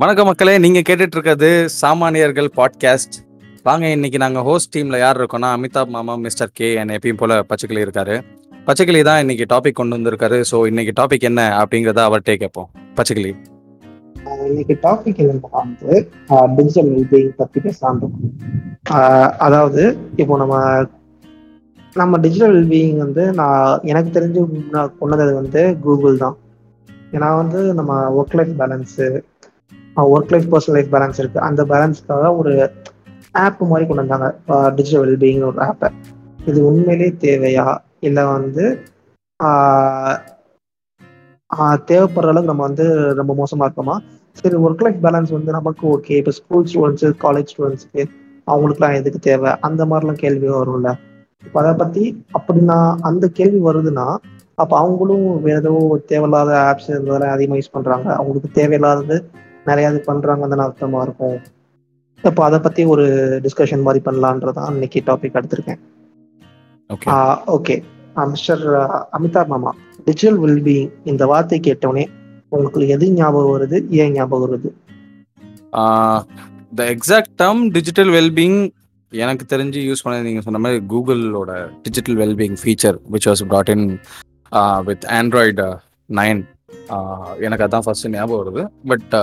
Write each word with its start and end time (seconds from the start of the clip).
வணக்கம் 0.00 0.26
மக்களே 0.26 0.58
நீங்க 0.58 0.80
கேட்டுட்டு 0.80 1.16
இருக்கிறது 1.16 1.68
சாமானியர்கள் 1.80 2.48
பாட்காஸ்ட் 2.56 3.16
வாங்க 3.62 3.88
இன்னைக்கு 3.88 4.18
நாங்க 4.18 4.40
ஹோஸ்ட் 4.42 4.76
டீம்ல 4.76 4.98
யார் 4.98 5.16
இருக்கோம்னா 5.16 5.48
அமிதாப் 5.56 5.86
மாமா 5.86 6.14
மிஸ்டர் 6.16 6.52
கே 6.52 6.74
என் 6.74 6.88
எப்பயும் 6.88 7.16
போல 7.16 7.42
பச்சைக்கிளி 7.42 7.84
இருக்காரு. 7.84 8.14
பச்சைக்கிளி 8.66 9.02
தான் 9.02 9.18
இன்னைக்கு 9.18 9.46
டாபிக் 9.54 9.72
கொண்டு 9.72 9.96
வந்திருக்காரு. 9.96 10.44
ஸோ 10.50 10.66
இன்னைக்கு 10.66 11.02
டாபிக் 11.02 11.20
என்ன 11.20 11.64
அப்படிங்கறத 11.64 12.00
அவர்கிட்டே 12.04 12.36
கேட்போம். 12.36 12.68
பச்சைக்கிளி. 12.96 13.32
இன்னைக்கு 14.46 14.78
டாபிக் 14.82 15.20
என்னன்னா 15.24 15.50
வந்து 15.50 16.08
டிஜிட்டல் 16.56 16.90
வெல்பீயிங் 16.90 17.34
பத்தி 17.36 17.60
பேசலாம் 17.60 18.00
அதாவது 19.38 19.98
இப்போ 20.16 20.36
நம்ம 20.36 20.86
நம்ம 21.96 22.18
டிஜிட்டல் 22.18 22.54
வெல்பீயிங் 22.54 22.96
வந்து 22.96 23.32
நான் 23.32 23.80
எனக்கு 23.82 24.20
தெரிஞ்சு 24.20 24.48
நான் 24.70 24.94
கொண்டது 24.98 25.34
வந்து 25.34 25.76
கூகுள் 25.80 26.16
தான். 26.16 26.36
ஏன்னா 27.12 27.36
வந்து 27.36 27.74
நம்ம 27.74 27.92
work 28.10 28.34
life 28.34 28.62
balance 28.62 29.22
work 29.96 30.28
life 30.28 30.56
personal 30.56 30.72
life 30.72 30.94
balance 30.94 31.18
இருக்கு. 31.18 31.40
அந்த 31.40 31.64
பேலன்ஸ்க்காக 31.64 32.36
ஒரு 32.36 32.70
ஆப் 33.32 33.62
மாதிரி 33.62 33.88
கொண்டு 33.88 34.06
வந்தாங்க. 34.06 34.70
டிஜிட்டல் 34.70 35.08
வெல்பீயிங் 35.08 35.46
ஒரு 35.46 35.62
ஆப்பை 35.62 35.90
இது 36.46 36.66
உண்மையிலேயே 36.66 37.14
தேவையா? 37.18 37.78
இல்லை 38.00 38.24
வந்து 38.24 38.80
ஆஹ் 39.44 40.18
ஆஹ் 41.56 41.78
தேவைப்படுற 41.86 42.28
அளவுக்கு 42.28 42.42
நம்ம 42.42 42.62
வந்து 42.62 43.14
ரொம்ப 43.14 43.34
மோசமா 43.34 43.68
இருக்கோமா? 43.68 43.98
சரி 44.32 44.56
ஒர்க் 44.56 44.76
லைஃப் 44.76 45.06
பேலன்ஸ் 45.06 45.32
வந்து 45.32 45.52
நமக்கு 45.52 45.98
ஓகே 45.98 46.10
இப்போ 46.10 46.30
ஸ்கூல் 46.30 46.66
ஸ்டூடெண்ட்ஸு 46.72 47.12
காலேஜ் 47.22 47.46
ஸ்டூடெண்ட்ஸுக்கு 47.56 48.04
அவங்களுக்குலாம் 48.46 48.94
எதுக்கு 48.94 49.18
தேவை? 49.18 49.52
அந்த 49.60 49.86
மாதிரிலாம் 49.86 50.12
கேள்வி 50.12 50.48
வரும்ல. 50.48 50.94
இப்போ 51.44 51.60
அதை 51.60 51.72
பத்தி 51.72 52.24
அப்படின்னா 52.38 52.96
அந்த 53.00 53.28
கேள்வி 53.28 53.70
வருதுன்னா 53.70 54.16
அப்போ 54.54 54.76
அவங்களும் 54.78 55.42
வேற 55.42 55.58
ஏதோ 55.58 56.00
தேவையில்லாத 56.06 56.52
ஆப்ஸ் 56.52 56.90
இருந்ததெல்லாம் 56.90 57.34
அதிகமாக 57.36 57.62
யூஸ் 57.62 57.74
பண்ணுறாங்க 57.74 58.12
அவங்களுக்கு 58.12 58.50
தேவையில்லாதது 58.52 59.24
நிறைய 59.68 59.90
இது 59.92 60.00
பண்றாங்கன்னு 60.06 60.66
அர்த்தமா 60.66 61.00
இருக்கும். 61.06 61.38
இப்போ 62.28 62.42
அதை 62.48 62.58
பத்தி 62.66 62.82
ஒரு 62.94 63.04
டிஸ்கஷன் 63.44 63.84
மாதிரி 63.86 64.00
பண்ணலான்றதான் 64.08 64.72
இன்னைக்கு 64.74 65.02
டாபிக் 65.06 65.38
எடுத்திருக்கேன். 65.40 65.80
ஓகே 67.56 67.76
மிஸ்டர் 68.34 68.64
அமிதாப் 69.18 69.50
மாமா 69.52 69.70
டிஜிட்டல் 70.06 70.38
வெல்பீயிங் 70.44 70.90
இந்த 71.10 71.24
வார்த்தை 71.32 71.58
கேட்டவுடனே 71.68 72.04
உங்களுக்கு 72.48 72.88
எது 72.94 73.06
ஞாபகம் 73.20 73.54
வருது 73.54 73.78
ஏன் 74.02 74.12
ஞாபகம் 74.18 74.50
வருது? 74.52 74.70
The 76.78 76.84
exact 76.94 77.32
term 77.42 77.62
digital 77.76 78.10
wellbeing 78.16 78.58
எனக்கு 79.12 79.44
தெரிஞ்சு 79.52 79.80
யூஸ் 79.88 80.02
பண்ண 80.04 80.16
நீங்கள் 80.26 80.44
சொன்ன 80.46 80.60
மாதிரி 80.64 80.80
கூகுளோட 80.92 81.52
digital 81.82 82.18
wellbeing 82.22 82.58
feature 82.62 82.98
which 83.12 83.28
was 83.30 83.42
brought 83.52 83.70
in 83.76 83.82
with 84.88 85.06
Android 85.18 85.66
nine 86.10 86.40
எனக்கு 87.46 87.64
அதான் 87.66 87.84
ஃபர்ஸ்ட் 87.86 88.08
ஞாபகம் 88.16 88.40
வருது. 88.42 88.62
But 88.90 89.14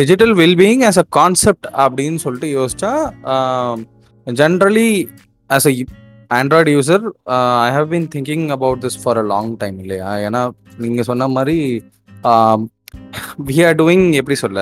digital 0.00 0.34
wellbeing 0.42 0.82
as 0.88 1.00
a 1.02 1.06
concept 1.18 1.66
அப்படின்னு 1.84 2.20
சொல்லிட்டு 2.24 2.50
யோசிச்சா 2.58 2.92
generally 4.26 4.90
as 5.50 5.68
a 5.70 5.74
Android 6.30 6.74
user 6.76 7.04
I 7.66 7.70
have 7.78 7.88
been 7.94 8.08
thinking 8.14 8.46
about 8.56 8.82
this 8.84 8.98
for 9.02 9.18
a 9.22 9.26
long 9.32 9.52
time 9.62 9.78
இல்லையா? 9.84 10.10
ஏன்னா 10.26 10.42
நீங்கள் 10.84 11.08
சொன்ன 11.10 11.28
மாதிரி 11.36 11.56
வி 13.48 13.56
ஆர் 13.66 13.76
டூயிங் 13.82 14.06
எப்படி 14.20 14.36
சொல்ல 14.44 14.60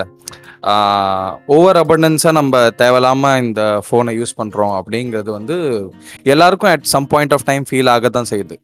ஓவர் 1.55 1.79
அபண்டன்ஸாக 1.83 2.35
நம்ம 2.39 2.57
தேவையில்லாமல் 2.81 3.41
இந்த 3.45 3.63
ஃபோனை 3.87 4.13
யூஸ் 4.19 4.35
பண்ணுறோம் 4.41 4.75
அப்படிங்கிறது 4.81 5.31
வந்து 5.31 5.57
எல்லாருக்கும் 6.33 6.73
at 6.73 6.91
some 6.95 7.09
point 7.13 7.35
of 7.37 7.47
time 7.49 7.65
feel 7.71 7.91
ஆக 7.95 8.09
தான் 8.09 8.29
செய்யுது. 8.31 8.57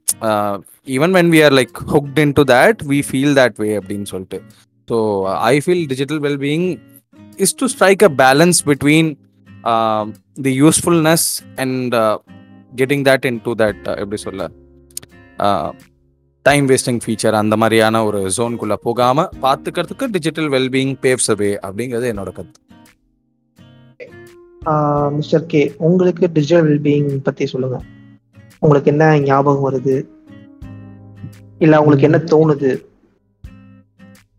Even 0.97 1.15
when 1.19 1.31
we 1.35 1.41
are 1.47 1.55
like 1.61 1.77
hooked 1.95 2.21
in 2.25 2.35
to 2.39 2.45
that 2.55 2.81
we 2.93 2.99
feel 3.09 3.35
that 3.41 3.59
way 3.65 3.71
அப்படின்னு 3.81 4.09
சொல்லிட்டு. 4.13 4.39
So 4.89 4.99
I 5.53 5.55
feel 5.65 5.85
digital 5.93 6.21
wellbeing 6.29 6.69
is 7.45 7.57
to 7.61 7.67
strike 7.75 8.05
a 8.09 8.13
balance 8.23 8.61
between 8.71 9.11
the 10.47 10.55
usefulness 10.63 11.29
and 11.65 11.95
getting 12.81 13.05
that 13.11 13.27
in 13.31 13.41
to 13.47 13.55
that 13.63 13.85
எப்படி 14.03 14.21
சொல்ல 14.27 14.51
time 16.47 16.67
wasting 16.71 17.01
feature 17.05 17.37
அந்த 17.41 17.55
மாதிரியான 17.63 18.03
ஒரு 18.09 18.21
ஜோனுக்குள்ளே 18.37 18.77
போகாமல் 18.87 19.31
பார்த்துக்கிறதுக்கு 19.45 20.07
digital 20.17 20.49
wellbeing 20.55 20.95
paves 21.05 21.31
அவே 21.35 21.51
அப்படிங்கிறது 21.67 22.07
என்னோட 22.13 22.31
கருத்து. 22.39 22.61
மிஸ்டர் 25.19 25.45
கே 25.53 25.61
uh, 25.65 25.71
உங்களுக்கு 25.89 26.25
டிஜிட்டல் 26.37 26.67
வெல்பீயிங் 26.71 27.11
பற்றி 27.29 27.45
சொல்லுங்க. 27.53 27.79
உங்களுக்கு 28.63 28.91
என்ன 28.93 29.05
ஞாபகம் 29.29 29.67
வருது? 29.67 29.97
இல்ல 31.65 31.75
உங்களுக்கு 31.81 32.07
என்ன 32.09 32.19
தோணுது? 32.33 32.71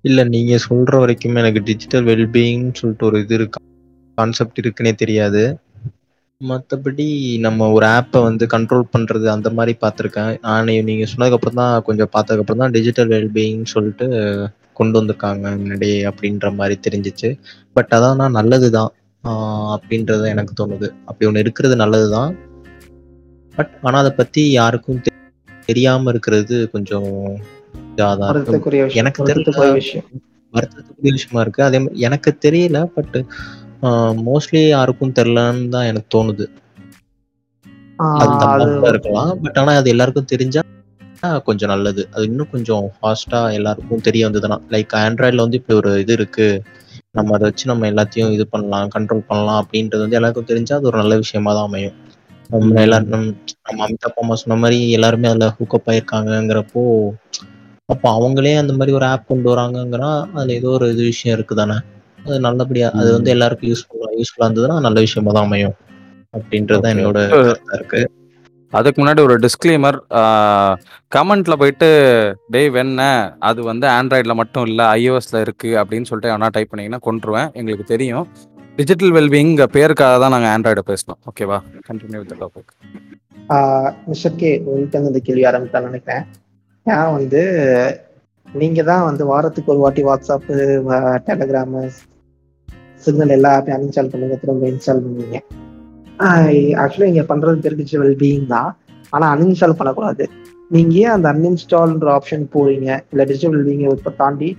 இல்ல 0.03 0.19
நீங்க 0.33 0.53
சொல்ற 0.65 0.99
வரைக்கும் 1.01 1.39
எனக்கு 1.41 1.61
டிஜிட்டல் 1.69 2.05
வெல்பீயிங் 2.09 2.65
சொல்லிட்டு 2.79 3.07
ஒரு 3.07 3.17
இது 3.23 3.35
இருக்கு. 3.39 3.59
கான்செப்ட் 4.17 4.61
இருக்குன்னே 4.61 4.93
தெரியாது. 5.01 5.43
மற்றபடி 6.41 7.05
நம்ம 7.45 7.67
ஒரு 7.75 7.85
ஆப்பை 7.95 8.19
வந்து 8.27 8.45
கண்ட்ரோல் 8.53 8.91
பண்றது 8.93 9.25
அந்த 9.35 9.49
மாதிரி 9.57 9.73
பார்த்துருக்கேன். 9.83 10.31
நான் 10.45 10.69
நீங்க 10.89 11.05
சொன்னதுக்கு 11.11 11.37
அப்புறம் 11.39 11.59
தான் 11.61 11.73
கொஞ்சம் 11.87 12.11
பார்த்ததுக்கு 12.13 12.43
அப்புறம் 12.43 12.63
தான் 12.63 12.75
டிஜிட்டல் 12.77 13.11
வெல்பீயிங் 13.15 13.65
சொல்லிட்டு 13.73 14.05
கொண்டு 14.79 14.97
வந்திருக்காங்க 14.99 15.45
முன்னாடியே 15.61 15.97
அப்படின்ற 16.11 16.49
மாதிரி 16.59 16.77
தெரிஞ்சிச்சு. 16.85 17.31
பட் 17.77 17.93
அதான் 17.97 18.37
நல்லது 18.39 18.69
தான் 18.77 18.91
அப்படின்றது 19.75 20.27
எனக்கு 20.35 20.53
தோணுது. 20.61 20.87
அப்படி 21.09 21.27
ஒன்று 21.29 21.43
இருக்கிறது 21.45 21.75
நல்லது 21.83 22.07
தான் 22.17 22.31
பட் 23.59 23.71
ஆனால் 23.87 24.01
அதை 24.01 24.11
பத்தி 24.19 24.41
யாருக்கும் 24.59 24.99
தெரியாம 25.69 26.09
இருக்கிறது 26.13 26.55
கொஞ்சம் 26.73 27.07
இதாக 27.91 28.13
தான் 28.21 28.29
எனக்கு 29.01 29.25
தெரிஞ்ச 29.29 29.71
விஷயம். 29.79 30.05
வருத்தத்துக்குரிய 30.53 31.11
விஷயமா 31.17 31.41
இருக்கு. 31.45 31.61
அதே 31.65 31.79
மாதிரி 31.81 32.05
எனக்கு 32.07 32.31
தெரியல 32.45 32.77
பட் 32.95 33.17
மோஸ்ட்லி 34.27 34.61
யாருக்கும் 34.75 35.13
தெரியலன்னு 35.19 35.67
தான் 35.75 35.87
எனக்கு 35.89 36.09
தோணுது. 36.15 36.45
அது 38.21 38.89
இருக்கலாம். 38.91 39.31
பட் 39.43 39.59
ஆனா 39.61 39.73
அது 39.81 39.93
எல்லாருக்கும் 39.93 40.31
தெரிஞ்சா 40.33 40.61
கொஞ்சம் 41.47 41.71
நல்லது. 41.73 42.01
அது 42.13 42.23
இன்னும் 42.31 42.51
கொஞ்சம் 42.53 42.85
ஃபாஸ்டா 42.95 43.39
எல்லாருக்கும் 43.57 44.05
தெரிய 44.07 44.27
வந்ததுன்னா 44.27 44.57
லைக் 44.75 44.93
ஆண்ட்ராய்டில் 45.05 45.43
வந்து 45.45 45.59
இப்படி 45.61 45.77
ஒரு 45.81 45.91
இது 46.03 46.13
இருக்கு. 46.19 46.47
நம்ம 47.17 47.33
அதை 47.37 47.45
வச்சு 47.49 47.71
நம்ம 47.71 47.87
எல்லாத்தையும் 47.91 48.33
இது 48.37 48.45
பண்ணலாம் 48.53 48.93
கண்ட்ரோல் 48.95 49.27
பண்ணலாம் 49.31 49.59
அப்படின்றது 49.63 50.03
வந்து 50.05 50.19
எல்லாருக்கும் 50.19 50.51
தெரிஞ்சா 50.51 50.77
அது 50.79 50.89
ஒரு 50.91 50.99
நல்ல 51.01 51.15
விஷயமா 51.23 51.53
தான் 51.57 51.67
அமையும். 51.69 51.97
நம்ம 52.49 52.81
எல்லாரும் 52.81 53.11
நம்ம 53.13 53.25
நம்ம 53.65 53.83
அமிதாப் 53.85 54.19
அம்மா 54.21 54.35
சொன்ன 54.35 54.57
மாதிரி 54.61 54.77
எல்லாருமே 54.91 55.29
அதில் 55.31 55.55
ஹூக்கப் 55.57 55.89
ஆயிருக்காங்கங்கிறப்போ 55.91 56.83
அப்போ 57.89 58.07
அவங்களே 58.15 58.53
அந்த 58.57 58.73
மாதிரி 58.73 58.95
ஒரு 58.97 59.05
ஆப் 59.07 59.29
கொண்டு 59.29 59.47
வராங்கங்கன்னா 59.51 60.09
அதுல 60.33 60.53
ஏதோ 60.53 60.69
ஒரு 60.69 60.87
இது 60.93 61.03
விஷயம் 61.05 61.35
இருக்கு 61.37 61.55
தானே 61.55 61.77
அது 62.25 62.37
நல்லபடியா 62.45 62.87
அது 62.99 63.09
வந்து 63.17 63.33
எல்லாருக்கும் 63.35 63.71
யூஸ்ஃபுல்லா 63.71 64.09
யூஸ்ஃபுல்லா 64.15 64.47
இருந்ததுன்னா 64.47 64.77
நல்ல 64.87 64.99
விஷயமா 65.05 65.33
தான் 65.33 65.47
அமையும். 65.47 65.75
அப்படின்றது. 66.33 66.89
என்னோட 66.93 67.19
இருக்கு. 67.75 68.01
அதுக்கு 68.73 68.99
முன்னாடி 69.01 69.21
ஒரு 69.21 69.35
டிஸ்க்ளைமர் 69.43 69.95
கமெண்ட்ல 71.11 71.53
போயிட்டு 71.55 71.87
டேய் 72.47 72.69
வெண்ண 72.69 72.99
அது 73.41 73.59
வந்து 73.63 73.87
ஆண்ட்ராய்டில் 73.95 74.39
மட்டும் 74.41 74.65
இல்லை 74.65 74.85
ஐஓஎஸ்ல 74.97 75.41
இருக்கு 75.41 75.69
அப்படின்னு 75.81 76.09
சொல்லிட்டு 76.09 76.31
எவனா 76.33 76.49
டைப் 76.49 76.71
பண்ணீங்கன்னா 76.71 77.01
கொண்டுருவேன் 77.07 77.49
எங்களுக்கு 77.53 77.85
தெரியும். 77.85 78.27
டிஜிட்டல் 78.79 79.13
வெல்பீயிங் 79.15 79.53
பேருக்காக 79.75 80.17
தான் 80.21 80.33
நாங்கள் 80.33 80.51
ஆண்ட்ராய்டை 80.55 80.83
பேசணும். 80.89 81.17
ஓகேவா 81.29 81.57
continue 81.87 82.19
with 82.21 82.37
topic 82.43 82.69
mister 84.09 84.37
K 84.41 84.49
உங்கள்கிட்ட 84.65 85.01
இந்த 85.01 85.21
கேள்வி 85.27 85.43
ஆரம்பித்தான்னு 85.49 85.89
நினைக்கிறேன். 85.89 86.23
நான் 86.89 87.11
வந்து 87.15 87.41
நீங்கள் 88.47 88.87
தான் 88.91 89.03
வந்து 89.07 89.23
வாரத்துக்கு 89.31 89.73
ஒரு 89.73 89.81
வாட்டி 89.83 90.03
வாட்ஸ்அப்பு 90.09 90.55
டெலகிராமு 91.27 91.81
சிக்னல் 93.05 93.35
எல்லா 93.37 93.51
ஆப்பையும் 93.57 93.77
அன்இன்ஸ்டால் 93.77 94.11
பண்ணுங்க 94.13 94.37
திரும்ப 94.43 94.69
இன்ஸ்டால் 94.73 95.03
பண்ணுவீங்க. 95.07 95.41
ஆக்சுவலி 96.83 97.09
இங்கே 97.11 97.25
பண்ணுறது 97.33 97.61
பேர் 97.65 97.77
டிஜிட்டல் 97.81 98.05
வெல்பீயிங் 98.05 98.47
தான். 98.55 98.71
ஆனால் 99.13 99.29
அன்இன்ஸ்டால் 99.33 99.77
பண்ணக்கூடாது. 99.81 100.27
நீங்கள் 100.75 100.99
ஏன் 101.03 101.13
அந்த 101.17 101.27
அன்இன்ஸ்டால்ன்ற 101.33 102.11
ஆப்ஷன் 102.17 102.47
போகிறீங்க 102.55 102.89
இல்லை 103.11 103.25
டிஜிட்டல் 103.33 103.55
வெல்பீயிங் 103.57 103.85
இப்போ 103.99 104.13
தாண்டி 104.23 104.49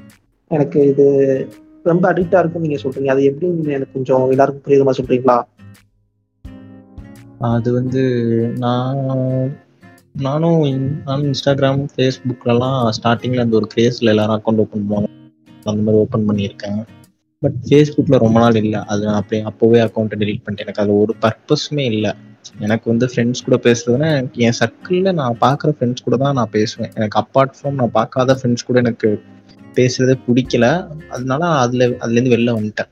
எனக்கு 0.51 0.79
இது 0.93 1.09
ரொம்ப 1.85 2.05
அடிக்டா 2.13 2.39
இருக்குன்னு 2.41 2.67
நீங்க 2.67 2.79
சொல்றீங்க. 2.83 3.11
அது 3.15 3.23
எப்படின்னு 3.31 3.75
எனக்கு 3.77 3.97
கொஞ்சம் 3.97 4.31
எல்லாருக்கும் 4.31 4.65
புரியுற 4.67 4.85
மாதிரி 4.87 5.01
சொல்றீங்களா? 5.01 5.37
அது 7.39 7.69
வந்து 7.73 8.03
நான் 8.65 8.99
நானும் 10.27 10.63
நானும் 11.07 11.31
இன்ஸ்டாகிராம் 11.31 11.83
ஃபேஸ்புக்லலாம் 11.95 12.79
ஸ்டார்டிங்ல 12.97 13.45
அந்த 13.45 13.57
ஒரு 13.57 13.67
கிரேஸ்ல 13.75 14.13
எல்லாரும் 14.15 14.37
அக்கௌண்ட் 14.37 14.63
ஓப்பன் 14.65 14.87
பண்ணுவாங்க. 14.89 15.11
அந்த 15.65 15.81
மாதிரி 15.83 16.03
ஓப்பன் 16.03 16.27
பண்ணியிருக்கேன். 16.31 16.81
பட் 17.43 17.57
ஃபேஸ்புக்ல 17.67 18.19
ரொம்ப 18.19 18.39
நாள் 18.41 18.55
இல்லை. 18.55 18.81
அது 18.93 19.05
நான் 19.07 19.21
அப்படியே 19.21 19.43
அப்போவே 19.51 19.79
அக்கௌண்ட்டை 19.87 20.19
டெலிட் 20.23 20.43
பண்ணிட்டேன். 20.45 20.67
எனக்கு 20.67 20.83
அது 20.83 20.99
ஒரு 20.99 21.15
பர்பஸுமே 21.25 21.85
இல்லை. 21.95 22.13
எனக்கு 22.59 22.87
வந்து 22.91 23.07
ஃப்ரெண்ட்ஸ் 23.13 23.45
கூட 23.47 23.57
பேசுறதுன்னா 23.67 24.09
எனக்கு 24.17 24.43
என் 24.47 24.59
சர்க்கிளில் 24.61 25.19
நான் 25.21 25.39
பார்க்குற 25.41 25.71
ஃப்ரெண்ட்ஸ் 25.77 26.05
கூட 26.05 26.17
தான் 26.17 26.35
நான் 26.35 26.55
பேசுவேன். 26.59 26.93
எனக்கு 26.95 27.19
அப்பார்ட் 27.23 27.55
ஃப்ரம் 27.59 27.79
நான் 27.81 27.97
பார்க்காத 27.99 28.39
ஃப்ரெண்ட்ஸ் 28.39 28.67
கூட 28.67 28.79
எனக்கு 28.79 29.11
பேசுறது 29.75 30.15
பிடிக்கல. 30.27 30.67
அதனால 31.09 31.43
அதுல 31.65 31.87
அதுலேருந்து 31.87 32.35
வெளில 32.37 32.55
வந்துட்டேன். 32.59 32.91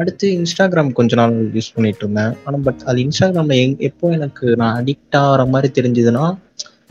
அடுத்து 0.00 0.26
இன்ஸ்டாகிராம் 0.36 0.92
கொஞ்ச 0.92 1.14
நாள் 1.16 1.34
யூஸ் 1.52 1.74
பண்ணிட்டு 1.74 2.02
இருந்தேன் 2.02 2.32
ஆனால் 2.44 2.60
பட் 2.60 2.82
அது 2.84 2.98
இன்ஸ்டாகிராமில் 3.02 3.60
எங் 3.64 3.76
எப்போ 3.88 4.10
எனக்கு 4.10 4.46
நான் 4.56 4.84
அடிக்ட் 4.84 5.16
ஆகிற 5.18 5.44
மாதிரி 5.44 5.68
தெரிஞ்சதுன்னா 5.78 6.24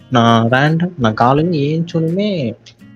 நான் 0.10 0.48
ரேண்டம் 0.52 0.96
நான் 0.98 1.20
காலையில் 1.22 1.60
ஏஞ்சோனுமே 1.66 2.30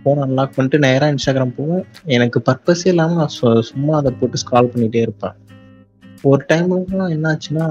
ஃபோன் 0.01 0.22
அன்லாக் 0.25 0.56
பண்ணிட்டு 0.56 0.80
நேராக 0.80 1.13
இன்ஸ்டாகிராம் 1.13 1.56
போவேன். 1.56 1.84
எனக்கு 2.06 2.42
பர்பஸே 2.45 2.88
இல்லாமல் 2.88 3.19
நான் 3.22 3.62
சும்மா 3.62 3.94
அதை 3.98 4.12
போட்டு 4.12 4.42
ஸ்க்ரால் 4.44 4.72
பண்ணிகிட்டே 4.74 5.01
இருப்பேன். 5.01 5.36
ஒரு 6.22 6.45
டைம்லாம் 6.54 7.13
என்னாச்சுன்னா 7.16 7.66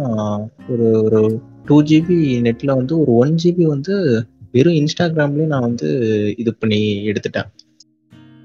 ஒரு 0.69 0.89
ஒரு 1.05 1.21
டூ 1.65 1.83
ஜிபி 1.83 2.19
நெட்டில் 2.47 2.79
வந்து 2.81 2.95
ஒரு 3.01 3.15
ஒன் 3.15 3.35
ஜிபி 3.45 3.65
வந்து 3.65 3.95
வெறும் 4.53 4.79
இன்ஸ்டாகிராம்லேயே 4.81 5.47
நான் 5.47 5.67
வந்து 5.69 5.89
இது 6.37 6.55
பண்ணி 6.55 6.81
எடுத்துட்டேன். 7.07 7.49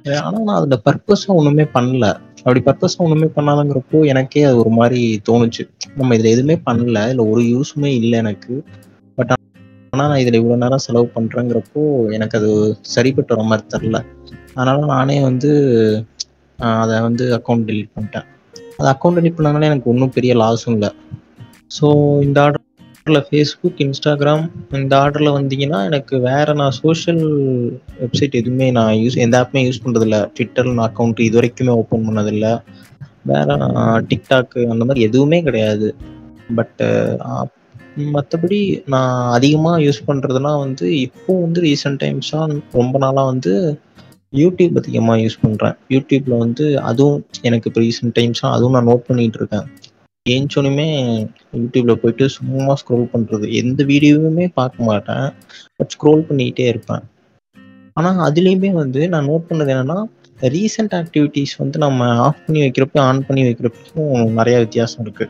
ஆனால் 0.05 0.43
நான் 0.43 0.59
அதில் 0.59 0.83
பர்பஸாக 0.87 1.37
ஒன்றுமே 1.39 1.65
பண்ணல. 1.75 2.05
அப்படி 2.43 2.61
பர்பஸாக 2.67 3.05
ஒன்றுமே 3.05 3.27
பண்ணாதங்கிறப்போ 3.35 3.99
எனக்கே 4.05 4.43
அது 4.43 4.57
ஒரு 4.57 4.69
மாதிரி 4.69 5.21
தோணுச்சு. 5.29 5.63
நம்ம 5.95 6.15
இதில் 6.15 6.33
எதுவுமே 6.35 6.55
பண்ணல. 6.67 7.03
இல்லை 7.09 7.25
ஒரு 7.33 7.41
யூஸுமே 7.53 7.91
இல்லை 8.01 8.19
எனக்கு. 8.19 8.55
பட் 9.17 9.31
ஆனால் 9.93 10.09
நான் 10.11 10.21
இதில் 10.23 10.39
இவ்வளோ 10.41 10.55
நேரம் 10.55 10.83
செலவு 10.85 11.07
பண்ணுறேங்கிறப்போ 11.15 11.81
எனக்கு 12.17 12.37
அது 12.37 12.51
சரிப்பட்டு 12.81 13.33
வர 13.35 13.45
மாதிரி 13.47 13.65
தெரில 13.73 13.97
அதனால 14.55 14.85
நானே 14.85 15.21
வந்து 15.21 15.51
அதை 16.59 16.95
வந்து 17.01 17.25
அக்கௌண்ட் 17.37 17.67
டெலிட் 17.69 17.93
பண்ணிட்டேன். 17.95 18.27
அது 18.77 18.87
அக்கௌண்ட் 18.93 19.17
டெலிட் 19.19 19.37
பண்ணனால 19.37 19.69
எனக்கு 19.71 19.91
ஒன்றும் 19.93 20.15
பெரிய 20.17 20.33
லாஸும் 20.35 20.75
இல்லை. 20.77 20.91
ஸோ 21.77 21.87
இந்த 22.23 22.37
ஆர்டர் 22.43 22.65
ஆர்டரில் 23.01 23.25
ஃபேஸ்புக் 23.27 23.79
இன்ஸ்டாகிராம் 23.83 24.43
இந்த 24.79 24.93
ஆர்டரில் 25.03 25.35
வந்தீங்கன்னா 25.37 25.77
எனக்கு 25.89 26.15
வேறு 26.25 26.51
நான் 26.59 26.75
சோஷியல் 26.79 27.23
வெப்சைட் 28.01 28.35
எதுவுமே 28.39 28.67
நான் 28.77 28.91
யூஸ் 29.03 29.17
எந்த 29.23 29.35
ஆப்புமே 29.39 29.61
யூஸ் 29.67 29.81
பண்ணுறதில்ல 29.85 30.17
ட்விட்டர் 30.35 30.69
நான் 30.69 30.85
அக்கௌண்ட் 30.87 31.21
இது 31.27 31.37
வரைக்குமே 31.39 31.73
ஓப்பன் 31.81 32.05
பண்ணதில்ல. 32.07 32.47
வேற 33.31 33.49
டிக்டாக்கு 34.09 34.59
அந்த 34.73 34.83
மாதிரி 34.85 35.05
எதுவுமே 35.07 35.39
கிடையாது. 35.47 35.87
பட்டு 36.59 36.87
மற்றபடி 38.15 38.59
நான் 38.93 39.15
அதிகமாக 39.37 39.81
யூஸ் 39.87 40.05
பண்ணுறதுனா 40.09 40.51
வந்து 40.65 40.85
இப்போ 41.05 41.31
வந்து 41.45 41.61
ரீசெண்ட் 41.69 42.01
டைம்ஸாக 42.03 42.59
ரொம்ப 42.79 42.95
நாளாக 43.05 43.31
வந்து 43.33 43.53
யூடியூப் 44.33 44.77
அதிகமாக 44.81 45.17
யூஸ் 45.25 45.41
பண்ணுறேன் 45.45 45.77
யூடியூப்பில் 45.95 46.41
வந்து 46.45 46.67
அதுவும் 46.89 47.19
எனக்கு 47.49 47.67
இப்போ 47.71 47.81
ரீசெண்ட் 47.87 48.15
டைம்ஸாக 48.19 48.55
அதுவும் 48.57 48.77
நான் 48.77 48.89
நோட் 48.91 49.07
பண்ணிகிட்டு 49.09 49.39
இருக்கேன். 49.41 49.67
ஏஞ்சோனுமே 50.29 50.87
யூடியூப்ல 51.57 51.93
போயிட்டு 51.93 52.29
சும்மா 52.29 52.73
ஸ்க்ரோல் 52.73 53.05
பண்ணுறது 53.13 53.51
எந்த 53.51 53.83
வீடியோவுமே 53.83 54.51
பார்க்க 54.53 54.83
மாட்டேன். 54.83 55.33
பட் 55.75 55.95
ஸ்க்ரோல் 55.95 56.25
பண்ணிக்கிட்டே 56.29 56.67
இருப்பேன். 56.67 57.03
ஆனால் 57.93 58.33
அதுலேயுமே 58.33 58.71
வந்து 58.71 59.09
நான் 59.09 59.27
நோட் 59.27 59.47
பண்ணது 59.49 59.71
என்னன்னா 59.75 60.03
ரீசெண்ட் 60.41 60.93
ஆக்டிவிட்டீஸ் 60.99 61.55
வந்து 61.57 61.79
நம்ம 61.79 62.09
ஆஃப் 62.17 62.45
பண்ணி 62.45 62.61
வைக்கிறப்ப 62.61 62.99
ஆன் 62.99 63.25
பண்ணி 63.25 63.43
வைக்கிறப்பையும் 63.43 64.31
நிறைய 64.31 64.59
வித்தியாசம் 64.59 65.05
இருக்கு. 65.05 65.27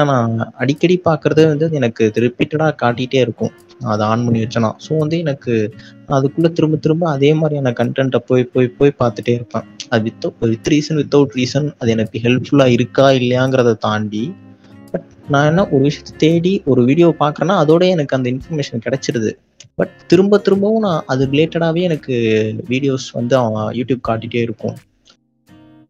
ஆனால் 0.00 0.32
நான் 0.38 0.52
அடிக்கடி 0.62 0.96
பார்க்கறதே 1.08 1.44
வந்து 1.50 1.66
எனக்கு 1.78 2.04
ரிப்பீட்டடாக 2.24 2.72
காட்டிகிட்டே 2.82 3.20
இருக்கும். 3.26 3.52
அதை 3.92 4.02
ஆன் 4.12 4.24
பண்ணி 4.26 4.40
வச்சேனா 4.42 4.70
ஸோ 4.84 4.90
வந்து 5.02 5.16
எனக்கு 5.24 5.52
அதுக்குள்ளே 6.16 6.50
திரும்ப 6.58 6.76
திரும்ப 6.84 7.04
அதே 7.16 7.30
மாதிரியான 7.40 7.72
கண்டென்ட்டை 7.80 8.20
போய் 8.28 8.44
போய் 8.54 8.68
போய் 8.78 8.98
பார்த்துட்டே 9.00 9.32
இருப்பேன். 9.38 9.66
அது 9.92 10.02
with 10.06 10.26
with 10.52 10.70
reason 10.74 10.98
without 11.00 11.36
reason 11.40 11.68
அது 11.80 11.90
எனக்கு 11.96 12.22
ஹெல்ப்ஃபுல்லாக 12.26 12.74
இருக்கா 12.76 13.06
இல்லையாங்கிறத 13.20 13.74
தாண்டி 13.86 14.24
பட் 14.92 15.06
நான் 15.34 15.48
என்ன 15.50 15.62
ஒரு 15.74 15.82
விஷயத்தை 15.88 16.14
தேடி 16.24 16.52
ஒரு 16.72 16.80
வீடியோ 16.88 17.08
பார்க்குறேன்னா 17.22 17.56
அதோட 17.62 17.84
எனக்கு 17.94 18.16
அந்த 18.18 18.28
இன்ஃபர்மேஷன் 18.34 18.84
கிடைச்சிருது. 18.86 19.30
பட் 19.80 19.94
திரும்ப 20.10 20.38
திரும்பவும் 20.46 20.84
நான் 20.86 21.06
அது 21.12 21.22
ரிலேட்டடாகவே 21.32 21.82
எனக்கு 21.88 22.14
வீடியோஸ் 22.72 23.08
வந்து 23.18 23.34
அவன் 23.40 23.66
யூடியூப் 23.78 24.06
காட்டிகிட்டே 24.08 24.42
இருக்கும். 24.48 24.76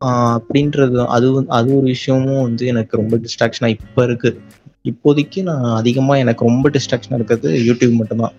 அப்படின்றது 0.05 1.07
அது 1.07 1.41
வந்து- 1.41 1.47
அது 1.47 1.73
ஒரு 1.73 1.85
விஷயமும் 1.85 2.43
வந்து 2.43 2.67
எனக்கு 2.67 2.97
ரொம்ப 2.97 3.17
டிஸ்ட்ராக்ஷனாக 3.17 3.67
இப்போ 3.67 4.05
இருக்கு. 4.05 4.41
இப்போதைக்கு 4.85 5.43
நான் 5.43 5.77
அதிகமாக 5.77 6.19
எனக்கு 6.19 6.45
ரொம்ப 6.45 6.71
டிஸ்ட்ராக்ஷனாக 6.71 7.15
இருக்கிறது 7.15 7.59
யூடியூப் 7.59 7.95
மட்டும்தான். 7.95 8.33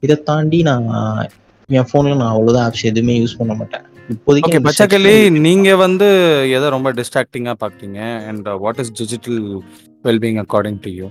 இதை 0.00 0.22
தாண்டி 0.22 0.62
நான் 0.62 1.26
என் 1.66 1.84
ஃபோனில் 1.92 2.16
நான் 2.16 2.36
அவ்வளோதான் 2.36 2.70
ஆப்ஸ் 2.70 2.82
எதுவுமே 2.82 3.20
யூஸ் 3.20 3.36
பண்ண 3.38 3.54
மாட்டேன். 3.54 3.80
இப்போதைக்கு 4.08 4.60
பச்சைக்கிளி 4.60 4.92
distraction 4.92 5.40
நீங்க 5.40 5.76
வந்து 5.76 6.06
எதை 6.52 6.68
ரொம்ப 6.68 6.92
டிஸ்ட்ராக்டிங்கா 6.92 7.52
பாக்குறீங்க? 7.60 8.26
And 8.26 8.48
what 8.48 8.78
is 8.78 8.92
digital 8.92 9.62
wellbeing 10.04 10.42
according 10.42 10.78
to 10.80 10.90
you 10.90 11.08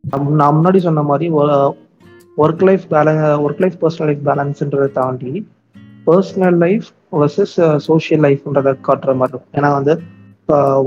நம்ம- 0.00 0.30
நான் 0.30 0.54
முன்னாடி 0.54 0.78
சொன்ன 0.78 1.02
மாதிரி 1.02 1.32
work 1.32 2.62
life 2.62 2.80
balance 2.90 3.40
work 3.40 3.58
life 3.58 3.86
personal 3.86 4.04
life 4.04 4.20
பேலன்ஸ்ன்றதை 4.24 4.92
தாண்டி 4.92 5.46
பர்சனல் 6.08 6.58
லைஃப் 6.64 6.88
வர்சஸ் 7.20 7.54
சோஷியல் 7.88 8.22
லைஃப்ன்றதை 8.26 8.72
காட்டுற 8.88 9.14
மாதிரி 9.20 9.34
இருக்கும். 9.34 9.54
ஏன்னா 9.58 9.70
வந்து 9.78 9.94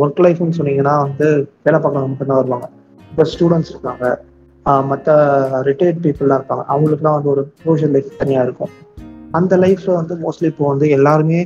ஒர்க் 0.03 0.21
லைஃப்னு 0.25 0.57
சொன்னீங்கன்னா 0.59 0.93
வந்து 1.05 1.27
வேலை 1.65 1.77
பார்க்கறவங்க 1.79 2.11
மட்டும்தான் 2.13 2.39
வருவாங்க. 2.41 2.67
இப்போ 3.09 3.25
ஸ்டூடெண்ட்ஸ் 3.33 3.71
இருக்காங்க. 3.73 4.05
மற்ற 4.89 5.15
ரிட்டையர்ட் 5.67 6.01
பீப்புளெலாம் 6.03 6.39
இருப்பாங்க 6.39 6.63
அவங்களுக்குலாம் 6.73 7.17
வந்து 7.17 7.29
ஒரு 7.33 7.41
சோஷியல் 7.65 7.93
லைஃப் 7.95 8.17
தனியாக 8.21 8.45
இருக்கும். 8.47 8.71
அந்த 9.39 9.53
லைஃப்பில் 9.63 9.97
வந்து 9.99 10.15
மோஸ்ட்லி 10.23 10.49
இப்போ 10.51 10.65
வந்து 10.71 10.87
எல்லாருமே 10.97 11.39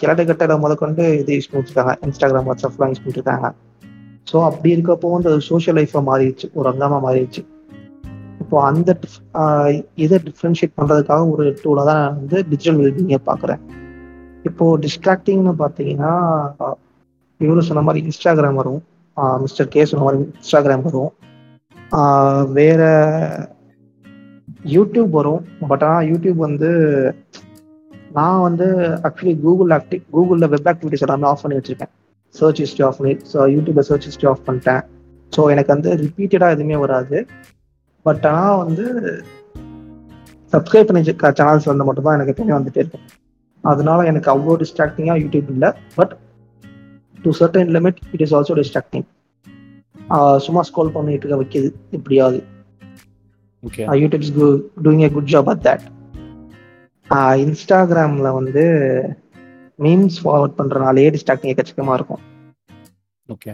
கிழட்டு 0.00 0.24
கட்டட 0.28 0.54
முதற்கொண்டு 0.64 1.04
இது 1.20 1.36
யூஸ் 1.38 1.50
பண்ணிருக்காங்க 1.52 1.94
இன்ஸ்டாகிராம் 2.06 2.46
வாட்ஸ்அப்லாம் 2.48 2.92
யூஸ் 2.92 3.02
பண்ணிட்டுருக்காங்க. 3.04 3.48
ஸோ 4.30 4.36
அப்படி 4.48 4.68
இருக்கப்போ 4.76 5.08
வந்து 5.16 5.30
அது 5.32 5.42
சோஷியல் 5.48 5.76
லைஃபாக 5.78 6.02
மாறிடுச்சு. 6.10 6.46
ஒரு 6.58 6.68
அங்கமாக 6.72 7.00
மாறிடுச்சு. 7.06 7.42
ஸோ 8.50 8.56
அந்த 8.68 8.90
இதை 10.04 10.16
டிஃப்ரென்ஷியேட் 10.28 10.76
பண்ணுறதுக்காக 10.78 11.24
ஒரு 11.32 11.44
டூலாக 11.62 11.84
தான் 11.90 12.00
நான் 12.02 12.16
வந்து 12.20 12.38
டிஜிட்டல் 12.50 12.80
வெல்பீங்கை 12.82 13.18
பார்க்குறேன். 13.30 13.60
இப்போது 14.48 14.80
டிஸ்ட்ராக்டிங்னு 14.84 15.52
பார்த்தீங்கன்னா 15.62 16.12
இவரு 17.40 17.66
சொன்ன 17.68 17.84
மாதிரி 17.86 18.00
இன்ஸ்டாகிராம் 18.06 18.60
வரும். 18.60 18.80
மிஸ்டர் 19.44 19.70
கே 19.74 19.84
சொன்ன 19.90 20.04
மாதிரி 20.06 20.22
இன்ஸ்டாகிராம் 20.40 20.86
வரும். 20.88 21.12
வேற 22.58 22.82
யூடியூப் 24.74 25.12
வரும். 25.18 25.42
பட் 25.70 25.84
ஆனால் 25.88 26.08
யூடியூப் 26.10 26.40
வந்து 26.48 26.70
நான் 28.18 28.44
வந்து 28.46 28.66
ஆக்சுவலி 29.06 29.34
கூகுள் 29.44 29.72
ஆக்டிவ் 29.78 30.02
கூகுளில் 30.14 30.50
வெப் 30.54 30.68
ஆக்டிவிட்டிஸ் 30.72 31.04
எல்லாமே 31.06 31.26
ஆஃப் 31.30 31.42
பண்ணி 31.44 31.58
வச்சுருக்கேன். 31.58 31.92
சர்ச் 32.34 32.60
ஹிஸ்ட்ரி 32.64 32.84
ஆஃப் 32.88 32.98
பண்ணி 33.00 33.14
ஸோ 33.32 33.38
யூடியூப்பில் 33.54 33.88
சர்ச் 33.90 34.06
ஹிஸ்ட்ரி 34.08 34.28
ஆஃப் 34.32 34.44
பண்ணிட்டேன். 34.48 34.82
ஸோ 35.32 35.40
எனக்கு 35.54 35.72
வந்து 35.74 35.90
ரிப்பீட்டடாக 36.04 36.56
எதுவுமே 36.56 36.76
வராது. 36.84 37.18
பட் 38.06 38.24
ஆனால் 38.32 38.58
வந்து 38.64 38.84
சப்ஸ்கிரைப் 40.52 40.88
பண்ணி 40.88 41.02
சேனல்ஸ் 41.40 41.70
வந்து 41.70 41.86
மட்டும் 41.88 42.06
தான் 42.06 42.16
எனக்கு 42.18 42.32
எப்பயுமே 42.34 42.56
வந்துட்டே 42.58 42.82
இருக்கும். 42.82 43.06
அதனால 43.64 44.04
எனக்கு 44.10 44.28
அவ்வளோ 44.32 44.56
டிஸ்ட்ராக்டிங்காக 44.62 45.18
யூடியூப் 45.24 45.48
இல்லை. 45.54 45.70
But 45.98 46.12
to 47.24 47.32
certain 47.40 47.72
limit 47.76 47.98
it 48.14 48.22
is 48.26 48.34
also 48.38 48.54
distracting 48.60 49.06
சும்மா 50.44 50.62
ஸ்க்ரோல் 50.68 50.94
பண்ணிட்டு 50.94 51.24
இருக்க 51.24 51.36
வைக்கிது 51.42 51.68
எப்படியாவது. 51.96 52.38
Okay 53.62 53.82
YouTube's 54.02 54.32
doing 54.84 55.02
a 55.06 55.10
good 55.16 55.30
job 55.34 55.50
at 55.52 55.64
that 55.68 55.86
இன்ஸ்டாகிராமில் 57.44 58.36
வந்து 58.38 58.64
மீம்ஸ் 59.84 60.18
ஃபார்வர்ட் 60.22 60.56
பண்ணுறனாலே 60.60 61.04
டிஸ்ட்ராக்டிங் 61.14 61.52
எக்கச்சக்கமாக 61.52 61.98
இருக்கும். 61.98 62.22
ஓகே 63.34 63.52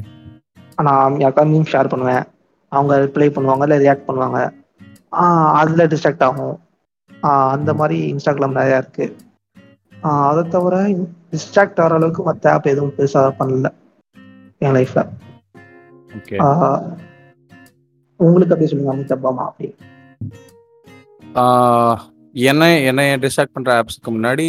நான் 0.89 1.21
யாருக்காவது 1.25 1.53
மீம் 1.53 1.71
ஷேர் 1.75 1.93
பண்ணுவேன். 1.93 2.25
அவங்க 2.73 2.95
ரிப்ளை 3.05 3.29
பண்ணுவாங்க 3.37 3.65
இல்லை 3.67 3.79
ரியாக்ட் 3.85 4.09
பண்ணுவாங்க. 4.09 4.41
அதுல 5.61 5.87
டிஸ்ட்ராக்ட் 5.87 6.27
ஆகும். 6.29 6.57
அந்த 7.55 7.71
மாதிரி 7.75 7.97
இன்ஸ்டாகிராம் 8.13 8.59
நிறையா 8.59 8.77
இருக்கு. 8.77 9.07
ஆஹ் 10.03 10.27
அதை 10.29 10.43
தவிர 10.49 10.77
டிஸ்ட்ராக்ட் 11.33 11.81
ஆகிற 11.83 11.95
அளவுக்கு 11.95 12.23
மற்ற 12.23 12.53
ஆப் 12.53 12.67
எதுவும் 12.67 12.97
பெருசாக 12.97 13.31
பண்ணல 13.39 13.69
என் 14.59 14.75
லைஃப்ல 14.75 15.01
ஓகே 16.17 16.37
உங்களுக்கு 18.21 18.55
அப்படி 18.55 18.69
சொல்லுங்க 18.71 18.93
அமிதாபாமா 18.95 19.45
அப்படி 19.49 19.69
என்ன 22.35 22.65
என்னை 22.81 23.05
டிஸ்ட்ராக்ட் 23.15 23.53
பண்ற 23.53 23.73
ஆப்ஸ்க்கு 23.81 24.15
முன்னாடி 24.17 24.47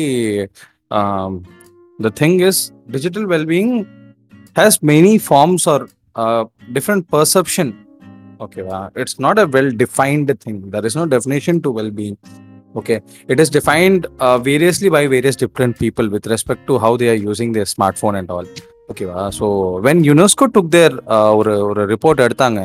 the 2.00 2.12
thing 2.22 2.40
is 2.48 2.62
digital 2.92 3.28
wellbeing 3.28 3.74
has 4.56 4.80
many 4.86 5.14
forms 5.28 5.68
or 5.70 5.86
different 6.74 7.06
perception 7.12 7.74
ஓகேவா 8.40 8.80
it's 9.02 9.20
not 9.26 9.42
a 9.44 9.48
well 9.56 9.74
defined 9.84 10.36
thing 10.46 10.60
there 10.76 10.88
is 10.90 10.98
no 11.00 11.06
definition 11.16 11.62
to 11.68 11.72
wellbeing 11.80 12.20
okay. 12.76 12.98
It 13.28 13.40
is 13.40 13.50
defined 13.50 14.02
uh, 14.20 14.38
variously 14.48 14.90
by 14.96 15.02
various 15.08 15.38
different 15.44 15.74
people 15.84 16.08
with 16.16 16.26
respect 16.28 16.62
to 16.68 16.74
how 16.78 16.92
they 17.02 17.08
are 17.10 17.20
using 17.30 17.52
their 17.56 17.68
smartphone 17.76 18.16
and 18.20 18.30
all. 18.36 18.48
ஓகேவா 18.92 19.22
so 19.38 19.46
when 19.86 20.02
UNESCO 20.08 20.46
took 20.56 20.70
their 20.76 20.94
ஒரு 21.40 21.54
ஒரு 21.70 21.82
report 21.92 22.22
எடுத்தாங்க 22.26 22.60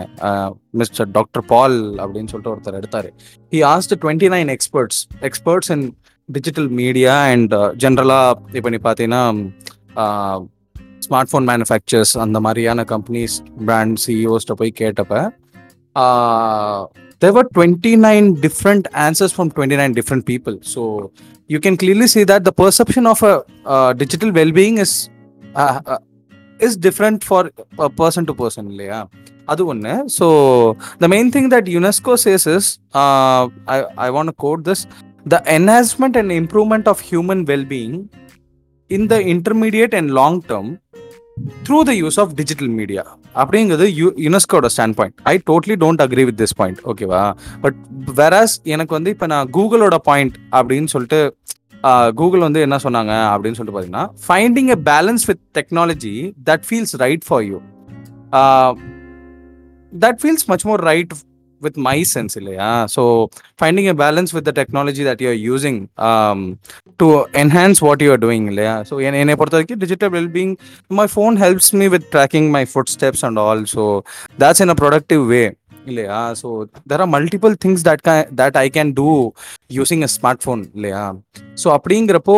mister 0.80 1.08
doctor 1.16 1.44
Paul 1.52 1.76
அப்படின்னு 2.02 2.30
சொல்லிட்டு 2.32 2.52
ஒருத்தர் 2.52 2.76
எடுத்தார். 2.80 3.08
He 3.52 3.60
asked 3.72 3.94
twenty 4.02 4.28
nine 4.34 4.50
experts 4.54 5.00
experts 5.28 5.70
in 5.76 5.84
digital 6.28 6.68
media 6.80 7.14
and 7.32 7.54
ஜென்ரலாக 7.84 8.56
இப்போ 8.58 8.70
நீ 8.74 8.80
பார்த்தீங்கன்னா 8.86 9.24
ஸ்மார்ட் 11.06 11.32
ஃபோன் 11.32 11.48
மேனுஃபேக்சர்ஸ் 11.52 12.14
அந்த 12.24 12.40
மாதிரியான 12.46 12.84
கம்பெனிஸ் 12.94 13.36
பிராண்ட் 13.68 13.98
சிஇஓஸ்ட்டை 14.04 14.56
போய் 14.60 14.78
கேட்டப்ப 14.82 15.14
there 17.21 17.33
were 17.33 17.47
29 17.53 18.33
different 18.45 18.87
answers 19.07 19.31
from 19.37 19.47
29 19.51 19.93
different 19.99 20.23
people 20.31 20.55
so 20.73 20.81
you 21.53 21.59
can 21.59 21.75
clearly 21.77 22.07
see 22.07 22.23
that 22.31 22.43
the 22.43 22.53
perception 22.63 23.05
of 23.07 23.21
a 23.23 23.35
uh, 23.65 23.91
digital 23.93 24.29
well-being 24.31 24.77
is 24.85 24.91
uh, 25.55 25.79
uh, 25.93 25.99
is 26.59 26.75
different 26.77 27.23
for 27.23 27.41
uh, 27.83 27.89
person 28.01 28.23
to 28.29 28.33
person 28.43 28.65
இல்லையா 28.73 28.99
அது 29.51 29.63
ஒன்று 29.71 29.91
so 30.17 30.25
the 31.01 31.07
main 31.13 31.29
thing 31.35 31.49
that 31.53 31.67
UNESCO 31.75 32.13
says 32.25 32.45
is 32.55 32.69
I 33.73 33.77
I 34.05 34.07
want 34.15 34.33
quote 34.43 34.63
this 34.69 34.81
the 35.33 35.37
enhancement 35.57 36.17
and 36.21 36.33
improvement 36.41 36.89
of 36.93 37.03
human 37.09 37.43
wellbeing 37.51 37.97
in 38.89 39.07
the 39.13 39.17
intermediate 39.33 39.95
and 39.99 40.11
long 40.19 40.39
term 40.51 40.71
through 41.66 41.78
the 41.82 41.92
use 41.94 42.18
of 42.18 42.32
digital 42.34 42.72
media 42.78 43.02
அப்படிங்கிறது 43.36 43.86
யு 43.94 44.06
யுனெஸ்கோட 44.24 44.66
standpoint 44.98 45.16
I 45.24 45.34
totally 45.50 45.76
don't 45.76 46.02
agree 46.02 46.24
with 46.24 46.38
this 46.40 46.56
point 46.56 46.80
ஓகேவா 46.84 47.22
but 47.60 47.78
whereas 48.14 48.56
எனக்கு 48.66 48.94
வந்து 48.94 49.10
இப்போ 49.10 49.26
நான் 49.26 49.50
கூகுளோட 49.50 49.98
point 50.04 50.36
அப்படின்னு 50.52 50.90
சொல்லிட்டு 50.90 51.20
Google 52.14 52.40
வந்து 52.40 52.60
என்ன 52.60 52.76
சொன்னாங்க 52.76 53.12
அப்படின்னு 53.32 53.58
சொல்லிட்டு 53.58 53.76
பார்த்தீங்கன்னா 53.76 54.06
finding 54.26 54.70
a 54.70 54.78
balance 54.90 55.24
with 55.26 55.42
technology 55.58 56.14
that 56.44 56.66
feels 56.68 56.94
right 56.96 57.24
for 57.26 57.44
you 57.44 57.58
that 59.92 60.20
feels 60.20 60.46
much 60.48 60.64
more 60.64 60.82
right 60.84 61.14
with 61.62 61.78
my 61.86 61.96
sense 62.12 62.34
இல்லையா 62.40 62.70
so 62.94 63.02
finding 63.60 63.88
a 63.92 63.96
balance 64.02 64.32
with 64.36 64.46
the 64.48 64.54
technology 64.60 65.04
that 65.08 65.22
you're 65.26 65.40
using 65.48 65.78
to 67.00 67.08
enhance 67.42 67.82
what 67.84 68.04
you 68.06 68.10
are 68.10 68.22
doing 68.26 68.46
இல்லையா 68.46 68.74
so 68.90 68.96
என்னை 69.06 69.36
பொறுத்த 69.36 69.58
வரைக்கும் 69.58 69.82
digital 69.84 70.12
wellbeing 70.18 70.54
my 70.90 71.08
phone 71.14 71.36
helps 71.36 71.72
me 71.74 71.88
with 71.88 72.06
tracking 72.12 72.50
my 72.50 72.64
footsteps 72.96 73.24
and 73.24 73.40
all 73.40 73.64
so 73.74 73.84
that's 74.38 74.62
in 74.66 74.74
a 74.74 74.78
productive 74.82 75.24
way 75.34 75.42
இல்லையா 75.86 76.18
so 76.40 76.48
there 76.90 77.00
are 77.00 77.12
multiple 77.14 77.54
things 77.64 77.84
that 77.88 78.02
that 78.34 78.56
I 78.56 78.66
can 78.70 78.92
do 78.94 79.08
using 79.72 80.02
a 80.02 80.10
smartphone 80.44 80.62
இல்லையா 80.74 81.04
so 81.54 81.68
அப்படிங்கிறப்போ 81.76 82.36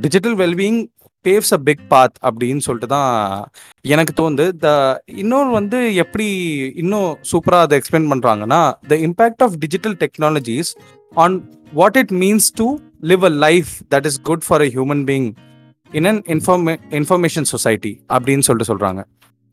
digital 0.00 0.36
wellbeing 0.36 0.80
paves 1.28 1.52
a 1.56 1.60
big 1.68 1.84
path 1.92 2.16
அப்படின்னு 2.28 2.64
சொல்லிட்டு 2.66 2.88
தான் 2.94 3.10
எனக்கு 3.84 4.12
தோணுது. 4.20 4.46
த 4.64 4.68
இன்னொரு 5.22 5.50
வந்து 5.58 5.78
எப்படி 6.04 6.28
இன்னும் 6.82 7.10
சூப்பராக 7.30 7.66
அதை 7.66 7.76
எக்ஸ்பிளைன் 7.80 8.08
பண்ணுறாங்கன்னா 8.12 8.60
the 8.90 8.96
impact 9.08 9.44
of 9.46 9.56
digital 9.64 9.96
technologies 10.02 10.70
on 11.12 11.36
what 11.72 11.98
it 12.02 12.14
means 12.22 12.48
to 12.60 12.66
live 13.10 13.24
a 13.30 13.32
life 13.46 13.72
that 13.94 14.08
is 14.10 14.18
good 14.30 14.44
for 14.48 14.64
a 14.66 14.68
human 14.76 15.04
being 15.10 15.28
in 15.90 16.08
an 16.10 16.20
இன்ஃபார்மே 16.34 16.74
information 17.00 17.48
society 17.52 17.92
அப்படின்னு 18.14 18.46
சொல்லிட்டு 18.48 18.70
சொல்கிறாங்க 18.72 19.02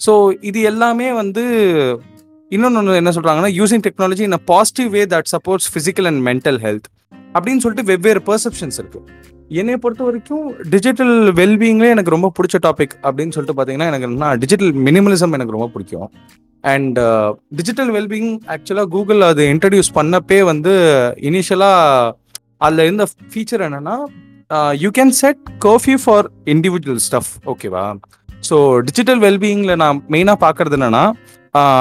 ஸோ 0.01 0.13
இது 0.41 0.61
எல்லாமே 0.71 1.07
வந்து 1.21 1.43
இன்னொன்று 2.51 2.99
என்ன 3.01 3.11
சொல்கிறாங்கன்னா 3.15 3.51
using 3.59 3.85
technology 3.87 4.25
in 4.29 4.37
a 4.39 4.43
positive 4.51 4.89
way 4.97 5.03
that 5.13 5.29
supports 5.35 5.69
physical 5.73 6.09
and 6.09 6.21
mental 6.29 6.59
health 6.65 6.89
அப்படின்னு 7.35 7.63
சொல்லிட்டு 7.63 7.89
வெவ்வேறு 7.91 8.21
பர்செப்ஷன்ஸ் 8.27 8.77
இருக்கு. 8.81 8.99
என்னை 9.49 9.77
பொறுத்த 9.77 10.03
வரைக்கும் 10.03 10.55
டிஜிட்டல் 10.69 11.33
வெல்பீயிங்லேயே 11.33 11.89
எனக்கு 11.89 12.09
ரொம்ப 12.09 12.31
பிடிச்ச 12.39 12.57
டாபிக் 12.63 12.95
அப்படின்னு 13.03 13.29
சொல்லிட்டு 13.29 13.55
பார்த்தீங்கன்னா 13.57 13.85
எனக்கு 13.85 14.05
என்ன 14.05 14.35
டிஜிட்டல் 14.35 14.73
மினிமலிசம் 14.73 15.33
எனக்கு 15.33 15.51
ரொம்ப 15.51 15.67
பிடிக்கும். 15.67 16.11
அண்ட் 16.63 16.99
டிஜிட்டல் 17.51 17.91
வெல்பீங் 17.91 18.39
ஆக்சுவலாக 18.47 18.87
கூகுள் 18.87 19.21
அது 19.21 19.43
இன்ட்ரடியூஸ் 19.53 19.95
பண்ணப்பே 19.95 20.43
வந்து 20.43 20.73
இனிஷியலாக 21.21 22.13
அதில் 22.57 22.79
இருந்த 22.79 23.07
ஃபீச்சர் 23.33 23.61
என்னன்னா 23.61 23.95
you 24.73 24.89
can 24.89 25.09
set 25.09 25.37
curfew 25.65 25.97
for 26.03 26.25
individual 26.45 27.01
stuff 27.07 27.31
ஓகேவா 27.45 27.95
ஸோ 28.49 28.79
டிஜிட்டல் 28.79 29.19
வெல்பீயிங்கில் 29.19 29.75
நான் 29.75 30.01
மெயினாக 30.09 30.37
பார்க்கறது 30.41 30.75
என்னன்னா 30.75 31.11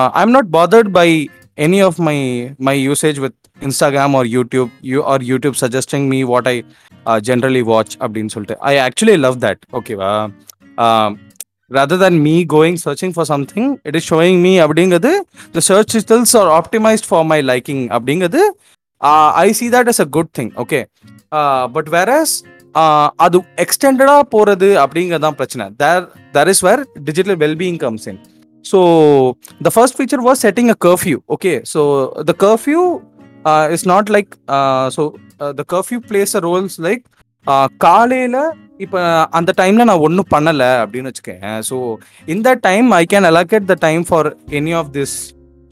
I 0.09 0.23
am 0.23 0.30
not 0.30 0.50
bothered 0.50 0.90
by 0.90 1.28
any 1.59 1.85
of 1.85 1.97
my 1.97 2.49
my 2.59 2.88
usage 2.88 3.21
with 3.21 3.43
Instagram 3.68 4.14
or 4.21 4.28
YouTube 4.37 4.71
you 4.92 5.00
are 5.12 5.23
YouTube 5.30 5.56
suggesting 5.62 6.06
me 6.14 6.21
what 6.33 6.49
I 6.52 6.56
generally 7.28 7.62
watch 7.73 7.94
அப்படின்னு 8.04 8.33
சொல்லிட்டு. 8.35 8.56
I 8.71 8.75
actually 8.87 9.16
love 9.26 9.37
that 9.47 9.62
ஓகேவா 9.78 10.12
rather 11.71 12.00
than 12.04 12.18
me 12.26 12.37
going 12.54 12.78
searching 12.85 13.14
for 13.16 13.28
something 13.33 13.71
it 13.88 13.97
is 14.00 14.09
showing 14.12 14.40
me 14.47 14.52
அப்படிங்கிறது 14.64 15.12
the 15.54 15.62
search 15.71 15.94
stills 16.04 16.35
are 16.40 16.50
optimised 16.61 17.09
for 17.11 17.26
my 17.33 17.38
liking 17.52 17.85
அப்படிங்கிறது 17.99 18.42
I 19.44 19.49
see 19.61 19.68
that 19.76 19.90
is 19.92 20.02
a 20.04 20.09
good 20.16 20.33
thing 20.38 20.52
okay 20.64 20.80
but 21.76 21.88
whereas 21.97 22.35
அது 23.25 23.38
எக்ஸ்டெண்டடாக 23.64 24.23
போகிறது 24.35 24.68
அப்படிங்கிறது 24.85 25.25
தான் 25.26 25.37
பிரச்சனை. 25.40 25.64
There 25.83 26.04
there 26.37 26.49
is 26.52 26.62
where 26.68 26.80
digital 27.09 27.38
wellbeing 27.42 27.80
comes 27.85 28.06
in 28.12 28.18
so 28.64 28.78
the 29.66 29.71
first 29.75 29.97
feature 29.99 30.23
was 30.28 30.40
setting 30.47 30.71
a 30.75 30.78
curfew 30.87 31.18
okay 31.37 31.52
so 31.73 31.80
the 32.30 32.35
curfew 32.44 32.80
is 33.74 33.86
not 33.92 34.10
like 34.16 34.32
so 34.96 35.02
the 35.60 35.64
curfew 35.74 35.98
places 36.10 36.34
a 36.38 36.42
rules 36.48 36.76
like 36.86 37.04
காலையில் 37.86 38.38
இப்போ 38.84 39.00
அந்த 39.38 39.50
டைமில் 39.60 39.88
நான் 39.90 40.04
ஒன்றும் 40.06 40.30
பண்ணலை 40.34 40.70
அப்படின்னு 40.82 41.10
வச்சுக்கேன். 41.10 41.42
ஸோ 41.68 41.76
இந்த 42.34 42.48
time 42.68 42.88
I 43.00 43.04
can 43.12 43.26
allocate 43.30 43.66
the 43.72 43.76
time 43.86 44.04
for 44.08 44.28
any 44.60 44.72
of 44.80 44.90
this 44.96 45.14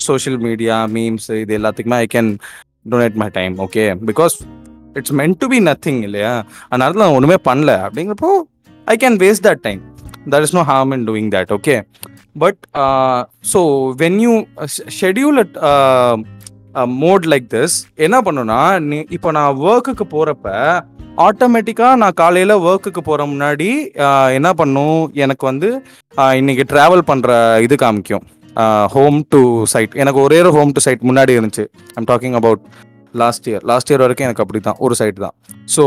social 0.00 0.38
media 0.46 0.76
memes 0.96 1.28
இது 1.42 1.52
எல்லாத்துக்குமே 1.58 1.98
I 2.04 2.08
can 2.14 2.30
donate 2.92 3.18
my 3.22 3.28
time 3.38 3.54
okay 3.66 3.84
because 4.10 4.36
it's 4.98 5.14
meant 5.20 5.38
to 5.42 5.46
be 5.52 5.58
nothing 5.70 6.00
இல்லையா? 6.08 6.32
அதனால 6.70 6.98
நான் 7.02 7.16
ஒன்றுமே 7.18 7.38
பண்ணல. 7.48 7.72
அப்படிங்கிறப்போ 7.86 8.30
I 8.86 8.96
can 9.02 9.18
waste 9.24 9.44
that 9.48 9.62
time 9.68 9.80
that 10.32 10.44
is 10.46 10.56
no 10.58 10.64
harm 10.72 10.92
in 10.96 11.06
doing 11.10 11.30
that 11.36 11.52
okay 11.58 11.76
but 12.42 12.60
so 13.52 13.60
when 14.02 14.18
you 14.24 14.32
schedule 15.00 15.38
at 15.44 15.54
mode 17.02 17.24
like 17.32 17.46
this 17.54 17.76
என்ன 18.06 18.16
பண்ணுன்னா 18.26 18.60
நீ 18.90 18.98
இப்போ 19.16 19.30
நான் 19.36 19.58
ஒர்க்குக்கு 19.70 20.04
போகிறப்ப 20.14 20.50
ஆட்டோமேட்டிக்காக 21.26 21.98
நான் 22.02 22.18
காலையில் 22.20 22.54
ஒர்க்குக்கு 22.68 23.00
போகிற 23.08 23.24
முன்னாடி 23.32 23.70
என்ன 24.36 24.50
பண்ணும்? 24.60 25.00
எனக்கு 25.24 25.44
வந்து 25.50 25.68
இன்னைக்கு 26.40 26.64
ட்ராவல் 26.72 27.08
பண்ணுற 27.10 27.32
இது 27.66 27.76
காமிக்கும். 27.82 28.24
ஹோம் 28.94 29.18
டு 29.32 29.40
சைட் 29.72 29.98
எனக்கு 30.02 30.20
ஒரே 30.26 30.38
ஒரு 30.44 30.52
ஹோம் 30.56 30.72
டு 30.76 30.84
சைட் 30.86 31.04
முன்னாடி 31.10 31.32
இருந்துச்சு. 31.38 31.64
I'm 31.98 32.08
talking 32.12 32.36
about 32.40 32.62
last 33.21 33.47
year 33.50 33.64
last 33.71 33.90
year 33.90 34.02
வரைக்கும் 34.04 34.26
எனக்கு 34.28 34.42
அப்படி 34.45 34.61
தான் 34.66 34.78
ஒரு 34.85 34.95
சைட் 35.00 35.19
தான். 35.25 35.35
ஸோ 35.75 35.83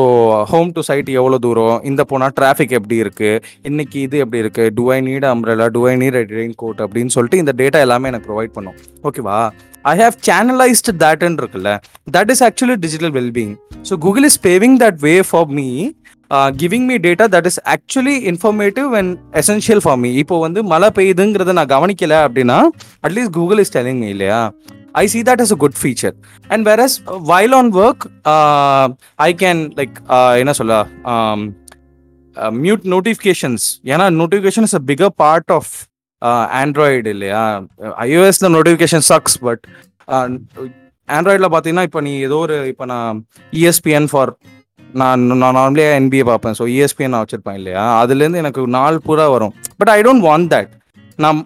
ஹோம் 0.52 0.70
டு 0.76 0.82
சைட் 0.90 1.10
எவ்வளோ 1.20 1.38
தூரம்? 1.46 1.78
இந்த 1.90 2.02
போனால் 2.12 2.34
டிராஃபிக் 2.40 2.76
எப்படி 2.80 2.98
இருக்குது 3.04 3.42
இன்னைக்கு 3.70 3.98
இது 4.06 4.18
எப்படி 4.24 4.42
இருக்குது 4.44 4.74
do 4.80 4.86
I 4.96 4.98
need 5.10 5.28
umbrella 5.34 5.68
do 5.78 5.84
I 5.92 5.94
need 6.04 6.18
raincoat 6.64 6.82
அப்படின்னு 6.86 7.14
சொல்லிட்டு 7.18 7.42
இந்த 7.44 7.56
டேட்டா 7.62 7.82
எல்லாமே 7.86 8.10
எனக்கு 8.12 8.30
ப்ரொவைட் 8.32 8.56
பண்ணும். 8.58 8.78
ஓகேவா 9.10 9.38
ஐ 9.92 9.96
ஹவ் 10.04 10.16
சேனலைஸ்டு 10.30 10.94
தட்ன்னு 11.04 11.42
இருக்குல்ல. 11.44 11.72
That 12.18 12.32
is 12.36 12.44
actually 12.50 12.78
digital 12.86 13.14
wellbeing 13.20 13.54
so 13.90 13.96
Google 14.08 14.28
is 14.32 14.40
paving 14.50 14.78
that 14.86 15.00
way 15.08 15.16
for 15.30 15.50
me 15.60 15.68
giving 16.62 16.86
me 16.90 16.96
data 17.06 17.26
that 17.34 17.48
is 17.50 17.60
actually 17.74 18.16
informative 18.32 18.88
and 19.00 19.12
essential 19.42 19.82
for 19.86 20.00
me 20.04 20.12
இப்போ 20.22 20.36
வந்து 20.46 20.60
மழை 20.72 20.90
பெய்யுதுங்கிறத 20.98 21.54
நான் 21.60 21.72
கவனிக்கல 21.76 22.16
அப்படின்னா 22.28 22.58
at least 23.08 23.36
Google 23.38 23.62
is 23.64 23.74
telling 23.78 24.02
me 24.04 24.10
இல்லையா? 24.16 24.40
I 24.96 25.08
see 25.08 25.22
that 25.24 25.40
as 25.40 25.52
a 25.52 25.60
good 25.64 25.76
feature. 25.76 26.14
And 26.50 26.66
whereas 26.66 26.94
is 27.06 27.24
while 27.30 27.54
on 27.56 27.68
work, 27.74 28.00
uh, 28.26 28.86
I 29.20 29.34
can 29.34 29.58
like 29.80 29.96
uh, 30.10 30.34
என்ன 30.42 30.54
சொல்ல 30.60 30.76
um, 31.14 31.40
uh, 32.38 32.52
மியூட் 32.64 32.86
நோட்டிஃபிகேஷன்ஸ் 32.94 33.66
ஏன்னா 33.94 34.06
notification 34.22 34.68
is 34.70 34.78
a 34.80 34.84
bigger 34.92 35.14
part 35.24 35.54
of 35.58 35.72
Android 36.62 37.10
இல்லையா? 37.16 37.42
ஐஓஎஸ்ல 38.06 38.50
notification 38.56 39.06
sucks 39.12 39.36
but 39.48 39.64
ஆண்ட்ராய்டில் 41.10 41.52
பார்த்தீங்கன்னா 41.54 41.88
இப்போ 41.90 42.02
நீ 42.08 42.14
ஏதோ 42.28 42.38
ஒரு 42.46 42.56
இப்போ 42.72 42.86
நான் 42.94 43.18
இஎஸ்பிஎன் 43.54 44.08
ஃபார் 44.12 44.32
நான் 44.94 45.24
நான் 45.42 45.56
நார்மலியாக 45.60 46.00
என்பிஏ 46.02 46.26
பார்ப்பேன் 46.30 46.56
ஸோ 46.60 46.66
இஎஸ்பிஎன் 46.76 47.14
நான் 47.14 47.24
வச்சுருப்பேன் 47.24 47.58
இல்லையா? 47.60 47.84
அதுலேருந்து 48.02 48.42
எனக்கு 48.44 48.62
நாள் 48.78 49.04
பூரா 49.08 49.26
வரும். 49.36 49.54
But 49.80 49.92
I 49.96 50.00
don't 50.08 50.26
want 50.28 50.50
that 50.54 50.72
நான் 51.24 51.40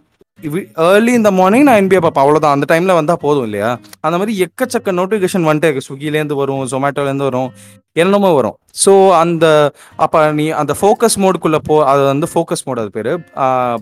ஏர்லி 0.89 1.13
இந்த 1.19 1.29
மார்னிங் 1.39 1.65
நான் 1.67 1.79
என்பிஏ 1.81 1.99
பார்ப்பேன். 2.03 2.23
அவ்வளோதான் 2.23 2.55
அந்த 2.55 2.65
டைமில் 2.71 2.97
வந்தால் 2.99 3.21
போதும் 3.25 3.45
இல்லையா? 3.47 3.69
அந்த 4.05 4.15
மாதிரி 4.19 4.33
எக்கச்சக்க 4.45 4.93
நோட்டிஃபிகேஷன் 4.99 5.47
வந்துட்டே 5.49 5.69
இருக்கு. 5.69 5.85
ஸ்விக்கிலேருந்து 5.87 6.39
வரும் 6.41 6.63
ஜொமேட்டோலேருந்து 6.73 7.27
வரும் 7.29 7.49
என்னமோ 8.03 8.31
வரும். 8.39 8.55
ஸோ 8.83 8.91
அந்த 9.21 9.45
அப்போ 10.05 10.19
நீ 10.39 10.45
அந்த 10.61 10.73
ஃபோக்கஸ் 10.81 11.17
மோடுக்குள்ளே 11.23 11.61
போ 11.69 11.77
அது 11.91 12.03
வந்து 12.11 12.29
ஃபோக்கஸ் 12.33 12.65
மோட் 12.67 12.81
அது 12.83 12.91
பேர். 12.97 13.11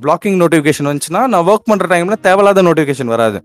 பிளாக்கிங் 0.04 0.38
நோட்டிஃபிகேஷன் 0.44 0.90
வந்துச்சுன்னா 0.90 1.24
நான் 1.34 1.48
ஒர்க் 1.54 1.70
பண்ணுற 1.72 1.88
டைமில் 1.96 2.24
தேவையில்லாத 2.28 2.64
நோட்டிஃபிகேஷன் 2.70 3.12
வராது. 3.16 3.40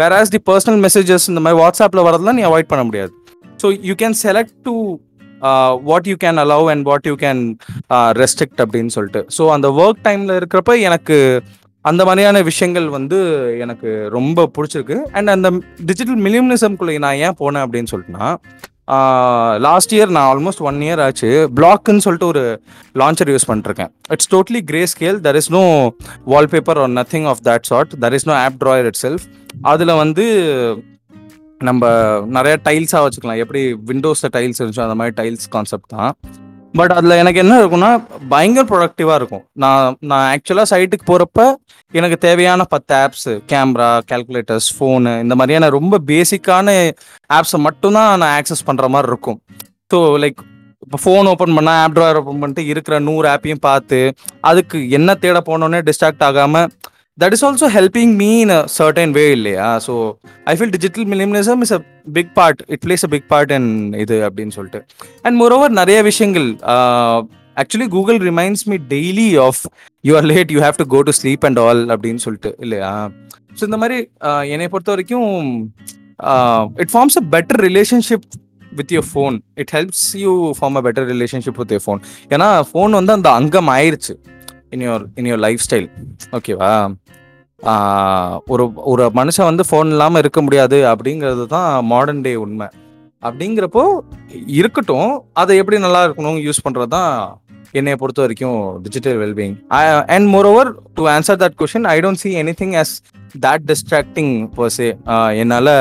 வேற 0.00 0.18
ஆஸ் 0.22 0.34
தி 0.34 0.42
பர்சனல் 0.50 0.82
மெசேஜஸ் 0.86 1.26
இந்த 1.32 1.42
மாதிரி 1.46 1.60
வாட்ஸ்அப்பில் 1.62 2.06
வரதெல்லாம் 2.08 2.38
நீ 2.40 2.44
அவாய்ட் 2.50 2.70
பண்ண 2.74 2.84
முடியாது. 2.90 3.12
So 3.62 3.68
you 3.88 3.96
can 4.02 4.16
select 4.26 4.54
to 4.68 4.74
what 5.90 6.08
you 6.10 6.16
can 6.22 6.38
allow 6.42 6.66
and 6.72 6.84
what 6.88 7.06
you 7.10 7.14
can 7.24 7.42
restrict 8.20 8.62
அப்படின்னு 8.64 8.92
சொல்லிட்டு. 8.96 9.20
ஸோ 9.36 9.42
அந்த 9.56 9.68
ஒர்க் 9.82 10.04
டைமில் 10.06 10.36
இருக்கிறப்ப 10.38 10.74
எனக்கு 10.88 11.16
அந்த 11.90 12.02
மாதிரியான 12.08 12.40
விஷயங்கள் 12.48 12.88
வந்து 12.96 13.18
எனக்கு 13.64 13.90
ரொம்ப 14.16 14.48
பிடிச்சிருக்கு. 14.56 14.98
அண்ட் 15.18 15.30
அந்த 15.36 15.48
டிஜிட்டல் 15.88 16.20
மினிமலிசம்குள்ளே 16.26 16.94
நான் 17.04 17.20
ஏன் 17.26 17.38
போனேன் 17.40 17.64
அப்படின்னு 17.66 17.92
சொல்லிட்டுனா 17.94 18.28
லாஸ்ட் 19.66 19.92
இயர் 19.96 20.12
நான் 20.16 20.28
ஆல்மோஸ்ட் 20.32 20.62
ஒன் 20.68 20.78
இயர் 20.86 21.00
ஆச்சு. 21.04 21.28
பிளாக்குன்னு 21.58 22.04
சொல்லிட்டு 22.06 22.28
ஒரு 22.32 22.42
லான்ச்சர் 23.00 23.30
யூஸ் 23.34 23.48
பண்ணிருக்கேன் 23.50 23.90
it's 24.14 24.30
totally 24.34 24.60
grey 24.70 24.82
scale 24.92 25.20
there 25.26 25.38
is 25.40 25.50
no 25.56 25.64
wallpaper 26.32 26.80
or 26.84 26.92
nothing 27.00 27.28
of 27.32 27.42
that 27.48 27.68
sort 27.70 27.92
there 28.04 28.16
is 28.18 28.28
no 28.30 28.34
app 28.44 28.58
drawer 28.64 28.88
itself 29.04 29.26
அதில் 29.72 29.94
வந்து 30.02 30.26
நம்ம 31.68 31.90
நிறைய 32.36 32.54
டைல்ஸாக 32.68 33.02
வச்சுக்கலாம். 33.06 33.42
எப்படி 33.44 33.60
விண்டோஸில் 33.90 34.32
டைல்ஸ் 34.36 34.60
இருந்துச்சோ 34.60 34.86
அந்த 34.86 34.96
மாதிரி 35.00 35.14
டைல்ஸ் 35.20 35.46
கான்செப்ட் 35.56 35.92
தான். 35.96 36.12
பட் 36.78 36.92
அதில் 36.96 37.18
எனக்கு 37.22 37.40
என்ன 37.42 37.54
இருக்கும்னா 37.60 37.90
பயங்கர 38.32 38.64
ப்ரொடக்டிவாக 38.70 39.16
இருக்கும். 39.20 39.42
நான் 39.62 39.96
நான் 40.10 40.26
ஆக்சுவலாக 40.34 40.70
சைட்டுக்கு 40.72 41.04
போகிறப்ப 41.10 41.40
எனக்கு 41.98 42.16
தேவையான 42.26 42.64
பத்து 42.74 42.94
ஆப்ஸு 43.00 43.32
கேமரா 43.50 43.88
கால்குலேட்டர்ஸ் 44.10 44.68
ஃபோனு 44.76 45.12
இந்த 45.24 45.34
மாதிரியான 45.40 45.68
ரொம்ப 45.78 46.00
பேசிக்கான 46.10 46.76
ஆப்ஸை 47.38 47.60
மட்டும்தான் 47.66 48.10
நான் 48.22 48.34
ஆக்சஸ் 48.38 48.66
பண்ணுற 48.68 48.88
மாதிரி 48.94 49.10
இருக்கும். 49.12 49.38
ஸோ 49.92 49.98
லைக் 50.24 50.40
இப்போ 50.86 50.98
ஃபோன் 51.04 51.28
ஓப்பன் 51.32 51.54
பண்ணால் 51.56 51.80
ஆப் 51.82 51.96
ட்ராயர் 51.96 52.18
ஓப்பன் 52.20 52.40
பண்ணிட்டு 52.42 52.62
இருக்கிற 52.72 52.94
நூறு 53.08 53.26
ஆப்பையும் 53.34 53.64
பார்த்து 53.68 53.98
அதுக்கு 54.50 54.78
என்ன 54.98 55.14
தேட 55.24 55.40
போனோன்னே 55.50 55.80
டிஸ்ட்ராக்ட் 55.88 56.24
ஆகாமல் 56.28 56.70
that 57.20 57.34
is 57.36 57.44
also 57.46 57.66
helping 57.76 58.12
me 58.22 58.28
in 58.42 58.52
a 58.56 58.60
certain 58.76 59.12
way 59.16 59.24
இல்லையா? 59.36 59.66
So 59.86 59.94
I 60.50 60.52
feel 60.58 60.72
digital 60.76 61.06
minimalism 61.12 61.60
is 61.66 61.74
a 61.76 61.80
big 62.16 62.30
part 62.38 62.60
it 62.74 62.82
plays 62.86 63.04
a 63.08 63.10
big 63.14 63.26
part 63.32 63.52
in 63.58 63.68
இது 64.04 64.16
அப்படின்னு 64.28 64.54
சொல்லிட்டு. 64.58 64.80
அண்ட் 65.26 65.36
மோரோவர் 65.42 65.74
நிறைய 65.80 65.98
விஷயங்கள் 66.10 66.48
actually 67.62 67.88
Google 67.96 68.18
reminds 68.28 68.64
me 68.72 68.76
daily 68.94 69.28
of 69.46 69.60
you 70.04 70.14
are 70.20 70.28
late 70.32 70.52
you 70.54 70.60
have 70.66 70.78
to 70.82 70.86
go 70.94 71.00
to 71.08 71.14
sleep 71.20 71.44
and 71.48 71.60
all 71.66 71.82
அப்படின்னு 71.96 72.22
சொல்லிட்டு 72.26 72.52
இல்லையா? 72.66 72.92
So 73.58 73.62
இந்த 73.68 73.78
மாதிரி 73.82 73.98
என்னை 74.54 74.68
பொறுத்த 74.74 74.94
வரைக்கும் 74.94 75.28
it 76.84 76.92
forms 76.94 77.18
a 77.22 77.24
better 77.36 77.62
relationship 77.68 78.26
with 78.80 78.92
your 78.96 79.08
phone 79.12 79.34
it 79.62 79.72
helps 79.76 80.06
you 80.24 80.32
form 80.58 80.78
a 80.80 80.84
better 80.86 81.08
relationship 81.14 81.58
with 81.62 81.74
your 81.76 81.86
phone 81.86 82.00
ஏன்னா 82.34 82.48
phone 82.70 82.92
வந்து 83.00 83.12
அந்த 83.18 83.28
அங்கம் 83.40 83.70
ஆயிருச்சு. 83.78 84.14
In 84.72 84.84
your 84.88 85.04
in 85.16 85.28
your 85.30 85.42
lifestyle 85.66 85.88
ஓகேவா 86.36 86.72
ஒரு 88.48 88.64
ஒரு 88.82 89.04
மனுஷன் 89.14 89.48
வந்து 89.50 89.64
ஃபோன் 89.68 89.86
இல்லாமல் 89.86 90.22
இருக்க 90.22 90.40
முடியாது 90.42 90.78
அப்படிங்கிறது 90.92 91.44
தான் 91.46 91.84
மாடர்ன் 91.84 92.22
டே 92.22 92.34
உண்மை. 92.36 92.68
அப்படிங்கிறப்போ 93.22 93.82
இருக்கட்டும் 94.60 95.10
அதை 95.32 95.56
எப்படி 95.56 95.78
நல்லா 95.78 96.00
இருக்கணும் 96.06 96.38
யூஸ் 96.46 96.64
பண்ணுறது 96.64 96.88
தான் 96.88 97.12
என்னைய 97.74 97.96
பொறுத்த 97.96 98.20
வரைக்கும் 98.20 98.58
digital 98.82 99.18
wellbeing 99.22 99.54
and 100.14 100.28
moreover 100.46 100.70
to 100.94 101.04
answer 101.08 101.38
that 101.44 101.56
question 101.60 101.86
I 101.86 101.96
don't 102.00 102.22
see 102.24 102.32
anything 102.62 102.74
as 102.74 102.92
that 103.46 103.64
distracting 103.70 104.32
per se 104.56 104.88
என்னால் 105.42 105.72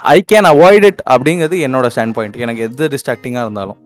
ஐ 0.00 0.16
கேன் 0.32 0.48
அவாய்ட் 0.52 0.84
இட் 0.84 1.02
அப்படிங்கிறது 1.10 1.58
என்னோட 1.66 1.86
ஸ்டாண்ட் 1.94 2.16
பாயிண்ட் 2.16 2.36
எனக்கு 2.36 2.62
எது 2.62 2.88
டிஸ்ட்ராக்டிங்காக 2.88 3.44
இருந்தாலும். 3.44 3.78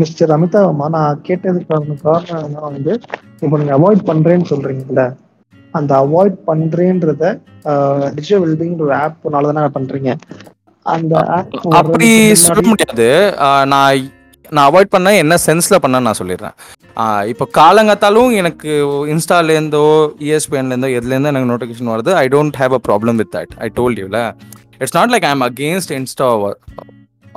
மிஸ்டர் 0.00 0.34
அமிதாபமா 0.36 0.86
நான் 0.96 1.22
கேட்டதுக்கான 1.28 1.96
காரணம் 2.04 2.44
என்ன 2.48 2.66
வந்து 2.68 2.92
இப்போ 3.44 3.54
நீங்க 3.60 3.74
அவாய்ட் 3.78 4.02
பண்றேன்னு 4.10 4.50
சொல்றீங்கல்ல. 4.52 5.04
அந்த 5.78 5.92
அவாய்ட் 6.04 6.36
பண்றேன்றத 6.50 7.24
டிஜிட்டல் 8.16 8.42
வெல்பிங் 8.44 8.76
ஒரு 8.84 8.94
ஆப்னால 9.04 9.50
தானே 9.50 9.70
பண்றீங்க. 9.78 10.12
அந்த 10.86 11.14
ஆப் 11.36 11.56
அப்படி 11.80 12.10
சொல்ல 12.44 12.62
முடியாது. 12.70 13.08
நான் 13.72 14.06
நான் 14.56 14.66
அவாய்ட் 14.68 14.94
பண்ண 14.94 15.08
என்ன 15.22 15.34
சென்ஸ்ல 15.46 15.78
பண்ண 15.84 16.00
நான் 16.04 16.20
சொல்லிடுறேன். 16.20 16.54
இப்போ 17.32 17.44
காலங்காத்தாலும் 17.58 18.30
எனக்கு 18.40 18.70
இன்ஸ்டாலேருந்தோ 19.14 19.84
இஎஸ்பிஎன்லேருந்தோ 20.28 20.90
எதுலேருந்தோ 20.98 21.32
எனக்கு 21.32 21.50
நோட்டிஃபிகேஷன் 21.50 21.92
வருது. 21.94 22.12
I 22.22 22.26
don't 22.36 22.58
have 22.62 22.76
a 22.78 22.82
problem 22.88 23.18
with 23.22 23.32
that 23.36 23.52
I 23.66 23.68
told 23.80 24.00
யூல 24.04 24.20
it's 24.80 24.96
not 24.98 25.12
like 25.14 25.26
I 25.30 25.32
am 25.36 25.46
against 25.50 25.92
Insta 25.98 26.30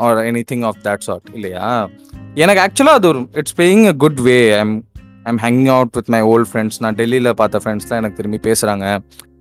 or 0.05 0.19
anything 0.51 0.65
of 0.69 0.79
that 0.87 1.05
sort 1.07 1.27
இல்லையா? 1.37 1.65
எனக்கு 2.43 2.61
ஆக்சுவலாக 2.65 2.99
அது 2.99 3.07
ஒரு 3.11 3.21
it's 3.41 3.57
paying 3.61 3.83
a 3.91 3.95
good 4.03 4.21
way 4.29 4.37
I'm 4.61 4.75
I'm 5.31 5.41
hanging 5.45 5.71
out 5.75 5.93
with 5.97 6.11
my 6.15 6.21
old 6.31 6.49
friends 6.51 6.79
நான் 6.85 6.97
டெல்லியில் 7.01 7.31
பார்த்த 7.41 7.61
ஃப்ரெண்ட்ஸ்லாம் 7.63 8.01
எனக்கு 8.01 8.19
திரும்பி 8.19 8.39
பேசுகிறாங்க 8.47 8.85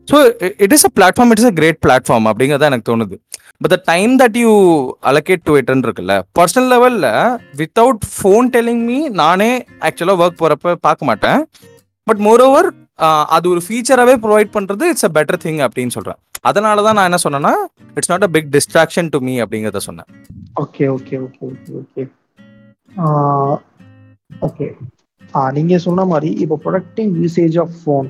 so 0.08 0.18
it 0.64 0.74
is 0.76 0.86
a 0.88 0.92
platform 0.98 1.32
it 1.32 1.40
is 1.42 1.50
a 1.50 1.54
great 1.58 1.80
platform 1.86 2.26
அப்படிங்கிறத 2.30 2.68
எனக்கு 2.70 2.88
தோணுது. 2.90 3.16
But 3.62 3.72
the 3.74 3.78
time 3.90 4.12
that 4.22 4.38
you 4.42 4.52
allocate 5.10 5.44
to 5.48 5.52
இட்னு 5.60 5.86
இருக்குல்ல 5.88 6.14
பர்சனல் 6.38 6.70
லெவலில் 6.74 7.08
வித்தவுட் 7.60 8.04
ஃபோன் 8.16 8.48
டெல்லிங் 8.54 8.82
மீ 8.90 8.98
நானே 9.22 9.50
ஆக்சுவலாக 9.88 10.22
ஒர்க் 10.24 10.40
போகிறப்ப 10.42 10.74
பார்க்க 10.86 11.10
மாட்டேன். 11.10 11.40
பட் 12.06 12.22
மோர் 12.26 12.44
ஓவர் 12.48 12.68
அது 13.36 13.46
ஒரு 13.52 13.60
ஃபீச்சராகவே 13.66 14.14
ப்ரொவைட் 14.24 14.50
பண்ணுறது 14.56 14.84
இட்ஸ் 14.92 15.06
அ 15.08 15.12
பெட்டர் 15.18 15.40
திங் 15.44 15.60
அப்படின்னு 15.66 15.94
சொல்கிறேன் 15.96 16.18
அதனால 16.50 16.82
தான் 16.86 16.96
நான் 16.98 17.08
என்ன 17.08 17.20
சொன்னேன்னா 17.24 17.54
it's 17.96 18.10
not 18.12 18.26
a 18.26 18.30
big 18.36 18.50
distraction 18.56 19.10
to 19.14 19.20
me 19.26 19.34
அப்படிங்கிறத 19.44 19.82
சொன்னேன். 19.88 20.08
Okay 20.56 20.84
okay 20.96 21.16
okay 21.26 21.42
okay 21.48 21.72
okay 21.80 22.02
okay 24.46 24.66
நீங்க 25.56 25.74
சொன்ன 25.86 26.04
மாதிரி 26.12 26.30
இப்போ 26.44 26.56
ப்ரொடக்டிவ் 26.64 27.10
யூசேஜ் 27.22 27.56
ஆஃப் 27.64 27.76
ஃபோன் 27.80 28.08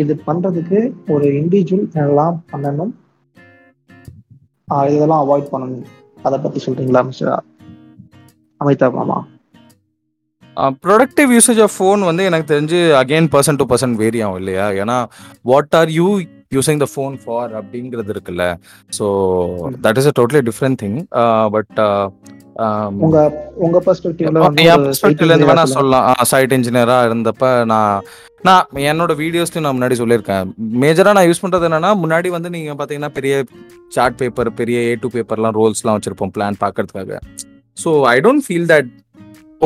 இது 0.00 0.14
பண்றதுக்கு 0.26 0.78
ஒரு 1.14 1.26
இண்டிவிஜுவல் 1.40 1.86
எல்லாம் 2.04 2.36
பண்ணணும். 2.52 2.92
இதெல்லாம் 4.94 5.22
அவாய்ட் 5.24 5.52
பண்ணணும். 5.52 5.86
அதை 6.26 6.36
பத்தி 6.38 6.58
சொல்றீங்களா 6.66 7.02
மிஸ்டர் 7.08 7.44
அமிதாப் 8.60 8.98
மாமா? 8.98 9.18
ப்ரொடக்டிவ் 10.86 11.30
யூசேஜ் 11.36 11.60
ஆஃப் 11.66 11.74
ஃபோன் 11.78 12.00
வந்து 12.08 12.22
எனக்கு 12.28 12.52
தெரிஞ்சு 12.52 12.78
again 13.02 13.30
person 13.34 13.58
to 13.60 13.66
person 13.72 13.94
vary 14.02 14.20
ஆகும் 14.26 14.40
இல்லையா? 14.42 14.66
ஏன்னா 14.82 14.96
what 15.50 15.76
are 15.80 15.92
you 15.98 16.06
using 16.54 16.80
the 16.82 16.86
phone 16.92 17.16
for 17.22 17.50
அப்படிங்கிறது 17.58 18.10
இருக்குல்ல. 18.14 18.44
So 18.96 19.04
that 19.84 19.98
is 20.00 20.08
a 20.10 20.12
totally 20.18 20.40
different 20.48 20.78
thing 20.82 20.96
but 21.54 21.76
உங்க 23.04 23.18
உங்க 23.64 23.78
பெர்ஸ்பெக்டிவ்ல 23.84 25.30
இருந்து 25.32 25.50
வேணா 25.50 25.64
சொல்லலாம். 25.74 26.06
சைட் 26.30 26.54
இன்ஜினியரா 26.56 26.96
இருந்தப்ப 27.08 27.50
நான் 27.72 28.00
நான் 28.48 28.80
என்னோட 28.92 29.12
வீடியோஸ்ல 29.22 29.62
நான் 29.64 29.76
முன்னாடி 29.76 29.98
சொல்லியிருக்கேன். 30.02 30.44
மேஜரா 30.84 31.12
நான் 31.18 31.28
யூஸ் 31.28 31.42
பண்றது 31.44 31.68
என்னன்னா 31.68 31.92
முன்னாடி 32.02 32.30
வந்து 32.36 32.50
நீங்க 32.56 32.74
பாத்தீங்கன்னா 32.80 33.12
பெரிய 33.18 33.36
சார்ட் 33.96 34.18
பேப்பர் 34.22 34.50
பெரிய 34.62 34.80
ஏ 34.88 34.94
டூ 35.04 35.10
பேப்பர்லாம் 35.16 35.56
ரோல்ஸ்லாம் 35.60 35.98
வச்சிருப்போம் 35.98 36.34
பிளான் 36.38 36.60
பார்க்கறதுக்காக 36.64 37.20
so 37.76 37.92
I 38.14 38.16
don't 38.26 38.44
feel 38.48 38.68
that 38.74 38.90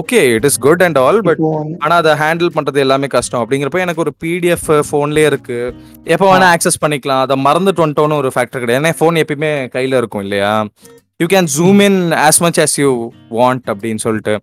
okay 0.00 0.20
it 0.36 0.46
is 0.48 0.58
good 0.66 0.82
and 0.86 0.98
all 1.04 1.20
but 1.28 1.40
ஆனா 1.84 1.94
அதை 2.02 2.12
ஹேண்டில் 2.22 2.50
பண்றது 2.56 2.78
எல்லாமே 2.84 3.08
கஷ்டம். 3.14 3.42
அப்படிங்கிறப்ப 3.42 3.80
எனக்கு 3.84 4.02
ஒரு 4.04 4.12
பிடிஎஃப் 4.22 4.68
ஃபோன்லயே 4.88 5.26
இருக்கு. 5.30 5.58
எப்போ 6.14 6.26
வேணா 6.30 6.48
ஆக்சஸ் 6.54 6.82
பண்ணிக்கலாம். 6.84 7.22
அதை 7.26 7.36
மறந்துட்டு 7.46 7.84
வந்துட்டோன்னு 7.84 8.20
ஒரு 8.22 8.30
ஃபேக்டர் 8.34 8.62
கிடையாது. 8.64 8.80
ஏன்னா 8.82 8.98
ஃபோன் 9.00 9.20
எப்பயுமே 9.22 9.52
கையில 9.76 10.00
இருக்கும் 10.02 10.24
இல்லையா? 10.26 10.52
You 11.22 11.28
can 11.34 11.50
zoom 11.56 11.80
in 11.88 12.00
as 12.26 12.42
much 12.46 12.60
as 12.66 12.74
you 12.82 12.90
want 13.38 13.66
அப்படின்னு 13.74 14.02
சொல்லிட்டு. 14.06 14.34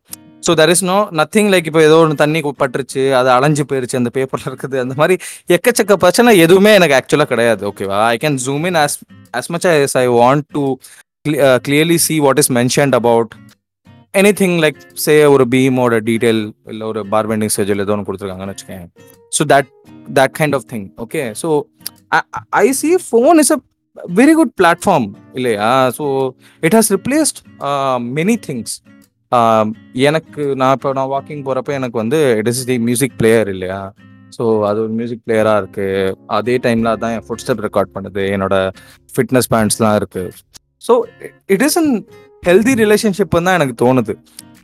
So 0.45 0.51
there 0.59 0.71
is 0.73 0.85
no 0.91 0.95
nothing 1.19 1.49
like 1.53 1.67
இப்போ 1.69 1.81
ஏதோ 1.87 1.97
ஒன்று 2.03 2.21
தண்ணி 2.21 2.39
பட்டுருச்சு 2.61 3.01
அது 3.17 3.29
அலைஞ்சு 3.35 3.63
போயிருச்சு 3.71 3.99
அந்த 3.99 4.11
பேப்பர்ல 4.15 4.45
இருக்குது 4.51 4.77
அந்த 4.83 4.93
மாதிரி 5.01 5.15
எக்கச்சக்க 5.55 5.97
பிரச்சனை 6.03 6.31
எதுவுமே 6.45 6.71
எனக்கு 6.79 6.95
ஆக்சுவலாக 6.99 7.29
கிடையாது 7.33 7.63
ஓகேவா 7.71 7.99
I 8.13 8.17
can 8.23 8.39
zoom 8.45 8.65
in 8.69 8.79
as 8.85 8.93
as 9.39 9.47
much 9.55 9.65
as 9.73 9.93
I 10.03 10.05
want 10.21 10.45
to 10.55 10.63
clearly 11.67 11.97
see 12.07 12.19
what 12.25 12.41
is 12.43 12.51
mentioned 12.59 12.97
about 13.01 13.31
anything 14.39 14.55
like 14.63 14.79
say 15.03 15.13
ஒரு 15.33 15.43
பீமோட 15.51 15.97
டீடைல் 16.07 16.41
இல்லை 16.71 16.85
ஒரு 16.91 17.01
பார்பெண்டிங் 17.13 17.51
ஸ்கெஜுவல் 17.53 17.83
ஏதோ 17.83 17.93
ஒன்று 17.95 18.07
கொடுத்துருக்காங்கன்னு 18.07 18.53
வச்சுக்கேன் 18.55 18.87
so 19.31 19.43
that 19.53 19.69
that 20.17 20.33
kind 20.39 20.55
of 20.57 20.67
thing 20.71 20.87
okay 21.05 21.21
so 21.41 21.49
I 22.63 22.67
see 22.81 22.89
phone 23.07 23.39
is 23.43 23.53
a 23.55 23.59
very 24.19 24.33
good 24.39 24.53
platform 24.61 25.07
இல்லையா? 25.39 25.69
So 25.97 26.03
it 26.63 26.75
has 26.77 26.91
replaced 26.97 27.39
many 28.17 28.35
things 28.47 28.75
எனக்கு 30.09 30.43
நான் 30.61 30.75
இப்போ 30.77 30.89
நான் 30.99 31.11
வாக்கிங் 31.15 31.43
போகிறப்ப 31.47 31.73
எனக்கு 31.79 31.97
வந்து 32.03 32.19
it 32.39 32.49
is 32.53 32.63
the 32.71 32.77
music 32.87 33.17
player 33.19 33.49
இல்லையா? 33.55 33.81
ஸோ 34.37 34.43
அது 34.69 34.79
ஒரு 34.85 34.93
மியூசிக் 34.99 35.25
பிளேயராக 35.25 35.61
இருக்குது 35.61 36.13
அதே 36.37 36.55
டைமில் 36.65 36.93
அதான் 36.93 37.13
என் 37.15 37.25
ஃபுட் 37.27 37.43
ஸ்டெப் 37.43 37.63
ரெக்கார்ட் 37.67 37.95
பண்ணுது. 37.95 38.23
என்னோட 38.35 38.55
ஃபிட்னஸ் 39.13 39.51
பேண்ட்ஸ்லாம் 39.53 39.97
இருக்குது 40.01 40.29
so 40.87 40.93
it 41.53 41.63
is 41.67 41.77
an 41.81 41.91
healthy 42.47 42.73
ரிலேஷன்ஷிப்னு 42.83 43.45
தான் 43.47 43.57
எனக்கு 43.59 43.75
தோணுது. 43.83 44.13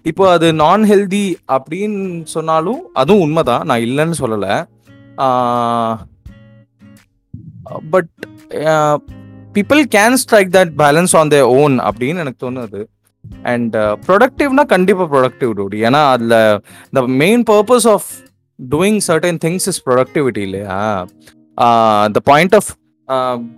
இப்போ 0.10 0.23
அது 0.36 0.47
நான் 0.63 0.84
ஹெல்தி 0.91 1.25
அப்படின்னு 1.56 2.01
சொன்னாலும் 2.36 2.82
அதுவும் 3.01 3.23
உண்மைதான். 3.25 3.65
நான் 3.69 3.86
இல்லைன்னு 3.88 4.17
சொல்லலை. 4.23 4.53
But 7.93 8.12
people 9.56 9.82
can 9.95 10.17
strike 10.21 10.51
that 10.58 10.71
balance 10.84 11.13
on 11.21 11.32
their 11.34 11.49
own 11.62 11.75
அப்படின்னு 11.89 12.23
எனக்கு 12.23 12.43
தோணுது. 12.45 12.82
அண்ட் 13.51 13.75
ப்ரொடக்டிவ்னா 14.08 14.63
கண்டிப்பாக 14.73 15.08
ப்ரொடக்டிவ் 15.13 15.51
டூடி 15.60 15.77
ஏன்னா 15.88 16.01
அதில் 16.13 16.38
the 16.97 17.01
main 17.23 17.43
purpose 17.49 17.88
of 17.95 18.08
doing 18.60 18.99
certain 19.08 19.39
things 19.45 19.67
is 19.71 19.82
productivity 19.88 20.41
இல்லையா? 20.47 20.77
The 22.15 22.21
point 22.32 22.56
of 22.60 22.69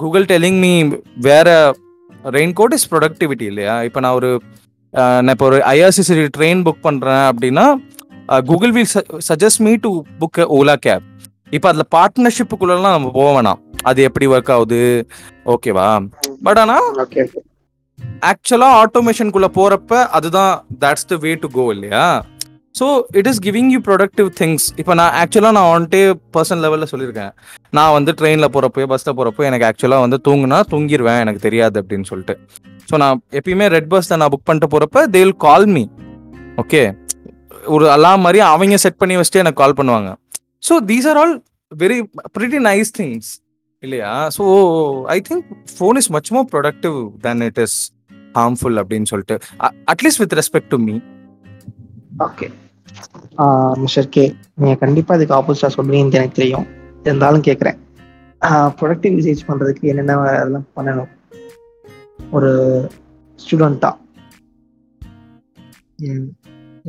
Google 0.01 0.25
telling 0.31 0.59
me 0.65 0.73
வேற 1.29 1.49
ரெயின் 2.37 2.53
கோட் 2.59 2.75
இஸ் 2.77 2.89
ப்ரொடக்டிவிட்டி 2.91 3.45
இல்லையா? 3.51 3.75
இப்போ 3.87 3.99
நான் 4.05 4.17
ஒரு 4.19 4.29
நான் 5.23 5.33
இப்போ 5.35 5.45
ஒரு 5.49 5.57
ஐஆர்சிசி 5.73 6.15
ட்ரெயின் 6.37 6.61
புக் 6.67 6.85
பண்ணுறேன் 6.87 7.25
அப்படின்னா 7.31 7.65
Google 8.49 8.73
will 8.77 8.89
suggest 9.29 9.61
me 9.67 9.73
to 9.85 9.91
book 10.21 10.39
Ola 10.57 10.75
cab 10.85 11.05
இப்போ 11.57 11.67
அதில் 11.71 11.91
பார்ட்னர்ஷிப்புக்குள்ளலாம் 11.95 12.95
நம்ம 12.95 13.11
போக 13.19 13.29
வேணாம். 13.35 13.59
அது 13.89 13.99
எப்படி 14.07 14.25
ஒர்க் 14.33 14.51
ஆகுது? 14.55 14.81
ஓகேவா 15.53 15.87
பட் 16.47 16.59
ஆனால் 16.63 16.87
ஆக்சுவலாக 18.29 18.79
ஆட்டோமேஷனுக்குள்ள 18.81 19.47
போறப்ப 19.59 20.01
அதுதான் 20.17 20.51
that's 20.83 21.09
the 21.11 21.17
way 21.23 21.31
to 21.43 21.47
go 21.57 21.65
இல்லையா? 21.75 22.03
So 22.75 22.85
it 23.19 23.27
is 23.31 23.39
giving 23.45 23.69
you 23.73 23.79
productive 23.87 24.27
things 24.39 24.65
இப்போ 24.81 24.93
நான் 24.99 25.13
ஆக்சுவலாக 25.21 25.55
நான் 25.57 25.71
வந்துட்டு 25.75 26.01
பர்சனல் 26.35 26.63
லெவலில் 26.65 26.91
சொல்லியிருக்கேன். 26.91 27.31
நான் 27.77 27.93
வந்து 27.97 28.11
ட்ரெயினில் 28.19 28.51
போகிறப்போ 28.55 28.85
பஸ்ஸில் 28.91 29.15
போகிறப்போ 29.17 29.43
எனக்கு 29.49 29.67
ஆக்சுவலாக 29.69 30.05
வந்து 30.05 30.19
தூங்குனா 30.27 30.59
தூங்கிடுவேன் 30.73 31.19
எனக்கு 31.25 31.41
தெரியாது 31.47 31.77
அப்படின்னு 31.81 32.09
சொல்லிட்டு. 32.11 32.35
ஸோ 32.91 32.97
நான் 33.03 33.19
எப்பயுமே 33.39 33.67
ரெட் 33.75 33.91
பஸ்ஸில் 33.93 34.19
நான் 34.21 34.31
புக் 34.35 34.47
பண்ணிட்டு 34.49 34.71
போகிறப்ப 34.73 35.05
they 35.15 35.21
will 35.25 35.37
call 35.47 35.67
me 35.75 35.83
okay 36.63 36.81
ஒரு 37.75 37.85
அலாம் 37.97 38.23
மாதிரி 38.25 38.39
அவங்க 38.53 38.77
செட் 38.85 39.01
பண்ணி 39.01 39.15
வச்சுட்டு 39.19 39.43
எனக்கு 39.43 39.61
கால் 39.63 39.77
பண்ணுவாங்க. 39.79 40.09
So 40.67 40.75
these 40.89 41.07
are 41.11 41.19
all 41.21 41.35
very 41.71 41.99
pretty 42.35 42.59
nice 42.69 42.91
things 42.99 43.29
இல்லையா? 43.83 44.11
So 44.35 44.43
I 45.15 45.17
think 45.27 45.45
phone 45.77 45.97
is 46.01 46.09
much 46.15 46.31
more 46.35 46.47
productive 46.53 46.97
then 47.25 47.43
it 47.49 47.59
is 47.65 47.77
harmful 48.39 48.77
அப்படின்னு 48.81 49.09
சொல்லிட்டு. 49.11 49.35
At least 49.93 50.21
with 50.23 50.35
respect 50.39 50.71
to 50.73 50.79
me 50.87 50.95
okay 52.25 52.47
mister 53.81 54.09
K 54.15 54.23
நீங்க 54.61 54.75
கண்டிப்பாக 54.83 55.17
இதுக்கு 55.19 55.37
ஆப்போசிட்டா 55.37 55.69
சொல்றீங்கன்னு 55.75 56.17
எனக்கு 56.19 56.39
தெரியும். 56.39 56.65
இருந்தாலும் 57.03 57.45
கேட்குறேன் 57.47 57.77
ப்ரொடக்டிவ் 58.79 59.15
ரிசர்ச் 59.19 59.47
பண்றதுக்கு 59.47 59.89
என்னென்ன 59.91 60.17
அதெல்லாம் 60.41 60.67
பண்ணணும்? 60.77 61.11
ஒரு 62.35 62.51
ஸ்டூடெண்ட்டா 63.39 63.91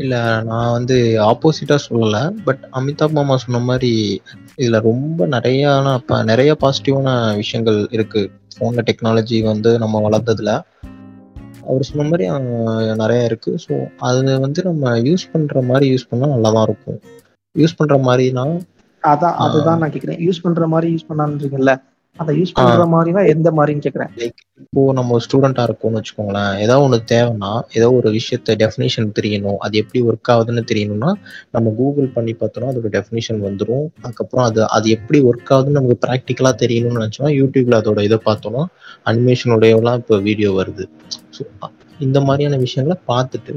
இல்லை 0.03 0.21
நான் 0.49 0.75
வந்து 0.77 0.97
ஆப்போசிட்டாக 1.29 1.85
சொல்லலை. 1.89 2.21
பட் 2.47 2.63
அமிதாப் 2.79 3.17
மாமா 3.17 3.37
சொன்ன 3.45 3.61
மாதிரி 3.69 3.93
இதில் 4.61 4.85
ரொம்ப 4.89 5.27
நிறையான 5.35 5.95
இப்போ 6.01 6.17
நிறைய 6.31 6.51
பாசிட்டிவான 6.63 7.09
விஷயங்கள் 7.41 7.81
இருக்கு. 7.97 8.23
ஃபோனில் 8.55 8.87
டெக்னாலஜி 8.89 9.39
வந்து 9.51 9.73
நம்ம 9.83 10.03
வளர்த்ததுல. 10.07 10.53
அவரு 11.65 11.85
சொன்ன 11.85 12.19
அ 12.29 12.39
நெறைய 13.01 13.23
இருக்கு. 13.25 13.53
ஸோ, 13.65 13.73
அது 14.09 14.21
வந்து 14.45 14.61
நம்ம 14.65 14.93
யூஸ் 15.09 15.31
பண்ற 15.33 15.63
மாரி 15.63 15.87
யூஸ் 15.93 16.09
பண்ணா 16.09 16.29
நல்லா 16.35 16.51
தான் 16.57 16.67
இருக்கும். 16.69 16.99
யூஸ் 17.57 17.79
பண்ற 17.79 17.95
மாரினா 18.03 18.45
அதான். 19.03 19.37
அதுதான் 19.45 19.81
நான் 19.81 19.93
கேட்கிறேன். 19.95 20.21
யூஸ் 20.27 20.43
பண்ற 20.43 20.67
மாரி 20.69 20.89
யூஸ் 20.93 21.09
பண்ணலான்றீங்கல்ல. 21.09 21.73
அத 22.21 22.33
யூஸ். 22.33 22.53
பண்ற 22.53 22.85
மாரினா 22.87 23.23
எந்த 23.29 23.49
மாரின்னு 23.51 23.79
கேட்கிறேன். 23.79 24.11
லைக் 24.17 24.41
இப்போ 24.61 24.93
நம்ம 24.93 25.13
ஒரு 25.13 25.25
ஸ்டூடெண்ட்டா 25.27 25.63
இருக்கோம்னு 25.63 26.01
வச்சுக்கோங்களேன். 26.01 26.59
ஏதோ 26.59 26.75
ஒண்ணு 26.79 26.99
தேவைன்னா, 27.13 27.51
ஏதோ 27.73 27.93
ஒரு 27.93 28.09
விஷயத்த 28.11 28.55
டெஃபினிஷன் 28.55 29.09
தெரியணும். 29.21 29.57
அது 29.57 29.79
எப்படி 29.79 30.01
ஒர்க் 30.05 30.31
ஆகுதுன்னு 30.33 30.63
தெரியணும்னா, 30.73 31.13
நம்ம 31.51 31.73
கூகுள் 31.77 32.09
பண்ணி 32.09 32.37
பார்த்தோம்னா, 32.41 32.71
அதோட 32.73 32.91
டெஃபினிஷன் 32.97 33.41
வந்துரும். 33.41 33.87
அதுக்கப்புறம் 34.03 34.45
அது 34.45 34.69
அது 34.69 34.91
எப்படி 34.91 35.21
ஒர்க் 35.23 35.51
ஆகுதுன்னு 35.51 35.79
நமக்கு 35.79 35.99
பிராக்டிகலா 36.07 36.53
தெரியணும்னு 36.65 37.01
நெனச்சோம்னா, 37.01 37.33
YouTubeல 37.41 37.79
அதோட 37.83 38.03
இத 38.03 38.19
பார்த்தோம்னா, 38.25 38.65
அனிமேஷனோடையலாம் 39.05 39.97
இப்போ 39.97 40.19
வீடியோ 40.19 40.53
வருது. 40.53 40.87
ஸோ, 41.39 41.43
இந்த 41.99 42.21
மாரியான 42.21 42.59
விஷயங்கள 42.59 42.97
பார்த்துட்டு 43.09 43.55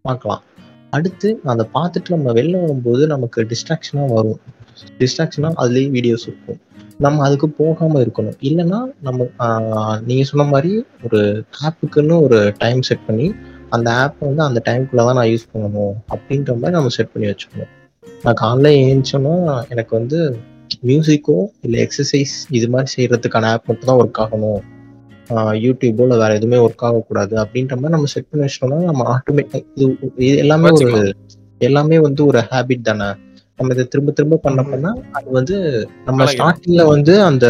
பார்க்கலாம். 0.00 0.42
அடுத்து 0.90 1.40
அத 1.44 1.66
பார்த்துட்டு 1.74 2.08
நம்ம 2.08 2.32
வெளில 2.32 2.60
வரும்போது 2.60 3.06
நமக்கு 3.06 3.40
டிஸ்ட்ராக்ஷனா 3.42 4.04
வரும். 4.08 4.40
டிஸ்ட்ராக்ஷனா 4.98 5.50
அதுலயும் 5.56 5.94
வீடியோஸ் 5.96 6.26
இருக்கும். 6.26 6.60
நம்ம 6.98 7.22
அதுக்கு 7.24 7.48
போகாம 7.48 8.00
இருக்கணும். 8.00 8.36
இல்லன்னா 8.40 8.80
நம்ம 9.02 10.00
நீங்க 10.00 10.24
சொன்ன 10.24 10.50
மாரி 10.50 10.84
ஒரு 11.04 11.44
ஆப்புக்குன்னு 11.64 12.20
ஒரு 12.20 12.52
டைம் 12.58 12.82
செட் 12.82 13.06
பண்ணி, 13.06 13.34
அந்த 13.68 13.90
ஆப்ப 13.90 14.14
வந்து 14.20 14.42
அந்த 14.42 14.62
டைம்க்குள்ள 14.64 14.96
தான் 14.96 15.14
நான் 15.14 15.26
யூஸ் 15.26 15.50
பண்ணணும். 15.54 15.94
அப்படின்ற 16.08 16.58
மாரி 16.58 16.74
நம்ம 16.74 16.88
செட் 16.88 17.12
பண்ணி 17.12 17.28
வச்சுக்கணும். 17.28 17.72
நான் 18.22 18.40
காலைல 18.42 18.68
எந்திச்சோன்னா, 18.84 19.68
எனக்கு 19.68 19.96
வந்து 19.96 20.38
மியூசிக்கோ, 20.82 21.46
இல்ல 21.60 21.86
எக்ஸர்சைஸ் 21.86 22.34
இது 22.50 22.68
மாரி 22.68 22.86
செய்றதுக்கான 22.96 23.44
ஆப் 23.44 23.66
மட்டும் 23.66 23.90
தான் 23.90 23.98
ஒர்க் 24.00 24.32
ஆகணும். 24.32 24.62
யூடியூபோ 25.64 26.00
இல்ல 26.00 26.16
வேற 26.16 26.34
எதுவுமே 26.34 26.66
ஒர்க் 26.66 26.84
ஆகக்கூடாது. 26.86 27.36
அப்படின்ற 27.36 27.74
மாரி 27.76 27.94
நம்ம 27.96 28.06
செட் 28.06 28.30
பண்ணி 28.30 28.46
வச்சுட்டோம்னா, 28.46 28.84
நம்ம 28.84 29.18
ஆட்டோமேட்டிக் 29.18 29.66
இது 29.74 29.96
இது 30.16 30.36
எல்லாமே 30.36 30.70
ஒரு. 30.70 31.14
எல்லாமே 31.58 31.98
வந்து 31.98 32.26
ஒரு 32.26 32.38
ஹேபிட் 32.50 32.80
தானே. 32.80 33.08
நம்ம 33.58 33.74
இத 33.74 33.82
திரும்ப 33.84 34.12
திரும்ப 34.12 34.38
பண்ண 34.44 34.60
ம். 34.62 34.70
பண்ணா, 34.70 34.90
அது 35.12 35.28
வந்து 35.30 35.56
நம்ம 36.06 36.16
பழகிடும். 36.16 36.32
ஸ்டார்ட்டிங்ல 36.32 36.82
வந்து 36.88 37.12
அந்த 37.22 37.46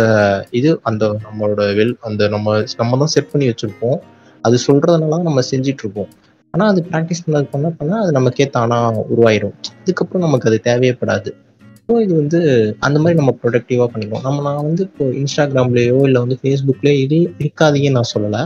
இது 0.53 0.71
அந்த 0.83 1.05
நம்மளோட 1.25 1.62
வெல் 1.79 1.95
அந்த 2.03 2.29
நம்ம 2.29 2.49
நம்ம 2.81 2.99
தான் 3.03 3.12
செட் 3.14 3.31
பண்ணி 3.33 3.47
வச்சிருப்போம். 3.51 3.97
அது 4.45 4.57
சொல்றதுனால 4.67 5.14
தான் 5.14 5.29
நம்ம 5.29 5.43
செஞ்சுட்டு 5.51 5.83
இருப்போம். 5.85 6.11
ஆனா, 6.55 6.64
அது 6.73 6.81
பிராக்டிஸ் 6.88 7.23
பண்ண 7.25 7.38
பண்ண 7.53 7.69
பண்ண 7.79 7.93
அது 8.01 8.11
நமக்கே 8.12 8.47
தானா 8.57 8.79
உருவாயிரும். 9.12 9.55
அதுக்கப்புறம் 9.77 10.25
நமக்கு 10.27 10.49
அது 10.51 10.59
தேவையே 10.67 10.95
படாது. 11.01 11.31
ஸோ, 11.87 11.95
இது 12.05 12.12
வந்து 12.14 12.38
அந்த 12.81 12.99
மாரி 12.99 13.14
நம்ம 13.14 13.33
ப்ரொடக்டிவா 13.40 13.87
பண்ணிக்கணும். 13.93 14.27
நம்ம 14.29 14.43
நான் 14.49 14.67
வந்து 14.69 14.83
இப்போ 14.88 15.07
Instagramலயோ 15.23 15.97
இல்ல 16.09 16.19
வந்து 16.25 16.37
Facebookலயோ 16.45 16.97
இது 17.05 17.17
இருக்காதீங்கன்னு 17.43 17.99
நான் 17.99 18.12
சொல்லல. 18.14 18.38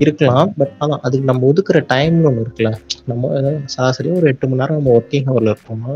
இருக்கலாம். 0.00 0.48
பட் 0.58 0.74
ஆனா 0.78 0.94
அதுக்கு 1.02 1.26
நம்ம 1.26 1.46
ஒதுக்குற 1.50 1.80
டைம்னு 1.92 2.28
ஒண்ணு 2.30 2.44
இருக்குல்ல. 2.44 2.72
நம்ம 3.06 3.30
சராசரியா 3.74 4.16
ஒரு 4.20 4.28
8 4.32 4.50
மணி 4.50 4.60
நேரம் 4.62 4.78
நம்ம 4.78 4.92
வொர்க்கிங் 4.94 5.28
ஹவர்ல 5.28 5.54
இருக்கோம்னா, 5.54 5.94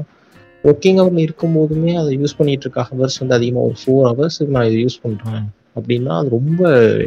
வொர்க்கிங் 0.69 0.99
ஹவர்ல 1.01 1.21
இருக்கும்போதுமே 1.27 1.93
அத 2.01 2.09
யூஸ் 2.19 2.39
பண்ணிட்டு 2.39 2.67
இருக்க 2.67 2.83
ஹவர்ஸ் 2.91 3.21
வந்து 3.23 3.37
அதிகமா 3.37 3.61
ஒரு 3.69 3.77
4 3.83 4.03
ஹவர்ஸ்க்கு 4.11 4.55
நான் 4.57 4.69
இத 4.71 4.79
யூஸ் 4.83 5.03
பண்றேன். 5.05 5.45
அப்படின்னா, 5.77 6.13
அது 6.21 6.29
ரொம்ப 6.37 6.61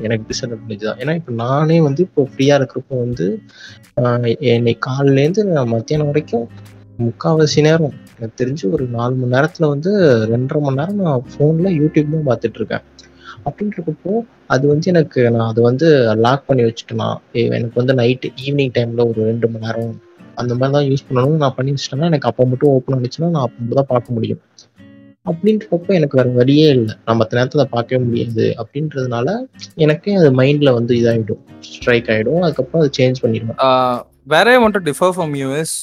எனக்கு 0.06 0.26
டிஸ்அட்வான்டேஜ் 0.30 0.86
தான். 0.88 1.00
ஏன்னா, 1.02 1.14
இப்ப 1.20 1.32
நானே 1.42 1.78
வந்து 1.88 2.02
இப்போ 2.08 2.24
ஃப்ரீயா 2.32 2.56
இருக்கிறப்போ 2.60 2.96
வந்து, 3.04 3.26
ஆ 4.00 4.12
இன்னைக்கு 4.52 4.82
காலையிலேருந்து 4.88 5.44
நான் 5.50 5.74
மத்தியானம் 5.74 6.12
வரைக்கும் 6.12 6.46
முக்காவாசி 7.00 7.62
நேரம் 7.68 7.96
எனக்கு 8.16 8.40
தெரிஞ்சு 8.42 8.66
ஒரு 8.76 8.86
4 8.96 9.16
மணி 9.20 9.34
நேரத்துல 9.36 9.68
வந்து 9.74 9.92
2 10.28 10.42
1/2 10.50 10.66
மணி 10.66 10.80
நேரம் 10.82 11.02
நான் 11.04 11.26
ஃபோன்ல 11.32 11.70
யூடியூப் 11.80 12.14
தான் 12.16 12.28
பார்த்துட்டு 12.30 12.60
இருக்கேன். 12.62 12.86
அப்படின்றப்போ, 13.48 14.14
அது 14.54 14.64
வந்து 14.72 14.88
எனக்கு 14.94 15.22
நான் 15.36 15.50
அத 15.50 15.60
வந்து 15.68 15.88
லாக் 16.26 16.48
பண்ணி 16.50 16.64
வச்சுட்டேன்னா, 16.68 17.10
எனக்கு 17.58 17.78
வந்து 17.82 17.96
நைட் 18.02 18.28
ஈவினிங் 18.46 18.76
டைம்ல 18.78 19.06
ஒரு 19.12 19.22
2 19.28 19.50
மணி 19.54 19.66
நேரம் 19.68 19.94
அந்த 20.36 20.54
மாதிரி 20.56 20.74
தான் 20.78 20.88
யூஸ் 20.90 21.08
பண்ணணும் 21.08 21.42
நான் 21.44 21.56
பண்ணி 21.56 21.74
வச்சிட்டேன்னா 21.74 22.10
எனக்கு 22.12 22.30
அப்போ 22.30 22.46
மட்டும் 22.46 22.70
ஓப்பன் 22.70 22.98
ஆனுச்சுன்னா, 22.98 23.30
நான் 23.36 23.46
அப்போ 23.48 23.76
தான் 23.80 23.92
பார்க்க 23.94 24.14
முடியும். 24.14 24.42
அப்படின்றப்ப 25.26 25.94
எனக்கு 25.98 26.18
வேற 26.20 26.30
வழியே 26.38 26.68
இல்லை 26.76 26.94
நான் 27.06 27.20
மத்த 27.20 27.38
நேரத்துல 27.40 27.64
பார்க்கவே 27.74 28.00
முடியாது. 28.04 28.46
அப்படின்றதுனால, 28.62 29.28
எனக்கே 29.76 30.16
அது 30.22 30.30
மைண்ட்ல 30.40 30.74
வந்து 30.74 30.96
இதாயிடும். 31.02 31.42
ஸ்ட்ரைக் 31.60 32.10
ஆயிடும். 32.14 32.42
அதுக்கப்புறம் 32.46 32.84
அத 32.84 32.92
சேஞ்ச் 33.00 33.22
பண்ணிடுவேன் 33.26 33.60
வேற 34.32 34.48
வேர் 34.64 34.84
டிஃபர் 34.88 35.14
ஃப்ரம் 35.16 35.32
யூஎஸ் 35.42 35.76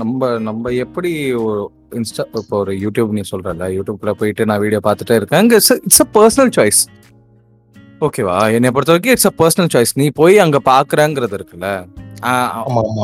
நம்ம 0.00 0.38
நம்ம 0.48 0.72
எப்படி 0.84 1.10
ஒரு 1.44 1.62
இன்ஸ்டா 1.98 2.24
இப்போ 2.40 2.56
ஒரு 2.58 2.72
யூடியூப் 2.84 3.14
நீ 3.16 3.22
சொல்றல்ல, 3.30 3.64
யூடியூப்ல 3.78 4.10
போயிட்டு 4.20 4.46
நான் 4.50 4.62
வீடியோ 4.64 4.80
பார்த்துட்டே 4.88 5.16
இருக்கேன். 5.20 5.40
அங்கே 5.42 5.56
it's 5.60 5.72
it's 5.86 6.04
a 6.04 6.08
personal 6.18 6.52
choice. 6.58 6.82
ஓகேவா? 8.06 8.36
என்னை 8.56 8.70
பொறுத்த 8.74 8.94
வரைக்கும் 8.94 9.14
இட்ஸ் 9.16 9.30
அ 9.30 9.34
பர்சனல் 9.40 9.72
சாய்ஸ். 9.74 9.92
நீ 10.02 10.06
போய் 10.20 10.38
அங்க 10.44 10.60
பார்க்குறேங்கிறது 10.72 11.36
இருக்குல்ல. 11.38 11.68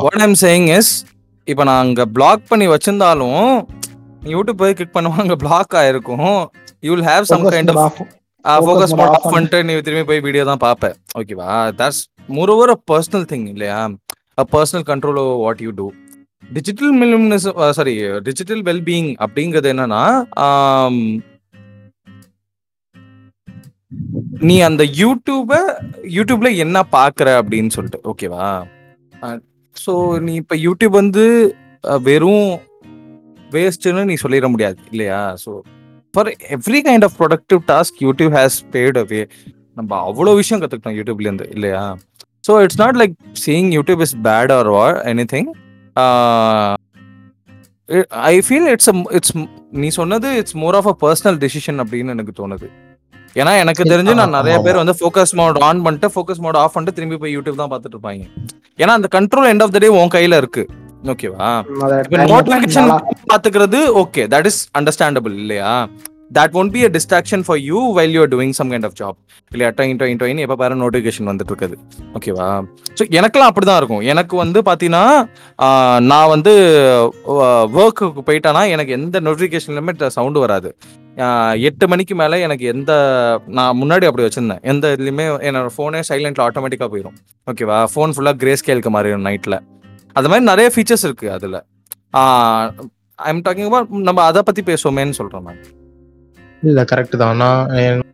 What 0.05 0.21
I 0.23 0.27
am 0.29 0.39
saying 0.45 0.69
is 0.79 0.91
இப்ப 1.49 1.65
நான் 1.69 1.83
அங்க 1.85 2.03
பிளாக் 2.17 2.43
பண்ணி 2.51 2.67
வச்சிருந்தாலும், 2.73 3.45
யூடியூப் 4.35 4.61
போய் 4.63 4.77
கிளிக் 4.79 4.97
பண்ணுவ 4.97 5.23
அங்க 5.25 5.37
பிளாக் 5.45 5.75
ஆயிருக்கும். 5.83 6.33
You 6.87 6.91
will 6.95 7.09
have 7.13 7.29
some 7.33 7.47
kind 7.55 7.73
of 7.85 8.01
focus 8.67 8.95
mode 8.99 9.15
off 9.17 9.31
பண்ணிட்டு 9.35 9.59
நீ 9.69 9.73
திரும்பி 9.87 10.05
போய் 10.11 10.25
வீடியோ 10.27 10.45
தான் 10.51 10.63
பார்ப்ப. 10.67 10.91
ஓகேவா? 11.21 11.49
That's 11.81 12.03
moreover 12.55 12.75
a 12.77 12.79
personal 12.91 13.27
thing 13.33 13.47
இல்லையா? 13.55 13.79
A 14.43 14.45
personal 14.55 14.87
control 14.91 15.21
over 15.25 15.41
what 15.47 15.63
you 15.67 15.73
do. 15.81 15.87
Digital 16.57 16.93
a 17.65 17.73
sorry 17.79 17.95
digital 18.29 18.63
wellbeing 18.89 19.11
அப்படிங்கிறது 19.25 19.71
என்னன்னா, 19.75 20.03
நீ 24.49 24.57
அந்த 24.69 24.83
யூடியூப 25.03 25.53
யூடியூப்ல 26.17 26.49
என்ன 26.65 26.79
பார்க்குற 26.97 27.29
அப்படின்னு 27.43 27.75
சொல்லிட்டு. 27.77 28.01
ஓகேவா? 28.13 28.49
ஸோ 29.77 29.93
நீ 30.27 30.33
இப்போ 30.43 30.57
யூடியூப் 30.67 30.95
வந்து 31.01 31.25
வெறும் 32.09 32.49
வேஸ்ட்டுன்னு 33.55 34.09
நீ 34.11 34.15
சொல்லிட 34.23 34.47
முடியாது 34.55 34.79
இல்லையா? 34.93 35.21
So 35.45 35.51
for 36.15 36.29
every 36.57 36.81
kind 36.89 37.07
of 37.09 37.17
productive 37.21 37.61
task 37.73 38.03
YouTube 38.07 38.35
has 38.39 38.59
paved 38.75 38.99
away 39.03 39.21
நம்ம 39.77 39.91
அவ்வளோ 40.09 40.35
விஷயம் 40.41 40.61
கற்றுக்கிட்டோம் 40.63 40.99
யூடியூப்லேருந்து 40.99 41.47
இல்லையா? 41.57 41.83
So 42.47 42.53
it's 42.65 42.81
not 42.83 42.99
like 43.03 43.15
seeing 43.45 43.71
YouTube 43.77 44.03
is 44.07 44.17
bad 44.29 44.53
or 44.59 44.71
or 44.83 44.99
anything 45.35 45.49
I 48.31 48.35
feel 48.47 48.69
it's 48.73 48.91
it's 49.19 49.35
நீ 49.83 49.89
சொன்னது 50.01 50.29
it's 50.41 50.57
more 50.63 50.77
of 50.81 50.91
a 50.93 50.97
personal 51.05 51.39
decision 51.45 51.81
அப்படின்னு 51.85 52.15
எனக்கு 52.17 52.35
தோணுது. 52.41 52.69
ஏன்னா 53.41 53.53
எனக்கு. 53.63 53.83
தெரிஞ்சு 53.93 54.15
நான் 54.21 54.37
நெறைய. 54.39 54.57
பேர் 54.67 54.81
வந்து 54.83 54.97
ஃபோக்கஸ் 55.01 55.35
மோட் 55.41 55.59
ஆன் 55.69 55.83
பண்ணிட்டு, 55.87 56.11
ஃபோக்கஸ் 56.15 56.43
மோட் 56.47 56.59
ஆஃப் 56.63 56.75
பண்ணிட்டு 56.77 56.97
திரும்பி 56.99 57.19
போய் 57.23 57.35
யூடியூப் 57.37 57.63
தான் 57.63 57.73
பார்த்துட்டு 57.73 57.97
இருப்பாய்ங்க. 57.97 58.27
ஏன்னா 58.83 58.95
அந்த 58.99 59.11
control 59.17 59.49
end 59.53 59.65
of 59.67 59.75
the 59.77 59.81
day 59.85 59.91
உன் 60.01 60.15
கையில 60.17 60.37
இருக்கு. 60.43 60.65
ஓகேவா? 61.13 61.49
இப்ப 62.05 62.19
நாளா 62.21 62.99
பார்த்துக்கிறது 63.33 63.81
ஓகே. 64.03 64.23
தட் 64.35 64.49
இஸ் 64.51 64.61
அண்டர்ஸ்டாண்டபிள் 64.79 65.35
இல்லையா? 65.43 65.73
That 66.39 66.55
won't 66.61 66.73
be 66.75 66.81
a 66.87 66.89
distraction 66.95 67.43
for 67.47 67.61
you 67.69 67.81
while 67.99 68.15
you 68.15 68.21
are 68.25 68.33
doing 68.33 68.55
some 68.59 68.71
kind 68.73 68.87
of 68.89 68.97
job. 69.01 69.17
இல்லையா? 69.53 69.71
டொயின் 69.77 69.99
டொயின் 70.01 70.19
டொயின்னு 70.23 70.45
எப்ப 70.47 70.57
பாரு 70.63 70.81
நோட்டிஃபிகேஷன் 70.83 71.29
வந்துட்டு 71.31 71.53
இருக்குது. 71.53 71.77
ஓகேவா? 72.17 72.49
ஸோ 72.99 73.05
எனக்கெல்லாம் 73.19 73.51
அப்படிதான் 73.51 73.81
இருக்கும். 73.81 74.03
எனக்கு 74.13 74.37
வந்து 74.37 74.61
பார்த்தீங்கன்னா, 74.69 75.05
நான் 76.11 76.33
வந்து 76.35 76.55
வ 77.39 77.47
வொர்க்குக்கு 77.77 78.23
போயிட்டேன்னா, 78.29 78.65
எனக்கு 78.75 78.93
எந்த 78.99 79.21
நோட்டிஃபிகேஷன்லயுமே 79.21 79.95
சவுண்ட் 80.19 80.41
வராது. 80.45 80.71
எட்டு 81.69 81.85
மணிக்கு 81.89 82.15
மேலே 82.15 82.37
எனக்கு 82.43 82.65
எந்த 82.67 82.93
நான் 83.57 83.79
முன்னாடி 83.81 84.05
அப்படி 84.09 84.25
வச்சிருந்தேன். 84.27 84.63
எந்த 84.65 84.93
இதுலையுமே 84.95 85.25
என்னோட 85.49 85.71
ஃபோனே 85.75 86.01
சைலண்ட்டில் 86.09 86.45
ஆட்டோமேட்டிக்காக 86.47 86.91
போயிடும் 86.93 87.17
ஓகேவா? 87.47 87.79
ஃபோன் 87.93 88.13
ஃபுல்லாக 88.15 88.39
கிரே 88.43 88.53
ஸ்கேலுக்கு 88.61 88.93
மாறிடும் 88.97 89.27
நைட்டில் 89.29 89.59
அது 90.17 90.29
மாதிரி 90.31 90.45
நிறைய 90.45 90.69
ஃபீச்சர்ஸ் 90.75 91.07
இருக்குது 91.09 91.33
அதில் 91.37 91.59
ஐ 93.19 93.31
எம் 93.31 93.43
டாக்கிங் 93.47 93.73
நம்ம 94.09 94.21
அதை 94.29 94.43
பற்றி 94.43 94.63
பேசுவோமேன்னு 94.69 95.19
சொல்கிறோம் 95.19 95.47
நான். 95.49 95.61
இல்லை 96.63 96.85
கரெக்டு 96.93 97.17
தான். 97.19 97.43
நான் 97.43 98.05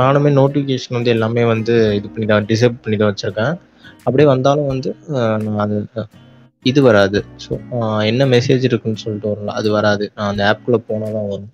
நானுமே 0.00 0.30
நோட்டிஃபிகேஷன் 0.36 0.96
வந்து 0.96 1.12
எல்லாமே 1.14 1.44
வந்து 1.52 1.74
இது 1.98 2.08
பண்ணி 2.08 2.26
தான் 2.28 2.48
டிசேபிள் 2.50 2.82
பண்ணி 2.82 2.96
தான் 2.98 3.10
வச்சுருக்கேன் 3.10 3.54
அப்படியே 4.06 4.26
வந்தாலும் 4.30 4.68
வந்து 4.72 4.90
நான் 5.44 5.62
அது 5.64 5.76
இது 6.64 6.80
வராது 6.86 7.18
ஸோ 7.44 7.50
என்ன 8.10 8.22
மெசேஜ் 8.34 8.64
இருக்குன்னு 8.68 9.02
சொல்லிட்டு 9.02 9.30
வரல 9.32 9.54
அது 9.58 9.68
வராது 9.76 10.04
நான் 10.16 10.30
அந்த 10.30 10.42
ஆப்குள்ளே 10.50 10.80
போனால் 10.88 11.16
தான் 11.16 11.28
வரும் 11.32 11.50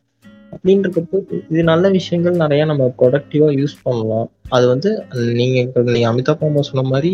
அப்படின்றப்போ 0.55 1.19
இது 1.51 1.63
நல்ல 1.73 1.91
விஷயங்கள் 1.99 2.41
நிறைய 2.43 2.63
நம்ம 2.71 2.85
ப்ரொடக்டிவாக 2.99 3.59
யூஸ் 3.61 3.77
பண்ணலாம். 3.87 4.27
அது 4.57 4.65
வந்து 4.73 4.91
நீங்கள் 5.39 5.87
நீங்கள் 5.95 6.11
அமிதாப் 6.11 6.41
பாம்பா 6.41 6.63
சொன்ன 6.71 6.85
மாதிரி 6.91 7.13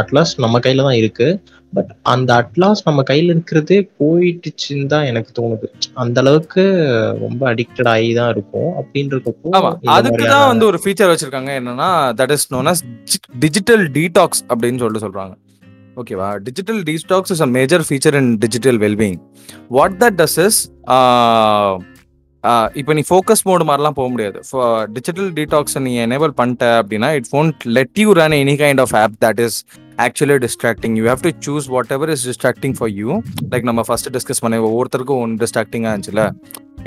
அட்லாஸ் 0.00 0.34
நம்ம 0.44 0.60
கையில் 0.66 0.86
தான் 0.88 0.98
இருக்குது 1.00 1.56
பட் 1.72 1.90
அந்த 2.12 2.30
அட்லாஸ் 2.42 2.84
நம்ம 2.88 3.00
கையில் 3.10 3.32
இருக்கிறதே 3.34 3.78
போயிடுச்சுன்னு 4.00 4.86
தான் 4.92 5.08
எனக்கு 5.10 5.32
தோணுது. 5.38 5.66
அந்த 6.02 6.16
அளவுக்கு 6.24 6.62
ரொம்ப 7.24 7.42
அடிக்டட் 7.52 7.90
ஆகி 7.94 8.12
தான் 8.20 8.30
இருக்கும். 8.36 8.70
அப்படின்றப்போ 8.82 9.52
ஆமா 9.58 9.72
அதுக்கு 9.96 10.24
தான் 10.36 10.48
வந்து 10.52 10.66
ஒரு 10.70 10.80
ஃபீச்சர் 10.84 11.12
வச்சிருக்காங்க. 11.12 11.52
என்னன்னா 11.62 11.90
that 12.20 12.34
is 12.36 12.48
known 12.56 12.70
as 12.72 12.82
digital 13.44 13.84
detox 13.98 14.42
அப்படின்னு 14.50 14.82
சொல்லிட்டு 14.84 15.06
சொல்றாங்க. 15.06 15.34
ஓகேவா 16.00 16.30
digital 16.46 16.80
detox 16.88 17.32
is 17.34 17.44
a 17.46 17.50
major 17.58 17.84
feature 17.86 18.16
in 18.18 18.32
digital 18.42 18.78
wellbeing 18.86 19.20
what 19.76 19.96
that 20.02 20.18
does 20.20 20.38
is 20.46 20.58
இப்போ 22.80 22.92
நீ 22.96 23.02
ஃபோக்கஸ் 23.08 23.42
மோடு 23.48 23.64
மாதிரிலாம் 23.68 23.96
போக 23.98 24.08
முடியாது. 24.14 24.38
டிஜிட்டல் 24.96 25.30
டீடாக்ஸை 25.38 25.80
நீ 25.86 25.92
எனேபிள் 26.04 26.32
பண்ணிட்ட 26.40 26.66
அப்படின்னா 26.80 27.08
it 27.18 27.28
won't 27.32 27.66
let 27.78 28.00
you 28.02 28.08
run 28.20 28.36
any 28.42 28.54
kind 28.62 28.82
of 28.84 28.94
app 29.02 29.16
that 29.24 29.40
is 29.46 29.58
actually 30.06 30.36
distracting 30.44 30.94
you 30.98 31.04
have 31.10 31.24
to 31.26 31.32
choose 31.46 31.66
whatever 31.96 32.12
is 32.14 32.24
distracting 32.30 32.76
for 32.78 32.92
you 33.00 33.10
like 33.52 33.66
நம்ம 33.70 33.84
first 33.88 34.10
discuss 34.16 34.42
பண்ண 34.44 34.60
ஒவ்வொருத்தருக்கும் 34.70 35.22
ஒன் 35.24 35.34
டிஸ்ட்ராக்டிங்காக 35.42 35.92
இருந்துச்சுல. 35.94 36.24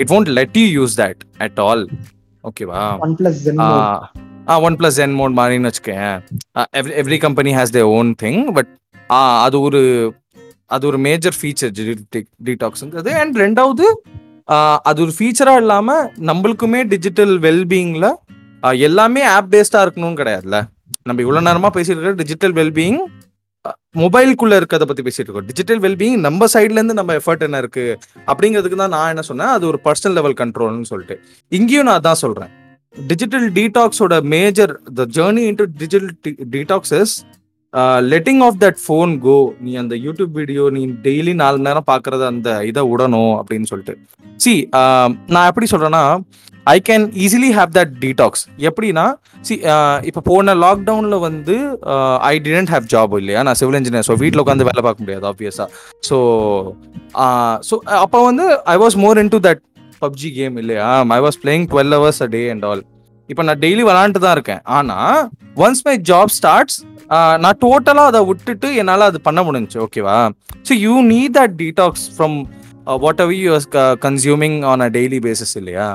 It 0.02 0.10
won't 0.14 0.30
let 0.40 0.54
you 0.60 0.66
use 0.78 0.94
that 1.02 1.22
at 1.46 1.60
all 1.66 1.84
ஓகேவா 2.44 2.82
plus 3.20 3.42
one 4.68 4.76
plus 4.80 4.98
N 5.04 5.16
mode 5.20 5.34
மாதிரின்னு 5.40 5.70
வச்சுக்கேன். 5.70 6.16
Every 7.02 7.18
company 7.26 7.52
has 7.58 7.74
they 7.76 7.84
own 7.98 8.10
thing 8.24 8.40
but 8.56 8.72
அது 9.44 9.56
ஒரு 9.66 9.82
அது 10.74 10.84
ஒரு 10.90 10.98
மேஜர் 11.06 11.36
ஃபீச்சர் 11.40 11.72
டீடாக்ஸ்ங்கிறது 12.48 13.12
அண்ட் 13.22 13.36
ரெண்டாவது 13.44 13.86
அது 14.88 14.98
ஒரு 15.04 15.12
ஃபீச்சரா 15.18 15.54
இல்லாம 15.62 15.96
நம்மளுக்குமே 16.30 16.80
டிஜிட்டல் 16.92 17.34
வெல்பீயிங்ல 17.46 18.08
எல்லாமே 18.88 19.22
ஆப் 19.34 19.50
பேஸ்டா 19.54 19.80
இருக்கணும்னு 19.84 20.20
கிடையாதுல்ல. 20.20 20.58
நம்ம 21.08 21.22
இவ்வளவு 21.24 21.46
நேரமா 21.48 21.68
பேசிட்டு 21.76 22.00
இருக்க 22.00 22.22
டிஜிட்டல் 22.22 22.52
வெல்பீயிங் 22.52 23.00
மொபைலுக்குள்ள 24.02 24.54
இருக்கிறத 24.60 24.84
பத்தி 24.90 25.02
பேசிட்டு 25.06 25.26
இருக்கோம். 25.26 25.48
டிஜிட்டல் 25.50 25.80
வெல்பீயிங் 25.80 26.16
நம்ம 26.26 26.46
சைட்ல 26.52 26.78
இருந்து 26.78 26.94
நம்ம 27.00 27.14
எஃபர்ட் 27.18 27.44
என்ன 27.46 27.58
இருக்கு? 27.62 27.84
அப்படிங்கிறதுக்கு 28.26 28.78
தான் 28.82 28.94
நான் 28.96 29.08
என்ன 29.08 29.22
சொன்னேன் 29.28 29.52
அது 29.56 29.64
ஒரு 29.66 29.78
பர்சனல் 29.84 30.16
லெவல் 30.18 30.36
கண்ட்ரோல்னு 30.40 30.88
சொல்லிட்டு. 30.92 31.16
இங்கேயும் 31.48 31.86
நான் 31.88 32.00
அதான் 32.00 32.22
சொல்றேன். 32.24 32.50
Digital 32.94 33.46
டீடாக்ஸோட 33.58 34.14
major 34.34 34.72
the 34.98 35.06
journey 35.18 35.44
into 35.50 35.66
digital 35.82 36.10
detox 36.54 36.94
is 37.00 37.14
letting 38.12 38.42
of 38.46 38.58
that 38.64 38.80
phone 38.84 39.12
go 39.26 39.36
நீ 39.64 39.72
அந்த 39.82 39.94
யூடியூப் 40.06 40.32
வீடியோ 40.40 40.62
நீ 40.76 40.82
டெய்லி 41.06 41.32
நாலு 41.42 41.58
நேரம் 41.66 41.88
பார்க்கறது 41.92 42.24
அந்த 42.32 42.50
இதை 42.70 42.82
விடணும் 42.90 43.34
அப்படின்னு 43.40 43.68
சொல்லிட்டு. 43.72 43.94
சி 44.44 44.52
uh, 44.80 45.08
நான் 45.34 45.48
எப்படி 45.50 45.66
சொல்றேன்னா 45.72 46.04
I 46.66 46.76
can 46.88 47.04
easily 47.24 47.50
have 47.58 47.70
that 47.78 47.92
detox 48.02 48.44
எப்படின்னா 48.68 49.06
சி 49.48 49.54
uh, 49.72 49.96
இப்போ 50.08 50.20
போன 50.30 50.54
லாக்டவுனில் 50.64 51.18
வந்து 51.28 51.56
ஐ 52.30 52.34
டிடன்ட் 52.46 52.72
ஹேவ் 52.74 52.86
ஜாப் 52.94 53.14
இல்லையா? 53.22 53.40
நான் 53.48 53.58
சிவில் 53.60 53.78
இன்ஜினியர் 53.80 54.08
ஸோ 54.10 54.16
வீட்டில் 54.24 54.42
உட்காந்து 54.44 54.68
வேலை 54.70 54.82
பார்க்க 54.88 55.04
முடியாது 55.04 55.26
ஆப்வியஸாக 55.32 55.68
ஸோ 56.10 56.18
ஸோ 57.70 57.76
அப்போ 58.04 58.20
வந்து 58.30 58.46
I 58.74 58.78
was 58.84 58.98
more 59.04 59.20
into 59.36 59.40
that 59.48 59.62
PUBG 60.02 60.30
game 60.38 60.56
இல்லையா? 60.62 60.88
I 61.18 61.20
was 61.26 61.40
playing 61.44 61.66
twelve 61.72 61.94
hours 61.98 62.22
a 62.26 62.30
day 62.36 62.42
and 62.54 62.66
all 62.70 62.82
இப்போ 63.32 63.44
நான் 63.48 63.62
டெய்லி 63.64 63.84
விளாண்டுட்டு 63.88 64.24
தான் 64.26 64.36
இருக்கேன். 64.38 64.62
ஆனால் 64.78 65.20
ஒன்ஸ் 65.66 65.84
மை 65.88 65.94
ஜாப் 66.12 66.34
ஸ்டார்ட்ஸ் 66.38 66.78
நான் 67.44 67.60
டோட்டலாக 67.64 68.10
அதை 68.12 68.20
விட்டுட்டு 68.30 68.68
என்னால் 68.80 69.08
அது 69.10 69.18
பண்ண 69.28 69.40
முடிஞ்சு 69.48 69.78
ஓகேவா 69.86 70.18
so 70.68 70.74
you 70.86 70.94
need 71.12 71.36
that 71.38 71.56
detox 71.62 72.06
from 72.16 72.36
whatever 73.24 73.38
you 73.44 73.52
consuming 74.06 74.56
on 74.72 74.84
a 74.86 74.88
daily 74.98 75.20
basis 75.28 75.54
இல்லையா? 75.62 75.88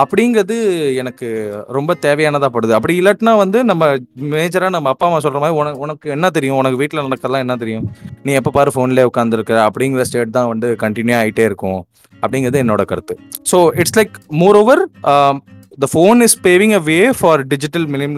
அப்படிங்கிறது 0.00 0.56
எனக்கு 1.02 1.28
ரொம்ப 1.76 1.92
தேவையானதாக 2.04 2.50
படுது. 2.56 2.72
அப்படி 2.76 2.94
இல்லாட்டினா 3.00 3.32
வந்து 3.40 3.58
நம்ம 3.70 3.88
மேஜராக 4.34 4.74
நம்ம 4.76 4.90
அப்பா 4.92 5.06
அம்மா 5.08 5.18
சொல்கிற 5.24 5.40
மாதிரி 5.44 5.58
உனக்கு 5.62 5.82
உனக்கு 5.86 6.12
என்ன 6.16 6.26
தெரியும்? 6.36 6.58
உனக்கு 6.60 6.80
வீட்டில் 6.82 7.04
நடக்கிறதெல்லாம் 7.06 7.44
என்ன 7.46 7.56
தெரியும்? 7.62 7.86
நீ 8.26 8.32
எப்போ 8.40 8.52
பாரு 8.58 8.72
ஃபோன்லேயே 8.74 9.08
உட்காந்துருக்க 9.10 9.54
அப்படிங்கிற 9.68 10.04
ஸ்டேட் 10.10 10.36
தான் 10.38 10.50
வந்து 10.52 10.70
கண்டினியூ 10.84 11.16
ஆகிட்டே 11.20 11.46
இருக்கும். 11.50 11.80
அப்படிங்கிறது 12.22 12.62
என்னோட 12.64 12.84
கருத்து. 12.92 13.16
So 13.50 13.58
it's 13.82 13.98
like 13.98 14.14
moreover 14.62 14.82
the 15.84 15.88
phone 15.94 16.20
is 16.26 16.36
paving 16.48 16.74
a 16.80 16.82
way 16.90 16.98
for 17.20 17.42
digital 17.52 17.86
minim 17.94 18.16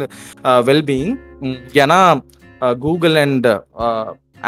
wellbeing 0.70 1.14
ஏன்னா 1.82 2.00
Google 2.86 3.16
and 3.26 3.48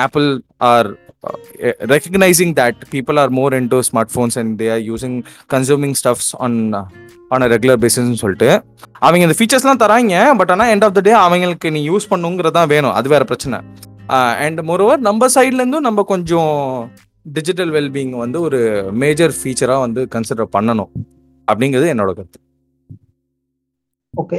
Apple 0.07 0.29
are 0.73 0.91
recognizing 1.93 2.51
that 2.59 2.77
people 2.93 3.17
are 3.23 3.31
more 3.39 3.51
into 3.59 3.79
smartphones 3.89 4.35
and 4.41 4.51
they 4.61 4.69
are 4.75 4.83
using 4.93 5.15
consuming 5.55 5.93
stuffs 6.01 6.29
on 6.45 6.53
uh, 6.79 6.85
on 7.35 7.45
regular 7.53 7.81
பேசிஸ்னு 7.83 8.21
சொல்லிட்டு 8.23 8.49
அவங்க 9.07 9.23
இந்த 9.27 9.37
ஃபீச்சர்ஸ்லாம் 9.39 9.81
தராங்க 9.83 10.23
but 10.39 10.53
ஆனால் 10.55 10.71
end 10.75 10.87
of 10.87 10.97
the 10.99 11.01
day 11.09 11.13
அவங்களுக்கு 11.25 11.71
நீ 11.77 11.81
use 11.91 12.09
பண்ணுங்கிறது 12.13 12.57
தான் 12.59 12.71
வேணும். 12.73 12.95
அது 12.99 13.09
வேற 13.15 13.25
பிரச்சனை. 13.31 13.59
Uh, 14.15 14.33
அண்ட் 14.45 14.61
மோரோவர் 14.71 15.03
நம்ம 15.09 15.29
சைட்லேருந்தும் 15.37 15.87
நம்ம 15.89 16.05
கொஞ்சம் 16.13 16.55
டிஜிட்டல் 17.39 17.73
வெல்பீயிங் 17.77 18.15
வந்து 18.25 18.41
ஒரு 18.47 18.61
மேஜர் 19.03 19.35
ஃபீச்சராக 19.41 19.85
வந்து 19.87 20.03
கன்சிடர் 20.15 20.53
பண்ணணும். 20.57 20.91
அப்படிங்கிறது 21.49 21.93
என்னோட 21.95 22.13
கருத்து. 22.19 22.41
ஓகே 24.15 24.39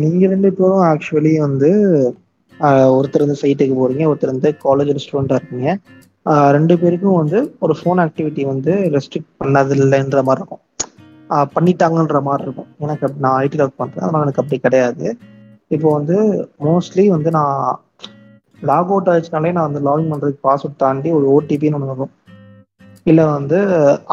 நீங்க 0.00 0.26
ரெண்டு 0.32 0.50
பேரும் 0.58 0.84
ஆக்சுவலி 0.90 1.32
வந்து 1.46 1.70
ஒருத்தர் 2.96 3.24
வந்து 3.24 3.40
சைட்டுக்கு 3.42 3.74
போறீங்க 3.80 4.04
ஒருத்தர் 4.10 4.32
வந்து 4.34 4.50
காலேஜ் 4.64 5.02
ஸ்டூடெண்டா 5.04 5.36
இருக்கீங்க. 5.38 5.72
ரெண்டு 6.56 6.74
பேருக்கும் 6.82 7.18
வந்து 7.20 7.38
ஒரு 7.64 7.74
ஃபோன் 7.78 8.00
ஆக்டிவிட்டி 8.04 8.42
வந்து 8.52 8.72
ரெஸ்ட்ரிக்ட் 8.94 9.30
பண்ணது 9.42 9.74
இல்லைன்ற 9.82 10.22
மாதிரி 10.28 10.42
இருக்கும். 10.42 10.62
பண்ணிட்டாங்கன்ற 11.56 12.18
மாதிரி 12.28 12.44
இருக்கும். 12.46 12.70
எனக்கு 12.84 13.06
நான் 13.24 13.38
ஐடி 13.44 13.60
ஒர்க் 13.64 13.80
பண்றேன். 13.82 14.04
அதனால 14.06 14.24
எனக்கு 14.26 14.42
அப்படி 14.42 14.60
கிடையாது. 14.66 15.06
இப்போ 15.74 15.88
வந்து 15.98 16.16
மோஸ்ட்லி 16.66 17.04
வந்து 17.16 17.30
நான் 17.38 17.56
லாக் 18.70 18.92
அவுட் 18.92 19.10
ஆயிடுச்சுனாலே 19.12 19.54
நான் 19.56 19.68
வந்து 19.68 19.86
லாகின் 19.88 20.12
பண்றதுக்கு 20.12 20.46
பாஸ்வேர்ட் 20.48 20.82
தாண்டி 20.84 21.10
ஒரு 21.18 21.26
ஓடிபின்னு 21.36 21.78
ஒன்று 21.78 21.92
வரும். 21.94 22.12
இல்லை 23.10 23.24
வந்து 23.36 23.58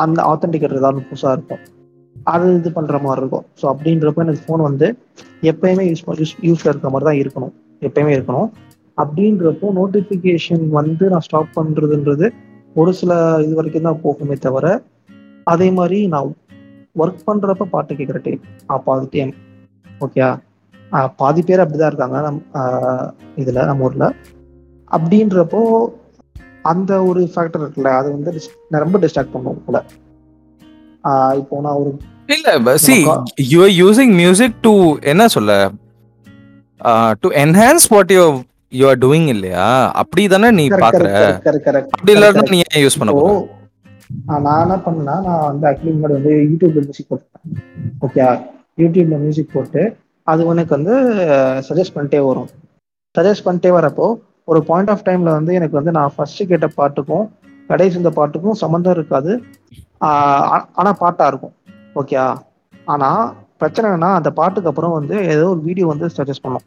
அந்த 0.04 0.20
ஆத்தன்டிகேட்டர் 0.32 0.82
ஏதாவது 0.82 1.08
புதுசாக 1.12 1.38
இருக்கும். 1.38 1.64
அது 2.34 2.48
இது 2.60 2.70
பண்ற 2.78 2.96
மாதிரி 3.06 3.22
இருக்கும். 3.24 3.46
ஸோ 3.60 3.66
அப்படின்றப்ப 3.72 4.24
எனக்கு 4.26 4.44
ஃபோன் 4.48 4.64
வந்து 4.70 4.88
எப்பயுமே 5.52 5.84
யூஸ் 5.90 6.04
யூஸ் 6.22 6.36
யூஸ்ல 6.48 6.72
இருக்க 6.72 6.90
மாதிரி 6.94 7.08
தான் 7.10 7.20
இருக்கணும். 7.22 7.54
எப்பயுமே 7.88 8.14
இருக்கணும். 8.18 8.50
அப்படின்றப்போ 8.98 9.68
நோட்டிஃபிகேஷன் 9.80 10.66
வந்து 10.80 11.06
நான் 11.14 11.26
ஸ்டாப் 11.28 11.56
பண்றதுன்றது 11.58 12.28
ஒரு 12.76 12.92
சில 13.00 13.14
இது 13.46 13.54
வரைக்கும் 13.60 13.88
தான் 13.88 14.02
போகுமே 14.04 14.36
தவிர 14.46 14.66
அதே 15.54 15.68
மாதிரி 15.78 16.00
நான் 16.14 16.30
ஒர்க் 17.02 17.26
பண்றப்ப 17.30 17.68
பாட்டு 17.74 17.94
கேட்குற 18.00 18.20
டைம் 18.26 18.42
பாதி 18.88 19.08
டைம் 19.16 19.32
ஓகே 20.06 20.22
பாதி 21.22 21.42
பேர் 21.48 21.64
அப்படிதான் 21.64 21.92
இருக்காங்க. 21.92 22.18
நம் 22.28 22.40
இதுல 23.42 23.66
நம்ம 23.70 23.86
ஊர்ல. 23.88 24.06
அப்படின்றப்போ 24.96 25.62
அந்த 26.72 26.92
ஒரு 27.10 27.22
ஃபேக்டர் 27.34 27.64
இருக்குல்ல 27.64 27.92
அது 28.00 28.10
வந்து 28.16 28.32
ரொம்ப 28.86 29.00
டிஸ்ட்ராக்ட் 29.04 29.36
பண்ணுவோம் 29.36 29.66
கூட 29.68 29.80
இப்போ 31.36 31.56
நான் 31.62 31.78
ஒரு 31.82 31.92
இல்ல 32.30 32.76
see 32.80 32.96
you 33.52 33.60
are 33.64 33.74
using 33.78 34.14
music 34.16 34.56
to 34.62 34.74
என்ன 35.12 35.24
சொல்ல? 35.28 35.52
To 37.22 37.30
enhance 37.42 37.88
what 37.92 38.12
you 38.12 38.24
you 38.74 38.86
are 38.88 39.00
doing 39.00 39.28
இல்லையா? 39.28 39.66
அப்படி 40.02 40.24
தானே 40.28 40.50
நீ 40.52 40.66
பாக்குற. 40.78 41.10
அப்படி 41.96 42.14
இல்லாட்டா 42.16 42.44
நீ 42.52 42.60
ஏன் 42.68 42.84
யூஸ் 42.84 43.00
பண்ண 43.00 43.16
ஆஹ் 44.28 44.42
நான் 44.42 44.62
என்ன 44.64 44.76
பண்ணேன்னா 44.86 45.16
நான் 45.26 45.44
வந்து 45.50 45.66
ஆக்சுவலி 45.70 45.92
முன்னாடி 45.96 46.16
வந்து 46.18 46.32
யூடியூப்ல 46.44 46.82
மியூசிக் 46.82 47.10
போட்டேன் 47.12 47.60
ஓகே 48.02 48.24
யூடியூப்ல 48.78 49.18
மியூசிக் 49.22 49.54
போட்டு 49.54 49.84
அது 50.28 50.42
உனக்கு 50.46 50.72
வந்து 50.78 50.96
சஜஸ்ட் 51.68 51.96
பண்ணிட்டே 51.96 52.20
வரும். 52.26 52.50
சஜஸ்ட் 53.16 53.46
பண்ணிட்டே 53.46 53.72
வரப்போ 53.78 54.08
ஒரு 54.48 54.60
பாயிண்ட் 54.68 54.92
ஆஃப் 54.92 55.06
டைம்ல 55.08 55.32
வந்து 55.38 55.52
எனக்கு 55.54 55.78
வந்து 55.80 55.92
நான் 55.92 56.14
ஃபர்ஸ்ட் 56.16 56.42
கேட்ட 56.50 56.68
பாட்டுக்கும் 56.76 57.26
கடைசி 57.72 57.98
இந்த 57.98 58.10
பாட்டுக்கும் 58.10 58.54
சம்மந்தம் 58.54 58.94
இருக்காது. 58.94 59.32
ஆஹ் 60.02 60.44
ஆ- 60.54 60.68
ஆனா 60.74 60.92
பாட்டா 60.94 61.28
இருக்கும். 61.28 61.56
ஓகே 61.96 62.16
ஆனா 62.86 63.10
பிரச்சனை 63.58 63.88
என்னன்னா 63.90 64.14
அந்த 64.16 64.32
பாட்டுக்கு 64.32 64.70
அப்புறம் 64.70 64.92
வந்து 64.92 65.16
ஏதோ 65.28 65.50
ஒரு 65.50 65.62
வீடியோ 65.62 65.88
வந்து 65.88 66.08
சஜஸ்ட் 66.18 66.44
பண்ணும். 66.44 66.66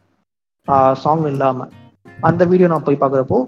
சாங் 0.95 1.25
இல்லாம. 1.25 1.67
அந்த 2.21 2.45
வீடியோ 2.45 2.67
நான் 2.67 2.83
போய் 2.83 3.01
பார்க்குறப்போ 3.01 3.39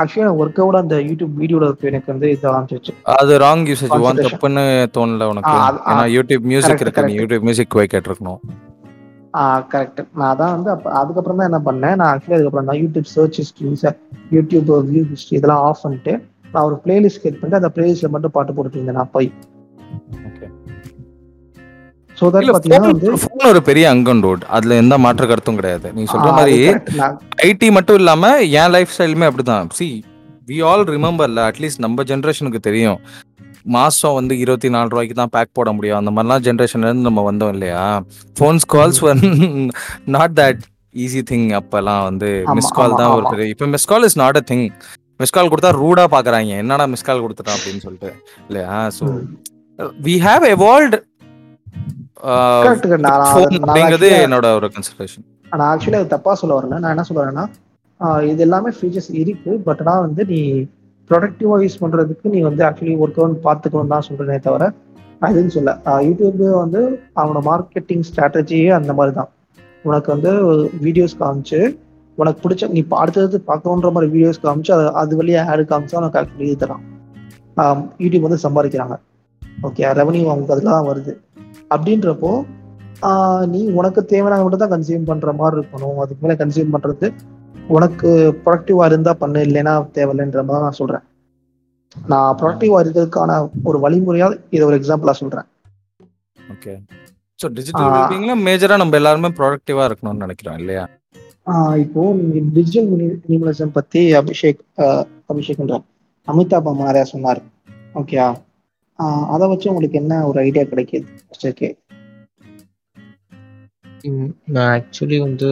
ஆக்சுவலி 0.00 0.32
ஒர்க்கோட 0.40 0.76
அந்த 0.76 0.96
யூடியூப் 1.00 1.32
வீடியோட 1.38 1.68
எனக்கு 1.82 2.12
வந்து 2.12 2.30
இது 2.30 2.48
ஆரம்பிச்சிச்சு 2.50 2.92
அது 3.14 3.38
ராங் 3.38 3.64
யூசேஜ் 3.70 3.92
Concentration. 3.94 4.28
தப்புன்னு 4.28 4.64
தோணல 4.96 5.24
உனக்கு? 5.24 5.54
ஏன்னா 5.90 6.04
யூடியூப் 6.14 6.44
மியூசிக் 6.44 6.80
இருக்கு 6.80 7.04
நீ. 7.04 7.16
யூடியூப் 7.18 7.40
மியூசிக் 7.40 7.70
போய் 7.70 7.90
கேட்டிருக்கணும். 7.90 8.40
கரெக்ட் 9.72 10.00
நான் 10.14 10.32
அதான் 10.32 10.52
வந்து 10.52 10.70
அப்ப 10.70 10.90
அதுக்கப்புறம் 10.92 11.38
தான் 11.38 11.48
என்ன 11.50 11.60
பண்ணேன் 11.64 11.96
நான் 11.96 12.12
ஆக்சுவலி 12.12 12.34
அதுக்கப்புறம் 12.34 12.66
தான் 12.66 12.76
YouTube 12.76 13.08
search 13.14 13.38
history 13.38 13.72
YouTube 14.32 14.70
view 14.90 15.02
history 15.08 15.36
இதெல்லாம் 15.36 15.62
ஆஃப் 15.62 15.82
பண்ணிட்டு 15.82 16.12
நான் 16.54 16.66
ஒரு 16.70 16.78
பிளேலிஸ்ட் 16.84 17.20
கிரியேட் 17.22 17.40
பண்ணிட்டு 17.40 17.60
அந்த 17.60 17.72
பிளேலிஸ்ட்ல 17.76 18.10
மட்டும் 18.14 18.34
பாட்டு 18.36 18.54
போட்டுட்டு 18.56 18.96
நான் 19.00 19.14
போய். 19.16 19.30
தட் 22.34 22.66
வந்து 22.82 23.08
ஒரு 23.52 23.60
பெரிய 23.68 23.84
அங்கம் 23.92 24.20
டோட் 24.24 24.42
அதுல 24.56 24.76
எந்த 24.82 24.94
மாற்று 25.04 25.26
கருத்தும் 25.30 25.58
கிடையாது. 25.60 25.88
நீ 25.96 26.02
சொல்ற 26.12 26.28
மாதிரி 26.36 26.58
ஐடி 27.48 27.68
மட்டும் 27.76 27.98
இல்லாம 28.00 28.30
என் 28.60 28.72
லைஃப் 28.74 28.92
ஸ்டைலுமே 28.96 29.28
அப்படிதான். 29.28 29.66
சி 29.78 29.88
வி 30.50 30.58
ஆல் 30.70 30.84
ரிமெம்பர்ல 30.94 31.46
அட்லீஸ்ட் 31.50 31.82
நம்ம 31.84 32.04
ஜென்ரேஷனுக்கு 32.10 32.60
தெரியும். 32.68 33.00
மாசம் 33.76 34.16
வந்து 34.18 34.34
இருபத்தி 34.44 34.68
நாலு 34.74 34.88
ரூபாய்க்கு 34.92 35.14
தான் 35.20 35.32
பேக் 35.36 35.56
போட 35.58 35.68
முடியும். 35.76 35.98
அந்த 36.00 36.10
மாதிரிலாம் 36.14 36.44
ஜென்ரேஷன்ல 36.48 36.88
இருந்து 36.90 37.08
நம்ம 37.08 37.24
வந்தோம் 37.30 37.52
இல்லையா? 37.56 37.84
Phones 38.38 38.66
calls 38.74 39.00
not 40.16 40.34
that 40.40 40.60
easy 41.04 41.22
thing 41.30 41.48
அப்பெல்லாம் 41.60 42.02
வந்து. 42.08 42.30
மிஸ் 42.58 42.74
கால் 42.78 42.98
தான் 43.00 43.14
ஒரு. 43.16 43.24
பெரிய 43.32 43.54
இப்போ 43.54 43.68
miss 43.74 43.90
call 43.92 44.06
is 44.10 44.18
not 44.24 44.40
a 44.42 44.44
thing 44.50 44.66
miss 45.20 45.34
call 45.34 45.50
கொடுத்தா 45.50 45.70
ரூடா 45.80 46.04
பாக்குறாங்க. 46.14 46.52
என்னடா 46.62 46.84
மிஸ் 46.92 47.06
கால் 47.08 47.24
கொடுத்துட்டான் 47.24 47.58
அப்படின்னு 47.58 47.82
சொல்லிட்டு. 47.84 48.10
இல்லையா? 48.48 48.76
ம். 49.08 49.24
வி 50.04 50.14
ஹாவ் 50.24 50.44
எவால்வ்ட் 50.54 50.96
அப்படிங்கிறது 53.62 54.08
என்னோட 54.26 54.46
ஒரு 54.58 54.68
கன்சிடரேஷன் 54.74 55.24
நான் 55.52 55.68
ஆக்சுவலி 55.70 55.98
அது 55.98 56.08
தப்பா 56.12 56.32
சொல்ல 56.40 56.54
வரல 56.58 56.78
நான் 56.82 56.92
என்ன 56.94 57.04
சொல்றேன்னா 57.08 57.44
இது 58.30 58.40
எல்லாமே 58.46 58.70
ஃபீச்சர்ஸ் 58.76 59.10
இருக்கு 59.22 59.52
பட் 59.66 59.82
ஆனால் 59.84 60.02
வந்து 60.06 60.22
நீ 60.30 60.38
ப்ரொடக்டிவா 61.10 61.56
யூஸ் 61.62 61.80
பண்றதுக்கு 61.82 62.32
நீ 62.34 62.40
வந்து 62.40 62.62
ஆக்சுவலி 62.68 62.94
ஒர்க் 63.02 63.20
அவுட் 63.20 63.44
பார்த்துக்கணும் 63.46 63.92
தான் 63.94 64.06
சொல்றேனே 64.08 64.38
தவிர 64.46 64.64
எதுவும் 65.28 65.54
சொல்ல. 65.56 65.70
யூடியூப் 66.06 66.40
வந்து 66.56 66.80
அவனோட 67.20 67.40
மார்க்கெட்டிங் 67.50 68.04
ஸ்ட்ராட்டஜியே 68.08 68.70
அந்த 68.78 68.92
மாதிரி 68.92 69.12
தான். 69.18 69.30
உனக்கு 69.84 70.08
வந்து 70.14 70.30
வீடியோஸ் 70.84 71.14
காமிச்சு 71.20 71.60
உனக்கு 72.18 72.38
பிடிச்ச 72.42 72.68
நீ 72.74 72.80
அடுத்தது 73.02 73.38
பார்க்கணுன்ற 73.48 73.90
மாதிரி 73.94 74.10
வீடியோஸ் 74.14 74.42
காமிச்சு 74.44 74.72
அது 74.76 74.84
அது 75.00 75.14
வழியா 75.20 75.40
ஆடு 75.52 75.62
காமிச்சா 75.70 76.00
உனக்கு 76.00 76.18
ஆக்சுவலி 76.20 76.48
இது 76.48 76.58
தரான். 76.62 76.82
யூடியூப் 78.02 78.26
வந்து 78.26 78.44
சம்பாதிக்கிறாங்க. 78.44 78.94
ஓகே 79.66 79.90
ரெவன்யூ 80.00 80.22
அவங்களுக்கு 80.26 80.54
அதில் 80.56 80.70
தான் 80.70 80.88
வருது. 80.90 81.12
அப்படின்றப்போ 81.74 82.32
நீ 83.52 83.60
உனக்கு 83.78 84.00
தேவையான 84.10 84.42
மட்டும் 84.44 84.62
தான் 84.62 84.74
கன்சியூம் 84.74 85.08
பண்ற 85.10 85.32
மாதிரி 85.40 85.58
இருக்கணும். 85.58 85.98
அதுக்கு 86.02 86.22
மேல 86.24 86.36
கன்சியூம் 86.42 86.74
பண்றது 86.74 87.06
உனக்கு 87.74 88.08
ப்ரொடக்டிவா 88.44 88.84
இருந்தா 88.90 89.12
பண்ணு 89.20 89.40
இல்லைன்னா 89.48 89.74
தேவையில்லைன்ற 89.96 90.42
மாதிரி 90.48 90.64
நான் 90.66 90.78
சொல்றேன். 90.80 91.04
நான் 91.96 92.36
ப்ரொடக்டிவா 92.40 92.78
இருக்கிறதுக்கான 92.82 93.32
ஒரு 93.68 93.78
வழிமுறையா 93.84 94.26
இதை 94.54 94.64
ஒரு 94.68 94.78
எக்ஸாம்பிளா 94.80 95.14
சொல்றேன். 95.20 95.46
Okay 96.38 96.72
so 97.38 97.48
digital 97.56 97.86
ah. 97.86 97.94
வெல்பீங்ல 97.94 98.34
மேஜரா 98.46 98.76
நம்ம 98.82 98.96
எல்லாருமே 99.00 99.30
ப்ரொடக்டிவா 99.38 99.84
இருக்கணும்னு 99.88 100.24
நினைக்கிறோம் 100.24 100.58
இல்லையா? 100.60 100.84
இப்போ 101.82 102.02
நீங்க 102.18 102.40
டிஜிட்டல் 102.56 102.88
மினிமலிசம் 103.24 103.76
பத்தி 103.78 104.00
அபிஷேக் 104.20 104.60
அபிஷேக்ன்ற 105.32 105.76
அமிதாப் 106.28 106.70
அம்மா 106.70 107.04
சொன்னார். 107.12 107.40
ஓகேயா 108.00 108.26
அதை 109.34 109.44
வச்சு 109.50 109.70
உங்களுக்கு 109.70 110.00
என்ன 110.02 110.14
ஒரு 110.28 110.38
ஐடியா 110.46 110.64
கிடைக்குது? 110.72 111.06
ஓகே 111.50 111.68
ம், 114.08 114.30
நான் 114.54 114.70
ஆக்சுவலி 114.76 115.18
வந்து 115.18 115.48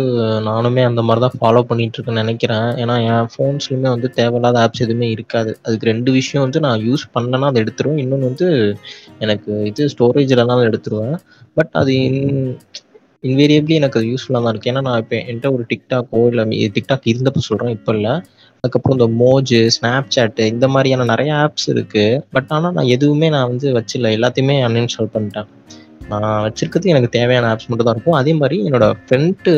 நானுமே 0.49 0.83
அந்த 0.89 1.03
மாதிரி 1.03 1.21
தான் 1.25 1.37
ஃபாலோ 1.39 1.61
பண்ணிட்டு 1.69 1.97
இருக்கேன்னு 1.99 2.23
நினைக்கிறேன். 2.23 2.67
ஏன்னா 2.83 2.95
என் 3.11 3.31
ஃபோன்ஸ்லையுமே 3.33 3.91
வந்து 3.95 4.09
தேவையில்லாத 4.19 4.59
ஆப்ஸ் 4.65 4.83
எதுவுமே 4.87 5.09
இருக்காது. 5.11 5.53
அதுக்கு 5.63 5.89
ரெண்டு 5.91 6.11
விஷயம் 6.19 6.45
வந்து 6.45 6.61
நான் 6.67 6.85
யூஸ் 6.89 7.05
பண்ணேன்னா 7.15 7.49
அதை 7.51 7.63
எடுத்துருவேன். 7.63 8.03
இன்னொன்று 8.05 8.31
வந்து 8.31 8.49
எனக்கு 9.19 9.53
இது 9.71 9.89
ஸ்டோரேஜ்லலாம் 9.95 10.67
எடுத்துருவேன். 10.71 11.17
பட் 11.57 11.73
அது 11.83 11.95
இன் 12.03 12.43
இன்வேரியபிளி 13.27 13.75
எனக்கு 13.81 13.99
அது 13.99 14.09
யூஸ்ஃபுல்லாக 14.13 14.43
தான் 14.45 14.53
இருக்குது 14.55 14.71
ஏன்னா 14.73 14.83
நான் 14.87 15.01
இப்போ 15.03 15.17
என்கிட்ட 15.31 15.49
ஒரு 15.57 15.65
டிக்டாக்கோ 15.73 16.21
இல்லை 16.31 16.45
டிக்டாக் 16.77 17.11
இருந்தப்போ 17.13 17.43
சொல்கிறேன் 17.49 17.75
இப்போ 17.77 17.93
இல்லை. 17.97 18.15
அதுக்கப்புறம் 18.65 18.97
இந்த 18.99 19.07
மோஜு 19.21 19.61
ஸ்னாப் 19.77 20.11
சாட்டு 20.15 20.45
இந்த 20.55 20.67
மாதிரியான 20.75 21.07
நிறைய 21.13 21.31
ஆப்ஸ் 21.45 21.69
இருக்குது 21.75 22.19
பட் 22.35 22.51
ஆனால் 22.57 22.75
நான் 22.79 22.91
எதுவுமே 22.97 23.29
நான் 23.37 23.49
வந்து 23.53 23.69
வச்சில்ல. 23.79 24.11
எல்லாத்தையுமே 24.17 24.57
அன்இன்ஸ்டால் 24.67 25.13
பண்ணிட்டேன். 25.15 25.49
நான் 26.11 26.29
வச்சிருக்கிறது 26.47 26.93
எனக்கு 26.95 27.11
தேவையான 27.19 27.49
ஆப்ஸ் 27.53 27.69
மட்டும் 27.71 27.89
தான் 27.89 27.97
இருக்கும். 27.97 28.19
அதே 28.21 28.33
மாதிரி 28.41 28.57
என்னோட 28.69 28.87
ஃப்ரெண்டு 29.05 29.53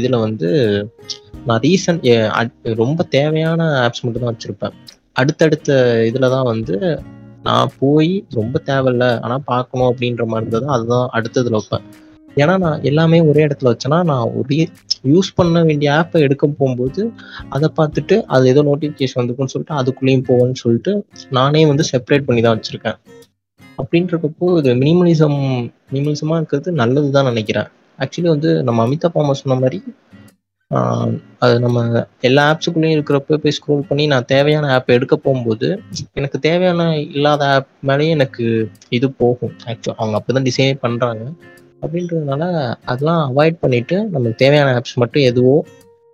இதில் 0.00 0.18
வந்து 0.26 0.48
நான் 1.48 1.62
ரீசன்ட் 1.66 2.06
ரொம்ப 2.82 3.02
தேவையான 3.16 3.70
ஆப்ஸ் 3.86 4.04
மட்டும் 4.04 4.24
தான் 4.24 4.34
வச்சுருப்பேன். 4.34 4.74
அடுத்தடுத்த 5.20 5.70
இதில் 6.10 6.32
தான் 6.36 6.48
வந்து 6.52 6.76
நான் 7.48 7.72
போய் 7.82 8.12
ரொம்ப 8.38 8.56
தேவையில்ல 8.70 9.04
ஆனால் 9.24 9.46
பார்க்கணும் 9.52 9.90
அப்படின்ற 9.90 10.24
மாதிரி 10.32 10.44
இருந்தது 10.44 10.66
அதுதான் 10.76 11.06
அடுத்ததில் 11.18 11.58
வைப்பேன். 11.58 11.86
ஏன்னா 12.42 12.54
நான் 12.64 12.84
எல்லாமே 12.90 13.18
ஒரே 13.30 13.42
இடத்துல 13.46 13.70
வச்சேன்னா 13.72 13.98
நான் 14.10 14.32
ஒரே 14.40 14.58
யூஸ் 15.12 15.30
பண்ண 15.38 15.62
வேண்டிய 15.68 15.88
ஆப்பை 15.98 16.20
எடுக்க 16.26 16.44
போகும்போது 16.60 17.02
அதை 17.56 17.68
பார்த்துட்டு 17.78 18.16
அது 18.34 18.50
ஏதோ 18.52 18.62
நோட்டிஃபிகேஷன் 18.70 19.20
வந்துக்குன்னு 19.20 19.54
சொல்லிட்டு 19.54 19.78
அதுக்குள்ளேயும் 19.80 20.26
போவேன்னு 20.30 20.60
சொல்லிட்டு 20.64 20.92
நானே 21.38 21.62
வந்து 21.72 21.86
செப்பரேட் 21.92 22.28
பண்ணி 22.28 22.42
தான் 22.46 22.56
வச்சுருக்கேன். 22.58 22.98
அப்படின்றப்போ 23.78 24.46
இது 24.60 24.70
மினிமலிசம் 24.82 25.38
மினிமலிசமாக 25.92 26.38
இருக்கிறது 26.40 26.70
நல்லது 26.82 27.10
தான் 27.16 27.28
நினைக்கிறேன். 27.30 27.68
ஆக்சுவலி 27.98 28.30
வந்து 28.34 28.50
நம்ம 28.68 28.84
அமிதா 28.86 29.08
பாமா 29.16 29.34
சொன்ன 29.42 29.58
மாதிரி 29.64 29.80
அது 31.44 31.54
நம்ம 31.64 31.78
எல்லா 32.28 32.42
ஆப்ஸுக்குள்ளேயும் 32.50 32.96
இருக்கிறப்ப 32.96 33.38
போய் 33.44 33.54
ஸ்க்ரோல் 33.56 33.86
பண்ணி 33.88 34.04
நான் 34.12 34.28
தேவையான 34.32 34.66
ஆப் 34.74 34.92
எடுக்க 34.96 35.14
போகும்போது 35.24 35.68
எனக்கு 36.18 36.38
தேவையான 36.46 36.82
இல்லாத 37.16 37.48
ஆப் 37.54 37.70
மேலேயும் 37.88 38.16
எனக்கு 38.18 38.44
இது 38.96 39.06
போகும். 39.22 39.54
ஆக்சுவல் 39.70 39.98
அவங்க 40.00 40.16
அப்போ 40.18 40.36
தான் 40.36 40.46
டிசைனே 40.48 40.76
பண்ணுறாங்க 40.84 41.24
அப்படின்றதுனால 41.82 42.42
அதெல்லாம் 42.84 43.22
அவாய்ட் 43.30 43.60
பண்ணிட்டு 43.60 43.96
நமக்கு 44.14 44.34
தேவையான 44.34 44.72
ஆப்ஸ் 44.78 44.98
மட்டும் 45.02 45.22
எதுவோ 45.22 45.54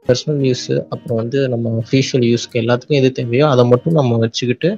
பர்சனல் 0.06 0.42
யூஸு 0.48 0.74
அப்புறம் 0.92 1.18
வந்து 1.20 1.48
நம்ம 1.48 1.82
ஃபீஷியல் 1.88 2.26
யூஸ்க்கு 2.30 2.60
எல்லாத்துக்கும் 2.62 2.98
எது 3.00 3.08
தேவையோ 3.12 3.46
அதை 3.48 3.64
மட்டும் 3.64 3.92
நம்ம 3.92 4.18
வச்சுக்கிட்டு 4.18 4.70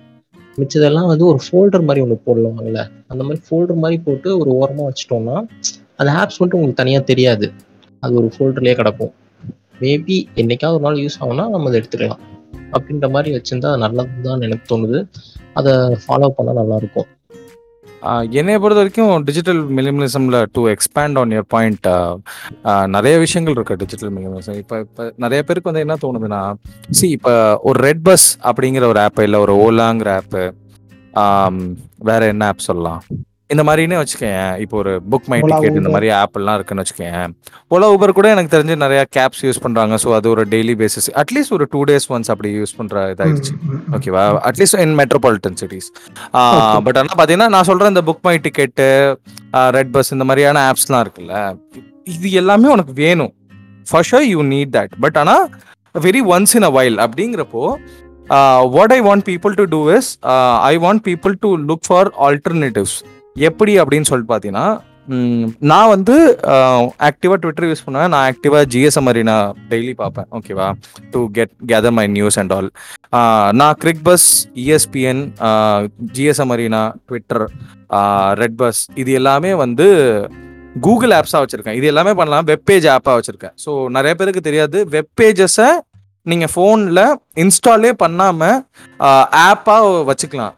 மிச்சதெல்லாம் 0.58 1.10
வந்து 1.10 1.24
ஒரு 1.26 1.40
ஃபோல்டர் 1.46 1.84
மாதிரி 1.88 2.00
ஒன்று 2.04 2.16
போடலாம்ல. 2.26 2.80
அந்த 3.06 3.22
மாதிரி 3.24 3.40
ஃபோல்டர் 3.48 3.82
மாதிரி 3.82 3.98
போட்டு 4.06 4.38
ஒரு 4.38 4.50
ஓரமாக 4.50 4.86
வச்சிட்டோம்னா 4.88 5.36
அந்த 5.96 6.10
ஆப்ஸ் 6.22 6.40
மட்டும் 6.40 6.58
உங்களுக்கு 6.58 6.82
தனியாக 6.82 7.04
தெரியாது. 7.04 7.46
அது 8.02 8.14
ஒரு 8.14 8.28
ஃபோல்டர்லேயே 8.34 8.74
கிடக்கும். 8.74 9.12
மேபி 9.80 10.16
என்னைக்காவது 10.40 10.76
ஒரு 10.78 10.84
நாள் 10.86 10.98
யூஸ் 11.04 11.18
ஆகும்னா 11.20 11.44
நம்ம 11.54 11.68
அதை 11.70 11.76
எடுத்துக்கலாம். 11.80 12.22
அப்படின்ற 12.72 13.06
மாதிரி 13.10 13.30
வச்சுருந்தா 13.36 13.70
அது 13.74 13.82
நல்லது 13.84 14.22
தான் 14.22 14.40
எனக்கு 14.40 14.66
தோணுது. 14.72 14.98
அதை 15.58 15.72
ஃபாலோ 16.04 16.28
பண்ணால் 16.38 16.60
நல்லாயிருக்கும் 16.62 17.08
என்னைய 18.30 18.58
பொறுத்த 18.58 18.80
வரைக்கும் 18.80 19.24
digital 19.24 19.62
மினிமலிசம்ல 19.70 20.44
to 20.52 20.68
expand 20.68 21.18
on 21.18 21.30
your 21.30 21.48
point 21.48 21.86
நிறைய 22.86 23.18
விஷயங்கள் 23.18 23.52
இருக்கு 23.52 23.76
டிஜிட்டல் 23.76 24.10
மினிமலிசம் 24.10 24.54
இப்போ 24.54 24.80
இப்போ 24.80 25.12
நிறைய 25.16 25.42
பேருக்கு 25.42 25.70
வந்து 25.70 25.80
என்ன 25.80 25.96
தோணுதுன்னா 26.02 26.54
சி 26.90 27.10
இப்போ 27.10 27.58
ஒரு 27.62 27.80
ரெட் 27.80 28.02
பஸ் 28.02 28.38
அப்படிங்கிற 28.42 28.86
ஒரு 28.86 29.00
ஆப் 29.00 29.20
இல்லை 29.20 29.38
ஒரு 29.38 29.54
ஓலாங்கிற 29.66 30.12
ஆப்பு 30.14 30.44
வேற 32.02 32.26
என்ன 32.26 32.46
ஆப் 32.46 32.58
சொல்லலாம்? 32.60 33.02
இந்த 33.52 33.62
மாதிரினே 33.66 33.98
வச்சுக்கேன் 34.00 34.46
இப்போ 34.62 34.76
ஒரு 34.80 34.92
புக் 35.12 35.28
மை 35.32 35.38
டிக்கெட் 35.48 35.78
இந்த. 35.80 35.90
மாதிரி 35.94 36.08
ஆப் 36.20 36.36
எல்லாம் 36.40 36.56
இருக்குன்னு 36.58 36.82
வச்சுக்கேன் 36.84 37.30
ஓலா 37.74 37.86
ஊபர் 37.94 38.12
கூட 38.18 38.28
எனக்கு 38.34 38.52
தெரிஞ்சு 38.54 38.74
நிறைய 38.82 39.00
கேப்ஸ் 39.16 39.42
யூஸ் 39.46 39.60
பண்றாங்க. 39.66 39.94
ஸோ 40.04 40.08
அது 40.18 40.26
ஒரு 40.34 40.42
டெய்லி 40.54 40.74
பேசிஸ் 40.82 41.08
அட்லீஸ்ட் 41.22 41.54
ஒரு 41.56 41.66
டூ 41.74 41.80
டேஸ் 41.90 42.06
ஒன்ஸ் 42.16 42.30
அப்படி 42.34 42.50
யூஸ் 42.58 42.74
பண்ற 42.80 43.04
இதாயிடுச்சு. 43.14 43.54
ஓகேவா 43.98 44.24
at least 44.50 44.78
in 44.84 44.94
metropolitan 45.00 45.58
cities. 45.62 45.88
But 46.86 46.98
ஆனால் 47.02 47.16
பார்த்தீங்கன்னா 47.20 47.50
நான் 47.56 47.68
சொல்கிறேன் 47.70 47.94
இந்த 47.94 48.04
book 48.10 48.24
my 48.28 48.36
ticket 48.48 48.88
red 49.78 49.92
bus 49.96 50.12
இந்த 50.16 50.26
மாதிரியான 50.30 50.64
ஆப்ஸ்லாம் 50.72 51.04
இருக்குல்ல 51.06 51.36
இது 52.16 52.28
எல்லாமே 52.42 52.68
உனக்கு 52.76 52.94
வேணும். 53.04 53.32
For 53.90 54.08
sure 54.10 54.28
you 54.32 54.42
need 54.54 54.74
that 54.78 54.94
but 55.04 55.18
ஆனால் 55.22 55.44
very 56.06 56.22
once 56.34 56.54
in 56.58 56.68
a 56.70 56.72
while 56.78 56.98
அப்படிங்கிறப்போ 57.06 57.62
what 58.76 58.92
I 58.96 58.98
want 59.06 59.24
people 59.28 59.52
to 59.60 59.64
do 59.74 59.80
is 59.98 60.10
I 60.70 60.74
want 60.86 61.02
people 61.08 61.34
to 61.44 61.50
look 61.70 61.86
for 61.88 62.10
alternatives 62.26 62.96
எப்படி 63.48 63.74
அப்படின்னு 63.82 64.08
சொல்லிட்டு 64.10 64.32
பார்த்தீங்கன்னா 64.32 64.68
நான் 65.70 65.90
வந்து 65.92 66.14
ஆக்டிவாக 67.08 67.38
ட்விட்டர் 67.42 67.66
யூஸ் 67.68 67.84
பண்ணுவேன். 67.84 68.10
நான் 68.14 68.26
ஆக்டிவாக 68.30 68.64
ஜிஎஸ்எம் 68.72 69.06
மாதிரி 69.08 69.20
நான் 69.28 69.54
டெய்லி 69.70 69.92
பார்ப்பேன். 70.00 70.26
ஓகேவா 70.38 70.66
to 71.12 71.20
get 71.36 71.52
gather 71.70 71.94
my 71.98 72.04
news 72.16 72.36
and 72.42 72.52
all 72.56 72.68
நான் 73.60 73.78
Cricbuzz 74.08 74.26
ESPN 74.64 75.22
GSM 76.16 76.52
arena 76.56 76.82
Twitter 77.06 77.44
redBus 78.62 78.80
இது 79.02 79.12
எல்லாமே 79.20 79.52
வந்து 79.64 79.86
கூகுள் 80.86 81.14
ஆப்ஸாக 81.18 81.40
வச்சுருக்கேன். 81.44 81.78
இது 81.78 81.86
எல்லாமே 81.92 82.12
பண்ணலாம். 82.18 82.48
வெப்பேஜ் 82.52 82.88
ஆப்பாக 82.96 83.14
வச்சுருக்கேன். 83.18 83.54
ஸோ 83.64 83.70
நிறைய 83.96 84.14
பேருக்கு 84.18 84.42
தெரியாது. 84.48 84.80
வெப்பேஜஸை 84.96 85.70
நீங்கள் 86.32 86.52
ஃபோனில் 86.54 87.04
இன்ஸ்டாலே 87.44 87.92
பண்ணாமல் 88.04 88.60
ஆப்பாக 89.46 90.04
வச்சுக்கலாம். 90.10 90.54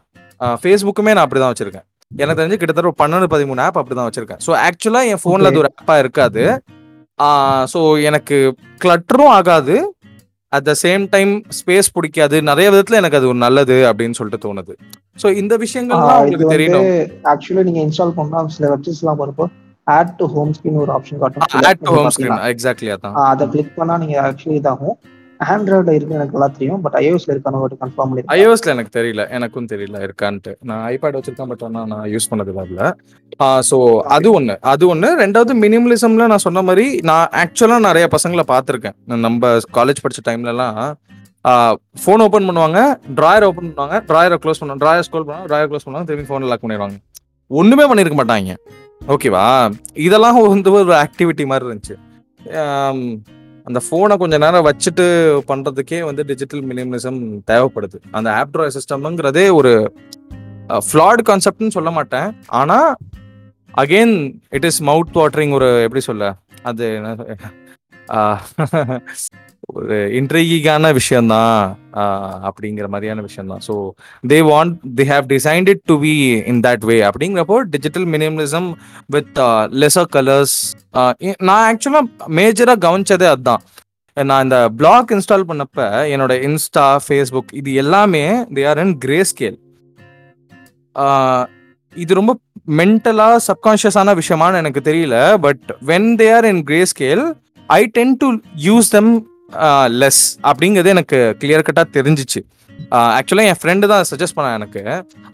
ஃபேஸ்புக்குமே 0.63 1.13
நான் 1.15 1.25
அப்படி 1.25 1.41
தான் 1.41 1.53
வச்சுருக்கேன். 1.53 1.87
எனக்கு 2.19 2.39
தெரிஞ்சு 2.39 2.59
கிட்டத்தட்ட 2.59 2.91
ஒரு 2.91 2.99
பன்னெண்டு 3.01 3.27
பதிமூணு 3.33 3.63
ஆப் 3.65 3.79
அப்படி 3.79 3.95
தான் 3.97 4.09
வச்சுருக்கேன் 4.09 4.41
ஸோ 4.45 4.51
ஆக்சுவலாக 4.67 5.11
என் 5.13 5.21
ஃபோனில் 5.23 5.49
அது 5.49 5.61
ஒரு 5.63 5.69
ஆப்பாக 5.73 6.03
இருக்காது. 6.03 6.43
ஸோ 7.71 7.79
எனக்கு 8.09 8.37
கிளட்டரும் 8.83 9.33
ஆகாது. 9.37 9.75
At 10.53 10.65
the 10.69 10.73
same 10.83 11.03
time 11.15 11.31
space 11.57 11.89
பிடிக்காது. 11.95 12.37
நிறைய 12.49 12.67
விதத்துல 12.73 12.99
எனக்கு 13.01 13.19
அது 13.19 13.29
ஒரு 13.31 13.39
நல்லது 13.45 13.75
அப்படின்னு 13.89 14.17
சொல்லிட்டு 14.19 14.43
தோணுது. 14.45 14.73
ஸோ 15.21 15.27
இந்த 15.41 15.53
விஷயங்கள்லாம் 15.63 16.09
இது 16.11 16.23
உங்களுக்கு 16.23 16.53
தெரியணும். 16.55 16.89
ஆக்சுவலி 17.33 17.63
நீங்க 17.69 17.81
இன்ஸ்டால் 17.87 18.15
பண்ணா 18.19 18.41
சில 18.55 18.67
வெப்சைட்ஸ் 18.73 19.01
எல்லாம் 19.03 19.19
வரப்போ 19.21 19.45
ஆட் 19.87 20.11
டு 20.19 20.25
ஹோம் 20.33 20.51
ஸ்கிரீன் 20.57 20.81
ஒரு 20.83 20.93
ஆப்ஷன் 20.97 21.21
காட்டும். 21.21 21.45
Add 21.69 21.81
to 21.85 21.93
home 21.97 22.11
screen 22.15 22.43
exactly 22.51 22.91
அதான். 22.95 23.15
அதை 23.31 23.47
கிளிக் 23.53 23.73
பண்ணா 23.79 23.97
நீங்க 24.03 24.17
ஆக்சுவலி 24.27 24.57
இதாகும். 24.61 24.97
ஆண்ட்ராய்டில் 25.53 25.95
இருக்கு 25.97 26.17
எனக்கு 26.17 26.35
நல்லா 26.35 26.49
தெரியும் 26.55 26.81
பட் 26.85 26.95
ஐஓஎஸ்ல 27.01 27.31
இருக்கான்னு 27.33 27.61
ஒரு 27.67 27.75
கன்ஃபார்ம் 27.83 28.09
பண்ணி 28.11 28.23
ஐஓஎஸ்ல 28.35 28.73
எனக்கு 28.75 28.91
தெரியல 28.97 29.23
எனக்கும் 29.37 29.69
தெரியல 29.73 29.99
இருக்கான்ட்டு. 30.07 30.51
நான் 30.69 30.83
ஐபேட் 30.93 31.17
வச்சிருக்கேன் 31.17 31.51
பட் 31.51 31.63
ஆனால் 31.67 31.87
நான் 31.93 32.05
யூஸ் 32.13 32.29
பண்ணது 32.31 32.51
இல்லை 32.71 32.87
ஸோ 33.69 33.77
அது 34.15 34.27
ஒன்று 34.37 34.55
அது 34.73 34.83
ஒன்று 34.93 35.09
ரெண்டாவது 35.23 35.55
மினிமலிசம்ல 35.63 36.27
நான் 36.33 36.45
சொன்ன 36.47 36.63
மாதிரி 36.69 36.85
நான் 37.11 37.31
ஆக்சுவலாக 37.43 37.85
நிறைய 37.87 38.07
பசங்களை 38.15 38.45
பார்த்துருக்கேன். 38.53 38.97
நம்ம 39.27 39.53
காலேஜ் 39.79 40.03
படித்த 40.05 40.23
டைம்லலாம் 40.29 40.79
ஃபோன் 42.03 42.23
ஓப்பன் 42.25 42.47
பண்ணுவாங்க 42.49 42.79
ட்ராயர் 43.19 43.47
ஓப்பன் 43.49 43.69
பண்ணுவாங்க 43.69 43.97
ட்ராயரை 44.09 44.37
க்ளோஸ் 44.43 44.61
பண்ணுவாங்க 44.61 44.83
ட்ராயர் 44.85 45.07
ஸ்கோல் 45.07 45.25
பண்ணுவாங்க 45.27 45.49
ட்ராயர் 45.51 45.69
க்ளோஸ் 45.71 45.85
பண்ணுவாங்க 45.85 46.07
திரும்பி 46.09 46.29
ஃபோன் 46.29 46.49
லாக் 46.51 46.63
பண்ணிடுவாங்க. 46.65 46.97
ஒன்றுமே 47.51 47.85
பண்ணியிருக்க 47.89 48.17
மாட்டாங்க. 48.19 48.53
ஓகேவா 49.13 49.45
இதெல்லாம் 50.07 50.41
வந்து 50.55 50.71
ஒரு 50.79 50.93
ஆக்டிவிட்டி 51.03 51.45
மாதிரி 51.51 51.65
இருந்துச்சு. 51.69 51.95
அந்த 53.67 53.79
ஃபோனை 53.87 54.15
கொஞ்ச 54.21 54.35
நேரம் 54.43 54.67
வச்சுட்டு 54.67 55.05
பண்றதுக்கே 55.51 55.99
வந்து 56.07 56.23
டிஜிட்டல் 56.31 56.63
மினிமலிசம் 56.69 57.19
தேவைப்படுது. 57.51 57.97
அந்த 58.11 58.29
ஆப் 58.39 58.53
ட்ராய் 58.53 58.75
சிஸ்டம்ங்கிறதே 58.77 59.45
ஒரு 59.59 59.73
ஃப்ளாட் 60.87 61.23
கான்செப்ட்னு 61.29 61.75
சொல்ல 61.77 61.91
மாட்டேன். 61.91 62.29
ஆனா 62.61 62.79
again 63.81 64.15
it 64.49 64.67
is 64.69 64.79
mouth 64.83 65.15
watering 65.19 65.53
ஒரு 65.59 65.69
எப்படி 65.81 66.03
சொல்ல 66.09 66.33
அது 66.69 66.85
என்ன 66.95 67.15
ஒரு 69.71 69.97
இன்ட்ரிகான 70.19 70.91
விஷயம்தான் 70.93 71.59
அப்படிங்கிற 72.47 72.85
மாதிரியான 72.87 73.21
விஷயம்தான். 73.21 73.63
So 73.67 73.73
they 74.23 74.37
want 74.49 74.73
they 74.97 75.03
have 75.11 75.25
designed 75.27 75.69
it 75.69 75.83
to 75.85 75.95
be 75.99 76.13
in 76.51 76.61
that 76.67 76.85
way 76.89 76.97
அப்படிங்கிறப்போ 77.01 77.57
digital 77.69 78.07
minimalism 78.07 78.69
with 79.07 79.39
lesser 79.83 80.09
colours 80.15 80.57
நான் 81.41 81.63
ஆக்சுவலாக 81.69 82.29
மேஜராக 82.31 82.79
கவனிச்சதே 82.87 83.27
அதுதான் 83.27 83.63
நான் 84.17 84.43
இந்த 84.43 84.57
பிளாக் 84.71 85.11
இன்ஸ்டால் 85.11 85.49
பண்ணப்ப 85.49 85.81
என்னோட 86.13 86.33
இன்ஸ்டா 86.43 86.87
ஃபேஸ்புக் 87.05 87.51
இது 87.53 87.73
எல்லாமே 87.73 88.23
they 88.53 88.65
are 88.65 88.79
in 88.79 88.95
grey 88.97 89.19
scale 89.23 89.57
இது 91.95 92.13
ரொம்ப 92.13 92.33
மென்டலா 92.79 93.29
சப்கான்ஷியஸான 93.47 94.13
விஷயமான்னு 94.15 94.57
எனக்கு 94.57 94.81
தெரியல 94.81 95.15
but 95.37 95.65
when 95.83 96.09
they 96.15 96.27
are 96.33 96.45
in 96.45 96.63
grey 96.63 96.81
scale 96.85 97.23
I 97.69 97.81
tend 97.97 98.13
to 98.17 98.27
use 98.63 98.89
them 98.89 99.11
less 100.01 100.23
அப்படிங்கிறது 100.49 100.89
எனக்கு 100.95 101.19
கிளியர் 101.41 101.67
கட்டாக 101.67 101.87
தெரிஞ்சிச்சு. 101.97 102.41
ஆக்சுவலாக 103.17 103.49
என் 103.51 103.59
ஃப்ரெண்டு 103.61 103.85
தான் 103.91 104.05
சஜஸ்ட் 104.11 104.35
பண்ணான் 104.37 104.57
எனக்கு. 104.59 104.81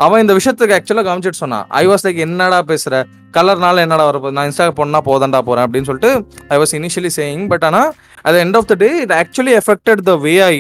அவன் 0.06 0.22
இந்த 0.24 0.34
விஷயத்துக்கு 0.38 0.76
ஆக்சுவலாக 0.78 1.06
கவனிச்சிட்டு 1.08 1.42
சொன்னான். 1.44 1.66
ஐ 1.82 1.84
வாஸ் 1.92 2.04
லைக் 2.06 2.20
என்னடா 2.26 2.60
பேசுகிற 2.72 2.96
கலர்னால 3.38 3.82
என்னடா 3.86 4.06
வரப்போ 4.10 4.30
நான் 4.38 4.48
இன்ஸ்டா 4.50 4.66
பொண்ணா 4.80 5.00
போதண்டா 5.08 5.40
போகிறேன் 5.48 5.66
அப்படின்னு 5.68 5.90
சொல்லிட்டு 5.90 6.12
I 6.54 6.58
was 6.62 6.74
initially 6.80 7.12
saying 7.18 7.44
but 7.52 7.66
ஆனால் 7.70 7.90
at 8.28 8.40
end 8.44 8.58
of 8.60 8.70
the 8.72 8.76
day 8.84 8.90
it 9.04 9.14
actually 9.22 9.54
affected 9.62 10.02
the 10.10 10.16
way 10.26 10.34
I 10.52 10.56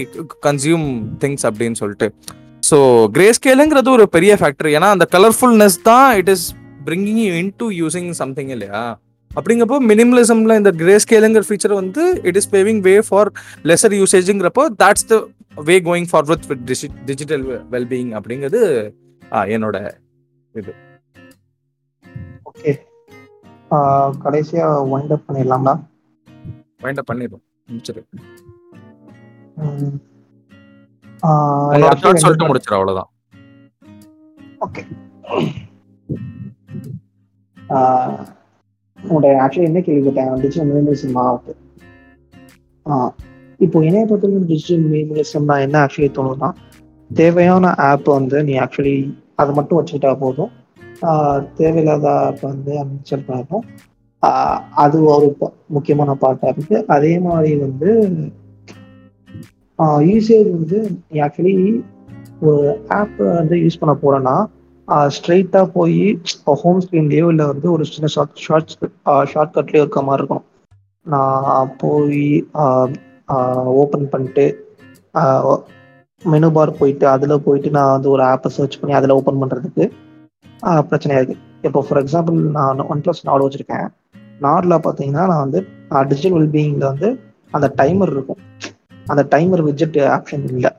consume 0.47 0.86
things 1.24 1.45
அப்படின்னு 1.49 1.80
சொல்லிட்டு. 1.82 2.10
ஸோ 2.70 2.78
கிரே 3.16 3.28
ஸ்கேலுங்கிறது 3.38 3.91
ஒரு 3.97 4.05
பெரிய 4.16 4.34
ஃபேக்டர் 4.41 4.70
ஏன்னா 4.78 4.91
அந்த 4.95 5.08
கலர்ஃபுல்னஸ் 5.18 5.78
தான் 5.89 6.08
it 6.22 6.32
is 6.36 6.45
bringing 6.88 7.22
you 7.28 7.36
into 7.62 7.68
using 7.82 8.10
something 8.22 8.51
இல்லையா? 8.55 8.82
அப்படிங்கப்போ 9.38 9.77
மினிமலிசம்ல 9.88 10.57
இந்த 10.57 10.71
கிரே 10.73 10.95
ஸ்கேலுங்கிற 10.97 11.43
ஃபீச்சர் 11.47 11.73
வந்து 11.73 12.03
it 12.23 12.35
is 12.35 12.49
paving 12.51 12.79
way 12.79 13.01
for 13.07 13.29
lesser 13.63 13.95
யூசேஜுங்கிறப்போ 13.97 14.63
that's 14.79 15.03
the 15.07 15.15
way 15.61 15.81
going 15.81 16.07
forward 16.11 16.47
with 16.47 16.63
digital 17.05 17.45
wellbeing 17.71 18.11
அப்படிங்கிறது 18.17 18.61
என்னோட 19.51 19.77
ஓகே 22.49 22.71
கடைசியா 24.23 24.65
வைண்ட் 24.91 25.13
அப் 25.13 25.25
பண்ணிடலாம்டா 25.27 25.73
வைண்ட் 26.81 26.97
அப் 26.97 27.05
பண்ணிடும் 27.05 27.43
முடிச்சிரு. 27.67 28.01
ம். 29.57 29.95
ஆஹ் 31.23 31.67
உன்னோட 31.69 31.88
actually 31.88 32.03
thought 32.03 32.15
சொல்லிட்டு 32.15 32.45
ரெண்டு- 32.45 32.51
முடிச்சிரு 32.51 32.77
அவ்வளவுதான். 32.77 33.09
ஓகே 34.61 34.81
உங்களோட 39.03 39.25
ஆக்சுவலி 39.25 39.63
என்ன 39.63 39.79
கேள்விப்பட்டேன் 39.79 40.39
டிஜிட்டல் 40.39 40.71
மினிமலிசம் 40.73 41.17
ஆகுது 41.17 41.55
இப்போ 43.57 43.85
இணைய 43.85 44.05
பொறுத்தவரைக்கும் 44.05 44.45
டிஜிட்டல் 44.45 44.91
மினிமலிசம்னா 44.91 45.59
என்ன 45.59 45.85
ஆக்சுவலி 45.85 46.11
தோணுதுன்னா 46.15 46.51
தேவையான 47.13 47.73
ஆப் 47.73 48.03
வந்து 48.03 48.43
நீ 48.43 48.53
ஆக்சுவலி 48.53 49.17
அதை 49.35 49.53
மட்டும் 49.55 49.85
வச்சுக்கிட்டா 49.85 50.17
போதும். 50.17 50.49
ஆஹ் 51.01 51.53
தேவையில்லாத 51.53 52.09
ஆப் 52.09 52.39
வந்து 52.41 52.83
அன்இன்ஸ்டால் 52.83 53.25
பண்ணணும் 53.27 53.65
அது 54.75 55.03
ஒரு 55.03 55.37
முக்கியமான 55.67 56.17
பார்ட்டாக 56.21 56.47
இருக்கு. 56.47 56.83
அதே 56.87 57.19
மாதிரி 57.19 57.55
வந்து 57.55 58.09
யூசேஜ் 59.79 60.51
வந்து 60.51 60.91
நீ 61.09 61.19
ஆக்சுவலி 61.19 61.81
ஒரு 62.41 62.81
ஆப் 62.87 63.17
வந்து 63.17 63.55
யூஸ் 63.55 63.79
பண்ண 63.79 63.95
போறேன்னா 64.01 64.45
ஸ்ட்ரெயிட்டாக 65.15 65.67
போய் 65.77 65.97
ஹோம் 66.61 66.81
ஸ்க்ரீன்லேயோ 66.83 67.25
இல்லை 67.33 67.45
வந்து 67.51 67.67
ஒரு 67.75 67.83
சின்ன 67.93 68.09
ஷார்ட் 68.15 68.43
ஷார்ட் 68.45 68.73
ஷார்ட் 69.31 69.55
கட்லேயோ 69.57 69.83
இருக்க 69.83 70.01
மாதிரி 70.09 70.21
இருக்கும் 70.23 70.45
நான் 71.05 71.73
போய் 71.83 72.23
ஓப்பன் 73.81 74.07
பண்ணிட்டு 74.13 74.45
மெனு 76.23 76.49
பார் 76.55 76.77
போயிட்டு 76.79 77.05
அதில் 77.13 77.43
போயிட்டு 77.45 77.69
நான் 77.77 77.93
வந்து 77.95 78.09
ஒரு 78.13 78.23
ஆப்பை 78.31 78.49
சர்ச் 78.55 78.79
பண்ணி 78.79 78.95
அதில் 78.99 79.17
ஓப்பன் 79.19 79.41
பண்ணுறதுக்கு 79.41 79.85
பிரச்சனையாக 80.89 81.19
இருக்குது 81.21 81.43
இப்போ 81.67 81.79
ஃபார் 81.88 81.99
எக்ஸாம்பிள் 82.03 82.38
நான் 82.57 82.88
ஒன் 82.91 83.01
ப்ளஸ் 83.05 83.27
நாடு 83.29 83.45
வச்சுருக்கேன். 83.45 83.88
நாடில் 84.45 84.83
பார்த்தீங்கன்னா 84.85 85.23
நான் 85.31 85.43
வந்து 85.45 85.59
டிஜிட்டல் 86.09 86.35
வெல்பீயிங்கில் 86.38 86.89
வந்து 86.91 87.09
அந்த 87.51 87.67
டைமர் 87.79 88.11
இருக்கும். 88.15 88.41
அந்த 89.11 89.21
டைமர் 89.33 89.63
விஜெட் 89.69 89.97
ஆப்ஷன் 90.15 90.45
இல்லை. 90.53 90.71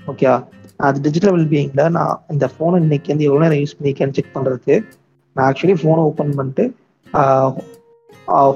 ஓகே 0.00 0.26
அது 0.80 0.98
டிஜிட்டல் 1.06 1.34
வெல்பீயிங்கில் 1.36 1.92
நான் 1.96 2.16
இந்த 2.34 2.46
ஃபோனை 2.54 2.78
இன்னைக்கு 2.84 3.12
வந்து 3.12 3.26
எவ்வளோ 3.28 3.42
நேரம் 3.44 3.60
யூஸ் 3.62 3.76
பண்ணிக்கேன்னு 3.78 4.16
செக் 4.18 4.34
பண்ணுறதுக்கு 4.36 4.74
நான் 5.36 5.46
ஆக்சுவலி 5.50 5.76
ஃபோனை 5.82 6.02
ஓப்பன் 6.10 6.34
பண்ணிட்டு 6.38 6.64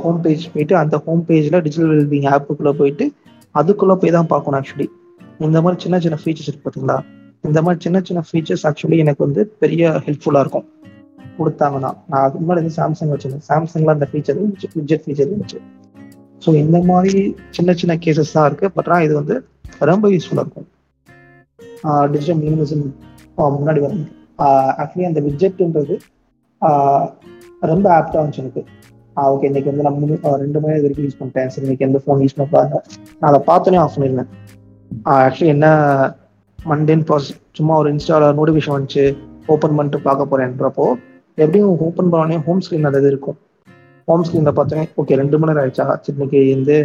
ஹோம் 0.03 0.21
பேஜ் 0.25 0.45
போயிட்டு 0.55 0.75
அந்த 0.83 0.97
ஹோம் 1.05 1.23
பேஜில் 1.29 1.63
டிஜிட்டல் 1.67 1.93
வெல்பீயிங் 1.95 2.29
ஆப்புக்குள்ளே 2.35 2.73
போயிட்டு 2.81 3.07
அதுக்குள்ளே 3.61 3.97
போய் 4.03 4.17
தான் 4.17 4.31
பார்க்கணும் 4.33 4.59
ஆக்சுவலி 4.61 4.89
இந்த 5.47 5.59
மாதிரி 5.65 5.79
சின்ன 5.85 5.99
சின்ன 6.05 6.17
ஃபீச்சர்ஸ் 6.23 6.49
இருக்கு 6.51 6.65
பார்த்தீங்களா 6.67 6.99
இந்த 7.49 7.59
மாதிரி 7.65 7.79
சின்ன 7.85 7.99
சின்ன 8.09 8.21
ஃபீச்சர்ஸ் 8.29 8.65
ஆக்சுவலி 8.69 8.97
எனக்கு 9.05 9.23
வந்து 9.27 9.43
பெரிய 9.63 9.83
ஹெல்ப்ஃபுல்லாக 10.07 10.45
இருக்கும். 10.45 10.67
கொடுத்தாங்கன்னா 11.37 11.91
நான் 12.11 12.23
அதுக்கு 12.25 12.43
முன்னாடி 12.43 12.61
வந்து 12.63 12.77
சாம்சங் 12.79 13.13
வச்சிருந்தேன். 13.13 13.47
சாம்சங்கில் 13.51 13.95
அந்த 13.95 14.07
ஃபீச்சர் 14.11 14.37
இருந்துச்சு 14.41 14.69
விஜெட் 14.79 15.05
ஃபீச்சர் 15.05 15.29
இருந்துச்சு. 15.31 15.59
ஸோ 16.43 16.49
இந்த 16.65 16.79
மாதிரி 16.91 17.23
சின்ன 17.57 17.75
சின்ன 17.81 17.95
கேசஸ் 18.05 18.35
தான் 18.37 18.47
இருக்கு. 18.51 18.69
பட் 18.77 18.91
ஆனால் 18.91 19.07
இது 19.07 19.15
வந்து 19.21 19.37
ரொம்ப 19.91 20.09
யூஸ்ஃபுல்லாக 20.15 20.45
இருக்கும். 20.47 20.69
டிஜிட்டல் 22.13 22.41
மினிமலிசம் 22.43 22.85
முன்னாடி 23.59 23.81
வரும். 23.87 24.05
ஆக்சுவலி 24.83 25.07
அந்த 25.11 25.21
விஜெட்ன்றது 25.29 25.95
ரொம்ப 27.73 27.87
ஆப்டாக 27.97 28.21
இருந்துச்சு 28.21 28.43
எனக்கு. 28.45 28.63
ஓகே 29.33 29.47
இன்னைக்கு 29.51 29.71
வந்து 29.71 29.85
நான் 29.87 29.99
மூணு 30.03 30.15
ரெண்டு 30.43 30.59
மணி 30.61 30.73
நேரம் 30.73 30.85
வரைக்கும் 30.85 31.07
யூஸ் 31.07 31.19
பண்ணிட்டேன். 31.21 31.51
சரி 31.55 31.65
இன்னைக்கு 31.67 31.87
எந்த 31.89 31.99
ஃபோன் 32.05 32.23
யூஸ் 32.25 32.37
பண்ணக்கூடாது 32.37 32.79
நான் 33.21 33.29
அதை 33.31 33.41
பார்த்தோன்னே 33.51 33.81
ஆஃப் 33.85 33.95
பண்ணிருந்தேன் 33.97 34.31
ஆக்சுவலி 35.17 35.51
என்ன 35.57 35.69
மண்டேன் 36.71 37.05
ப்ராசஸ் 37.09 37.37
சும்மா 37.59 37.75
ஒரு 37.83 37.91
இன்ஸ்டாவில் 37.95 38.37
நோட்டிஃபிகேஷன் 38.39 38.77
வந்துச்சு 38.77 39.05
ஓப்பன் 39.53 39.77
பண்ணிட்டு 39.77 40.01
பார்க்க 40.09 40.31
போகிறேன்றப்போ 40.31 40.87
எப்படியும் 41.43 41.71
ஓப்பன் 41.87 42.11
பண்ணோடனே 42.13 42.39
ஹோம் 42.47 42.63
ஸ்க்ரீன் 42.65 42.89
அது 42.89 43.01
இது 43.03 43.11
இருக்கும். 43.13 43.39
ஹோம் 44.09 44.25
ஸ்க்ரீனில் 44.27 44.57
பார்த்தோன்னே 44.59 44.85
ஓகே 45.01 45.19
ரெண்டு 45.21 45.39
மணி 45.39 45.51
நேரம் 45.51 45.63
ஆயிடுச்சா? 45.63 45.87
சரி 46.05 46.17
இன்னைக்கு 46.17 46.41
வந்து 46.57 46.77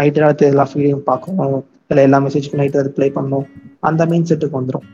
நைட்டு 0.00 0.22
நேரத்து 0.24 0.50
எல்லா 0.52 0.64
ஃபீலையும் 0.70 1.04
பார்க்கணும். 1.10 1.58
இல்லை 1.90 2.02
எல்லா 2.06 2.18
மெசேஜ்க்கும் 2.24 2.60
நைட்டு 2.60 2.80
அது 2.82 2.90
ப்ளே 2.96 3.06
பண்ணணும் 3.18 3.46
அந்த 3.88 4.02
மெயின் 4.10 4.26
செட்டுக்கு 4.30 4.58
வந்துடும் 4.60 4.86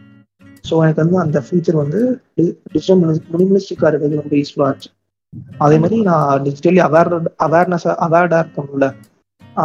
ஸோ 0.68 0.74
எனக்கு 0.84 1.03
வந்து 1.05 1.16
அந்த 1.22 1.38
ஃபீச்சர் 1.47 1.78
வந்து 1.82 2.01
டிஜிட்டல் 2.74 3.01
மினிமலிஸ்டிக்காக 3.34 3.90
இருக்கிறது 3.90 4.20
ரொம்ப 4.20 4.34
யூஸ்ஃபுல்லாக 4.40 4.68
இருந்துச்சு. 4.70 4.90
அதே 5.64 5.76
மாதிரி 5.82 5.97
நான் 6.09 6.42
டிஜிட்டலி 6.47 6.80
அவேர் 6.86 7.11
அவேர்னஸ் 7.47 7.86
அவேர்டாக 8.07 8.42
இருக்கணும்ல. 8.45 8.86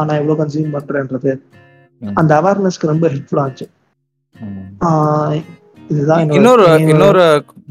நான் 0.08 0.20
எவ்வளோ 0.22 0.36
கன்சியூம் 0.42 0.76
பண்ணுறேன்றது. 0.78 1.34
அந்த 2.02 2.32
அவேர்னஸ்க்கு 2.42 2.92
ரொம்ப 2.94 3.06
ஹெல்ப்ஃபுல்லாக 3.14 3.46
இருந்துச்சு. 3.46 3.68
இதுதான் 5.92 6.34
இன்னொரு. 6.40 6.66
இன்னொரு 6.94 7.24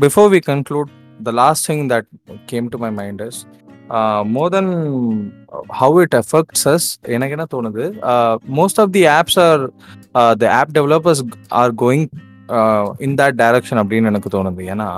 before 0.04 0.30
we 0.34 0.40
conclude 0.50 0.90
the 1.28 1.32
last 1.42 1.66
thing 1.70 1.84
that 1.94 2.09
came 2.52 2.68
to 2.74 2.80
my 2.84 2.90
mind 3.00 3.22
is 3.28 3.40
more 4.36 4.53
than 4.57 4.72
how 5.80 5.99
it 6.05 6.16
affects 6.22 6.64
us 6.74 6.89
எனக்கு 7.16 7.36
என்ன 7.36 7.47
தோணுது? 7.57 7.84
Most 8.61 8.80
of 8.84 8.95
the 8.97 9.05
apps 9.18 9.39
are 9.49 9.62
the 10.43 10.51
app 10.61 10.74
developers 10.78 11.22
are 11.61 11.74
going 11.84 12.07
in 13.07 13.16
that 13.20 13.39
direction 13.43 13.80
அப்படின்னு 13.80 14.11
எனக்கு 14.11 14.30
தோணுது. 14.34 14.62
ஏன்னா 14.72 14.89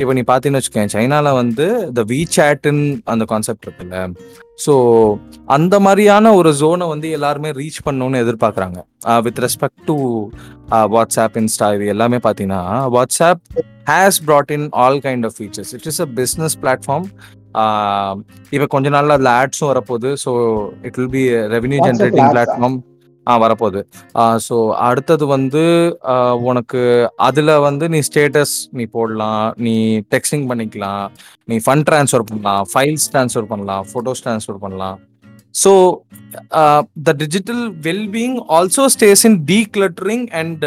இப்போ 0.00 0.12
நீ 0.18 0.22
பார்த்தீங்கன்னு 0.30 0.60
வச்சுக்கேன் 0.60 0.92
சைனால 0.94 1.32
வந்து 1.40 1.66
இந்த 1.88 2.02
வி 2.12 2.20
சேட்டுன்னு 2.36 2.86
அந்த 3.12 3.24
கான்செப்ட் 3.32 3.66
இருக்குல்ல. 3.66 3.98
ஸோ 4.64 4.74
அந்த 5.56 5.74
மாதிரியான 5.86 6.32
ஒரு 6.38 6.50
ஜோனை 6.60 6.86
வந்து 6.92 7.10
எல்லாருமே 7.16 7.50
ரீச் 7.60 7.78
பண்ணணும்னு 7.86 8.22
எதிர்பார்க்குறாங்க. 8.24 8.78
With 9.26 9.40
respect 9.46 9.84
to 9.90 9.96
WhatsApp 10.94 11.38
Insta 11.42 11.68
இது 11.76 11.86
எல்லாமே 11.94 12.20
பார்த்தீங்கன்னா 12.26 12.62
WhatsApp 12.96 13.44
has 13.90 14.20
brought 14.28 14.52
in 14.56 14.66
all 14.84 15.00
kind 15.06 15.26
of 15.28 15.36
features 15.38 15.72
it 15.78 15.86
is 15.92 16.00
a 16.06 16.08
business 16.20 16.56
platform 16.64 17.06
இப்போ 18.54 18.66
கொஞ்ச 18.74 18.88
நாள்ல 18.94 19.16
அதில் 19.18 19.34
ஆட்ஸும் 19.40 19.70
வரப்போகுது. 19.72 20.10
So 20.24 20.30
it 20.88 20.96
will 21.00 21.12
be 21.16 21.24
revenue 21.54 21.80
generating? 21.88 22.30
Platform 22.34 22.78
ஆ? 23.26 23.32
வரப்போகுது. 23.42 23.80
ஸோ 24.46 24.56
அடுத்தது 24.86 25.24
வந்து 25.34 25.62
உனக்கு 26.50 26.80
அதில் 27.26 27.52
வந்து 27.66 27.84
நீ 27.94 27.98
ஸ்டேட்டஸ் 28.08 28.54
நீ 28.78 28.84
போடலாம் 28.96 29.44
நீ 29.66 29.74
டெக்ஸ்டிங் 30.14 30.46
பண்ணிக்கலாம் 30.50 31.04
நீ 31.48 31.56
ஃபண்ட் 31.66 31.86
ட்ரான்ஸ்ஃபர் 31.88 32.26
பண்ணலாம் 32.30 32.64
ஃபைல்ஸ் 32.72 33.06
ட்ரான்ஸ்ஃபர் 33.12 33.48
பண்ணலாம் 33.52 33.84
ஃபோட்டோஸ் 33.90 34.24
ட்ரான்ஸ்ஃபர் 34.26 34.60
பண்ணலாம். 34.64 34.98
So 35.54 35.72
the 37.06 37.12
digital 37.22 37.62
wellbeing 37.88 38.38
also 38.58 38.86
stays 38.96 39.24
in 39.30 39.38
decluttering 39.52 40.26
and 40.40 40.64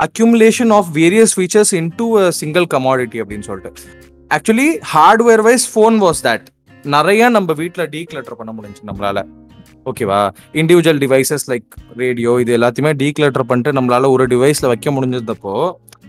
accumulation 0.00 0.72
of 0.78 0.88
various 1.00 1.34
features 1.38 1.72
into 2.00 2.06
single 2.40 2.66
commodity 2.74 3.20
அப்படின்னு 3.24 3.48
சொல்லிட்டு. 3.50 3.82
Actually 4.30 4.68
hardware 4.92 5.42
wise 5.42 5.66
phone 5.72 5.96
was 5.98 6.20
that 6.24 6.46
நிறைய 6.84 7.28
நம்ம 7.28 7.52
வீட்டில் 7.52 7.88
டீக்ளட்டர் 7.90 8.36
பண்ண 8.36 8.52
முடிஞ்சுச்சு 8.52 8.86
நம்மளால. 8.86 9.18
ஓகேவா 9.86 10.18
இண்டிவிஜுவல் 10.54 11.00
டிவைசஸ் 11.00 11.44
லைக் 11.50 11.66
ரேடியோ 11.96 12.32
இது 12.40 12.52
எல்லாத்தையுமே 12.58 12.92
டீக்ளட்டர் 13.02 13.46
பண்ணிட்டு 13.46 13.72
நம்மளால 13.72 14.10
ஒரு 14.10 14.24
டிவைஸில் 14.26 14.68
வைக்க 14.68 14.90
முடிஞ்சதப்போ 14.90 15.54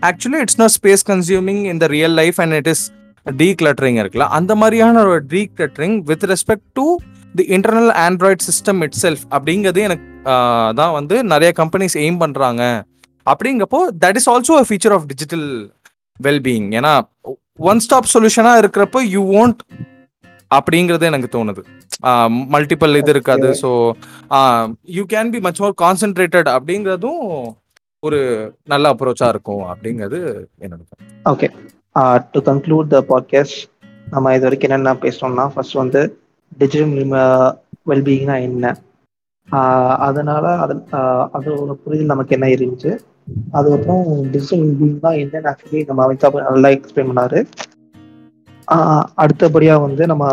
actually 0.02 0.40
it's 0.40 0.58
not 0.58 0.74
space 0.76 1.04
consuming 1.06 1.62
in 1.70 1.78
the 1.78 1.86
real 1.86 2.14
life 2.14 2.40
and 2.40 2.54
it 2.54 2.66
is 2.66 2.84
decluttering 3.26 3.98
இருக்குல்ல 4.02 4.26
அந்த 4.30 4.54
மாதிரியான 4.54 5.04
ஒரு 5.04 5.20
decluttering 5.30 5.96
with 6.02 6.24
respect 6.24 6.66
to 6.74 6.86
the 7.34 7.46
internal 7.56 7.92
Android 8.04 8.44
system 8.48 8.82
itself 9.02 9.24
அப்படிங்கிறது 9.32 9.82
எனக்கு 9.82 10.06
தான் 10.74 10.92
வந்து 10.92 11.16
நிறைய 11.24 11.52
கம்பெனிஸ் 11.56 11.96
எய்ம் 12.04 12.20
பண்ணுறாங்க 12.20 12.62
அப்படிங்கப்போ 13.26 13.80
that 14.04 14.16
is 14.16 14.28
also 14.28 14.54
a 14.54 14.66
feature 14.68 14.92
of 14.92 15.06
digital 15.06 15.46
wellbeing 16.26 16.68
ஏன்னா 16.78 16.92
ஒன் 17.70 17.82
ஸ்டாப் 17.84 18.12
சொல்யூஷனா 18.14 18.54
இருக்கிறப்போ 18.62 19.00
யூ 19.14 19.22
won't 19.34 19.60
அப்படிங்கிறது 20.50 21.04
எனக்கு 21.10 21.28
தோணுது. 21.36 21.62
மல்டிபிள் 22.54 22.98
இது 23.00 23.10
இருக்காது. 23.14 23.48
So 23.62 23.70
you 24.96 25.02
can 25.14 25.30
be 25.34 25.40
much 25.46 25.60
more 25.62 25.74
concentrated 25.84 26.50
அப்படிங்கிறதும் 26.56 27.22
ஒரு 28.02 28.20
நல்ல 28.72 28.92
அப்ரோச்சா 28.94 29.28
இருக்கும் 29.34 29.64
அப்படிங்கிறது 29.72 30.18
என்னோட. 30.64 30.82
Okay 31.32 31.48
to 32.34 32.40
conclude 32.50 32.92
the 32.94 33.00
podcast 33.12 33.60
நம்ம 34.14 34.34
இது 34.36 34.46
வரைக்கும் 34.46 34.68
என்னென்ன 34.70 34.94
பேசணும்னா 35.04 35.46
ஃபர்ஸ்ட் 35.54 35.80
வந்து 35.82 36.02
டிஜிட்டல் 36.62 36.94
வெல்பீயிங்னா 37.90 38.36
என்ன? 38.48 38.74
அதனால 40.06 40.44
அது 40.64 40.74
அதோட 41.36 41.72
புரிதல் 41.82 42.12
நமக்கு 42.12 42.34
என்ன 42.36 42.46
இருந்துச்சு? 42.54 42.92
அதுக்கப்புறம் 43.50 44.30
டிஜிட்டல் 44.30 44.66
வெல்பீயிங்னா 44.66 45.10
என்னன்னு 45.22 45.52
ஆக்சுவலி 45.52 45.86
நம்ம 45.86 46.00
அமிதாப் 46.06 46.50
நல்லா 46.50 46.68
எக்ஸ்பிளைன் 46.68 47.10
பண்ணாரு. 47.10 47.46
ஆஹ் 48.72 49.04
அடுத்தபடியா 49.16 49.80
வந்து 49.80 50.06
நம்ம 50.06 50.24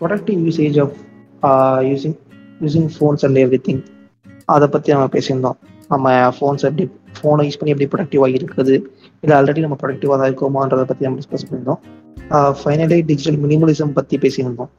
productive 0.00 0.40
usage 0.48 0.78
of 0.84 0.96
using 1.82 2.16
using 2.60 2.88
phones 2.98 3.24
and 3.26 3.36
everything 3.68 3.82
அதை 4.44 4.68
பற்றி 4.68 4.92
நம்ம 4.92 5.08
பேசியிருந்தோம். 5.12 5.58
நம்ம 5.88 6.28
ஃபோன்ஸ் 6.28 6.64
எப்படி 6.68 6.90
ஃபோனை 7.22 7.44
யூஸ் 7.46 7.58
பண்ணி 7.60 7.74
எப்படி 7.74 7.88
ப்ரொடக்டிவாக 7.92 8.36
இருக்குது? 8.38 8.82
இல்லை 9.20 9.38
ஆல்ரெடி 9.38 9.58
நம்ம 9.58 9.76
ப்ரொடக்டிவாக 9.82 10.18
தான் 10.18 10.30
இருக்கோமான்றதை 10.32 10.84
பற்றி 10.84 11.04
நம்ம 11.04 11.18
டிஸ்கஸ் 11.18 11.46
பண்ணியிருந்தோம். 11.50 11.80
ஃபைனலி 12.30 13.04
டிஜிட்டல் 13.06 13.40
மினிமலிசம் 13.42 13.92
பற்றி 13.92 14.18
பேசியிருந்தோம். 14.18 14.70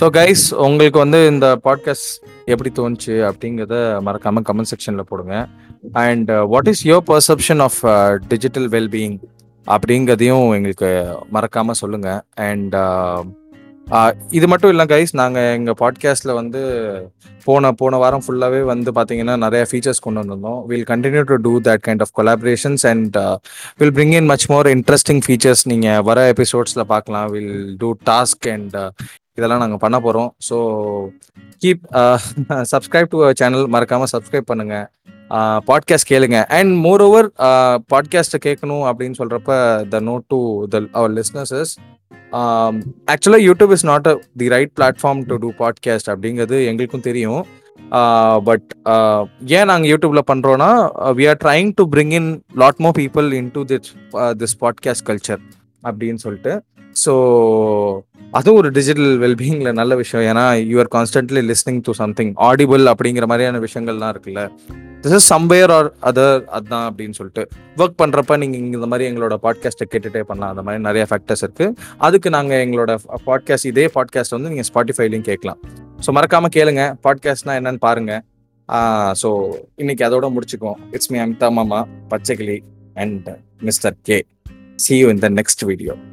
ஸோ 0.00 0.04
கைஸ் 0.12 0.54
உங்களுக்கு 0.54 0.98
வந்து 0.98 1.26
இந்த 1.26 1.58
பாட்காஸ்ட் 1.64 2.14
எப்படி 2.44 2.70
தோணுச்சு 2.74 3.14
அப்படிங்கிறத 3.30 4.00
மறக்காமல் 4.00 4.42
கமெண்ட் 4.52 4.72
செக்ஷன்ல 4.72 5.00
போடுங்க. 5.00 5.46
And 5.92 6.30
what 6.52 6.68
is 6.72 6.82
your 6.86 7.06
perception 7.12 7.62
of 7.68 7.80
digital 8.28 8.68
wellbeing 8.68 9.16
அப்படிங்கிறதையும் 9.66 10.46
எங்களுக்கு 10.56 10.90
மறக்காம 11.34 11.76
சொல்லுங்க. 11.82 12.10
அண்ட் 12.50 12.74
uh, 12.74 13.22
இது 14.30 14.46
மட்டும் 14.50 14.72
இல்லை 14.72 14.84
கைஸ் 14.92 15.12
நாங்கள் 15.20 15.50
எங்கள் 15.56 15.76
பாட்காஸ்ட்டில் 15.80 16.38
வந்து 16.38 16.60
போன 17.44 17.72
போன 17.80 17.96
வாரம் 18.02 18.24
ஃபுல்லாகவே 18.26 18.60
வந்து 18.70 18.90
பார்த்தீங்கன்னா 18.98 19.34
நிறைய 19.36 19.62
ஃபீச்சர்ஸ் 19.70 20.04
கொண்டு 20.04 20.20
வந்திருந்தோம். 20.22 20.60
Will 20.70 20.86
continue 20.92 21.22
to 21.30 21.36
do 21.46 21.52
that 21.68 21.82
kind 21.86 22.04
of 22.04 22.14
collaborations 22.18 22.84
and 22.92 23.16
will 23.78 23.94
bring 23.98 24.14
in 24.20 24.30
much 24.32 24.46
more 24.52 24.68
interesting 24.76 25.22
features 25.26 25.64
நீங்கள் 25.72 26.02
வர 26.02 26.20
எபிசோட்ஸில் 26.34 26.90
பார்க்கலாம். 26.94 27.28
வில் 27.34 27.76
டூ 27.82 27.90
டாஸ்க் 28.10 28.48
அண்ட் 28.54 28.76
இதெல்லாம் 29.38 29.62
நாங்கள் 29.62 29.82
பண்ண 29.84 29.96
போகிறோம் 30.00 30.30
so 30.48 30.56
keep 31.62 31.82
subscribe 32.72 33.10
to 33.14 33.20
channel 33.40 33.66
மறக்காமல் 33.74 34.12
சப்ஸ்கிரைப் 34.12 34.50
பண்ணுங்கள் 34.50 34.86
பாட்காஸ்ட் 35.68 36.10
கேளுங்க. 36.12 36.38
அண்ட் 36.58 36.72
மோர் 36.86 37.02
ஓவர் 37.06 37.28
பாட்காஸ்ட்டை 37.92 38.40
கேட்கணும் 38.46 38.84
அப்படின்னு 38.90 39.18
சொல்கிறப்ப 39.20 39.50
the 39.94 40.00
note 40.10 40.26
to 40.34 40.40
the 40.72 40.82
our 40.98 41.12
listeners 41.18 41.72
ஆக்சுவலாக 43.12 43.42
YouTube 43.48 43.74
is 43.76 43.86
not 43.90 44.08
a 44.12 44.14
the 44.40 44.48
right 44.54 44.72
platform 44.78 45.20
to 45.30 45.36
do 45.44 45.50
podcast 45.62 46.10
அப்படிங்கிறது 46.14 46.58
எங்களுக்கும் 46.70 47.06
தெரியும். 47.10 47.42
Uh, 47.98 48.36
பட் 48.46 48.68
uh, 48.86 49.20
ஏன் 49.56 49.68
நாங்கள் 49.70 49.90
யூடியூப்பில் 49.90 50.28
பண்ணுறோன்னா 50.30 50.68
we 51.18 51.24
are 51.30 51.38
trying 51.44 51.70
to 51.78 51.84
bring 51.94 52.12
in 52.18 52.30
lot 52.62 52.80
more 52.84 52.94
people 53.00 53.26
into 53.52 53.62
this 53.70 53.90
this 54.40 54.54
podcast 54.60 55.06
culture 55.10 55.42
அப்படின்னு 55.82 56.20
சொல்லிட்டு. 56.24 56.52
ஸோ 57.02 57.12
அதுவும் 58.38 58.58
ஒரு 58.60 58.68
டிஜிட்டல் 58.76 59.12
வெல்பீயிங்ல 59.22 59.70
நல்ல 59.80 59.92
விஷயம். 60.00 60.24
ஏன்னா 60.30 60.44
you 60.70 60.76
are 60.82 60.90
constantly 60.96 61.42
listening 61.50 61.80
to 61.86 61.92
something 62.00 62.32
audible 62.48 62.84
அப்படிங்கிற 62.92 63.26
மாதிரியான 63.30 63.60
விஷயங்கள்லாம் 63.66 64.12
இருக்குல்ல. 64.14 64.42
This 65.02 65.14
is 65.18 65.28
somewhere 65.32 65.72
or 65.76 65.88
other 66.08 66.42
அதான் 66.56 66.86
அப்படின்னு 66.88 67.16
சொல்லிட்டு. 67.18 67.42
ஒர்க் 67.80 67.96
பண்ணுறப்ப 68.02 68.38
நீங்கள் 68.42 68.60
இங்கே 68.62 68.76
இந்த 68.78 68.88
மாதிரி 68.92 69.08
எங்களோட 69.10 69.36
பாட்காஸ்ட்டை 69.46 69.86
கேட்டுட்டே 69.92 70.22
பண்ணலாம். 70.30 70.52
அந்த 70.54 70.64
மாதிரி 70.66 70.82
நிறைய 70.88 71.06
ஃபேக்டர்ஸ் 71.10 71.44
இருக்குது 71.46 71.74
அதுக்கு 72.08 72.30
நாங்கள் 72.36 72.62
எங்களோட 72.66 72.94
பாட்காஸ்ட் 73.28 73.70
இதே 73.72 73.86
பாட்காஸ்ட் 73.96 74.36
வந்து 74.36 74.52
நீங்கள் 74.54 74.68
ஸ்பாட்டிஃபைலையும் 74.70 75.26
கேட்கலாம். 75.30 75.60
ஸோ 76.06 76.12
மறக்காமல் 76.18 76.54
கேளுங்க. 76.58 76.84
பாட்காஸ்ட்னா 77.06 77.56
என்னன்னு 77.60 77.82
பாருங்க. 77.88 78.14
ஸோ 79.22 79.30
இன்னைக்கு 79.82 80.02
அதோட 80.08 80.26
முடிச்சுக்குவோம். 80.36 80.80
இட்ஸ் 80.96 81.10
மீ 81.14 81.20
அமிதா 81.26 81.50
மாமா 81.58 81.80
பச்சைக்கிளி 82.12 82.58
and 83.04 83.28
mister 83.68 83.96
K 84.10 84.18
see 84.86 84.94
you 85.02 85.08
in 85.14 85.24
the 85.26 85.30
next 85.40 85.64
video 85.70 85.94